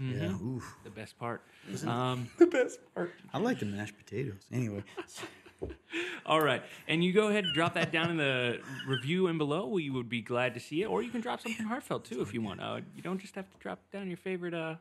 [0.00, 0.20] Mm-hmm.
[0.22, 0.46] Yeah.
[0.48, 0.76] Oof.
[0.84, 1.42] The best part.
[1.86, 3.12] Um, The best part.
[3.34, 4.46] I like the mashed potatoes.
[4.52, 4.82] Anyway,
[6.24, 9.66] All right, and you go ahead and drop that down in the review and below.
[9.66, 12.32] We would be glad to see it, or you can drop something heartfelt too if
[12.32, 12.62] you want.
[12.62, 14.76] Uh, you don't just have to drop down your favorite uh,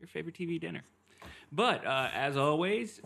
[0.00, 0.82] your favorite TV dinner.
[1.50, 3.00] But uh, as always,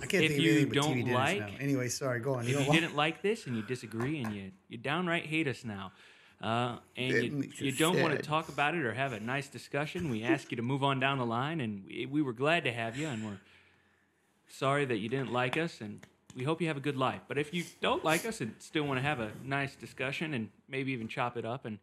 [0.00, 1.48] I can't If think of you but don't TV like- now.
[1.58, 2.20] Anyway, sorry.
[2.20, 2.46] Go on.
[2.46, 5.48] You if you like- didn't like this and you disagree and you you downright hate
[5.48, 5.90] us now,
[6.40, 10.08] uh, and you, you don't want to talk about it or have a nice discussion,
[10.10, 12.72] we ask you to move on down the line, and we, we were glad to
[12.72, 13.38] have you, and we're
[14.48, 16.00] sorry that you didn't like us, and
[16.36, 17.22] we hope you have a good life.
[17.26, 20.48] But if you don't like us and still want to have a nice discussion and
[20.68, 21.78] maybe even chop it up and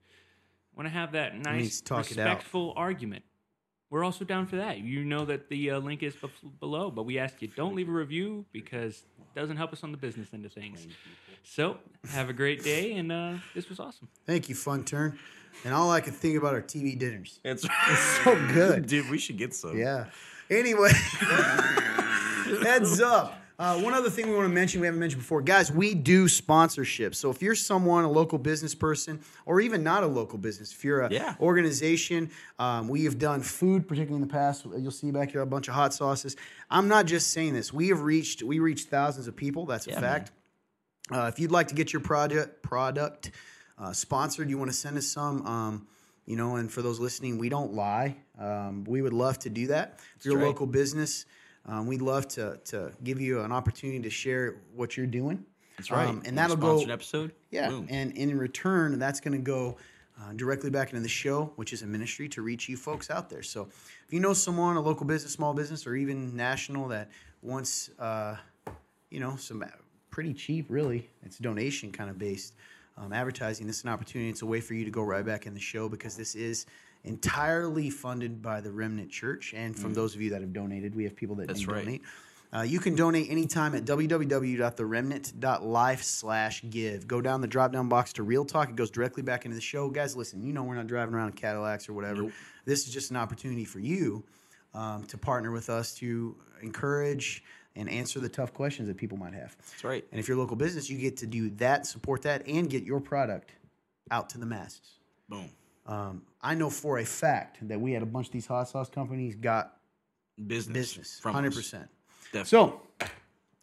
[0.76, 3.23] want to have that nice, talk respectful argument,
[3.90, 4.80] we're also down for that.
[4.80, 7.90] You know that the uh, link is bef- below, but we ask you don't leave
[7.90, 10.88] a review because it doesn't help us on the business end of things.
[11.46, 11.78] So
[12.10, 14.08] have a great day, and uh, this was awesome.
[14.26, 15.18] Thank you, Fun Turn.
[15.64, 17.40] And all I can think about are TV dinners.
[17.46, 17.66] It's,
[18.24, 18.88] So good.
[18.88, 19.10] dude.
[19.10, 19.78] We should get some.
[19.78, 20.06] Yeah.
[20.50, 20.90] Anyway,
[22.64, 23.40] heads up.
[23.58, 26.26] Uh, one other thing we want to mention, we haven't mentioned before, guys, we do
[26.26, 27.16] sponsorships.
[27.16, 30.84] So if you're someone, a local business person, or even not a local business, if
[30.84, 31.36] you're a Yeah.
[31.40, 34.66] organization, um, we have done food, particularly in the past.
[34.78, 36.36] You'll see back here a bunch of hot sauces.
[36.70, 37.72] I'm not just saying this.
[37.72, 39.66] We have reached, we reached thousands of people.
[39.66, 40.32] That's a Yeah, fact.
[41.11, 43.32] Uh, if you'd like to get your project product
[43.77, 45.45] uh, sponsored, you want to send us some.
[45.45, 45.88] Um,
[46.26, 48.18] you know, and for those listening, we don't lie.
[48.40, 49.99] Um, we would love to do that.
[50.18, 51.26] If you're a local business,
[51.68, 55.45] um, we'd love to to give you an opportunity to share what you're doing.
[55.77, 56.07] That's right.
[56.07, 56.77] Um, and that'll go.
[56.77, 57.32] sponsored episode.
[57.52, 57.88] Yeah, Boom.
[57.90, 59.77] and in return, that's going to go
[60.19, 63.30] uh, directly back into the show, which is a ministry to reach you folks out
[63.30, 63.44] there.
[63.44, 63.68] So,
[64.07, 67.11] if you know someone, a local business, small business, or even national that
[67.41, 68.38] wants, uh,
[69.10, 69.64] you know, some
[70.16, 72.54] pretty cheap, really, it's donation kind of based
[72.98, 73.68] um, advertising.
[73.68, 74.30] This is an opportunity.
[74.30, 76.66] It's a way for you to go right back in the show because this is
[77.04, 79.54] entirely funded by the Remnant Church.
[79.54, 81.48] And from those of you that have donated, we have people that Mm.
[81.48, 81.84] That's right.
[81.84, 82.02] donate.
[82.54, 87.08] Uh, you can donate anytime at www.theremnant.life slash give.
[87.10, 88.70] Go down the drop down box to Real Talk.
[88.70, 89.90] It goes directly back into the show.
[89.90, 92.22] Guys, listen, you know we're not driving around in Cadillacs or whatever.
[92.22, 92.32] Nope.
[92.64, 94.24] This is just an opportunity for you
[94.74, 97.44] um, to partner with us to encourage
[97.76, 99.56] and answer the tough questions that people might have.
[99.57, 100.06] That's right.
[100.11, 102.84] And if you're a local business, you get to do that, support that, and get
[102.84, 103.52] your product
[104.11, 104.99] out to the masses.
[105.27, 105.49] Boom.
[105.85, 108.89] Um, I know for a fact that we had a bunch of these hot sauce
[108.89, 109.77] companies got
[110.47, 110.73] Business.
[110.73, 111.56] business, from hundred us.
[111.57, 111.88] percent.
[112.34, 112.45] Definitely.
[112.45, 112.81] So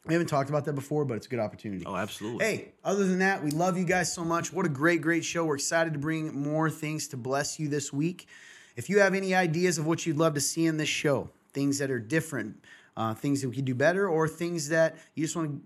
[0.06, 1.84] we haven't talked about that before, but it's a good opportunity.
[1.86, 2.44] oh, absolutely.
[2.44, 4.52] Hey, other than that, we love you guys so much.
[4.52, 5.44] What a great, great show.
[5.44, 8.26] We're excited to bring more things to bless you this week.
[8.74, 11.78] If you have any ideas of what you'd love to see in this show, things
[11.78, 12.64] that are different,
[12.96, 15.60] uh, things that we could do better, or things that you just want to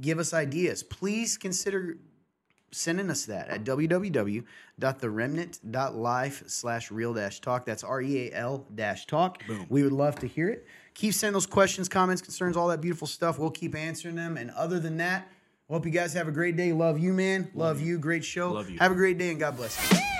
[0.00, 1.98] give us ideas, please consider
[2.70, 7.64] sending us that at www.theremnant.life slash real dash talk.
[7.64, 9.46] That's R E A L dash talk.
[9.46, 9.66] Boom.
[9.68, 10.66] We would love to hear it.
[10.94, 13.38] Keep sending those questions, comments, concerns, all that beautiful stuff.
[13.38, 14.36] We'll keep answering them.
[14.36, 15.28] And other than that,
[15.70, 16.72] Hope you guys have a great day.
[16.72, 17.50] Love you, man.
[17.54, 17.98] Love you.
[17.98, 18.52] Great show.
[18.52, 18.78] Love you.
[18.78, 20.13] Have a great day and God bless.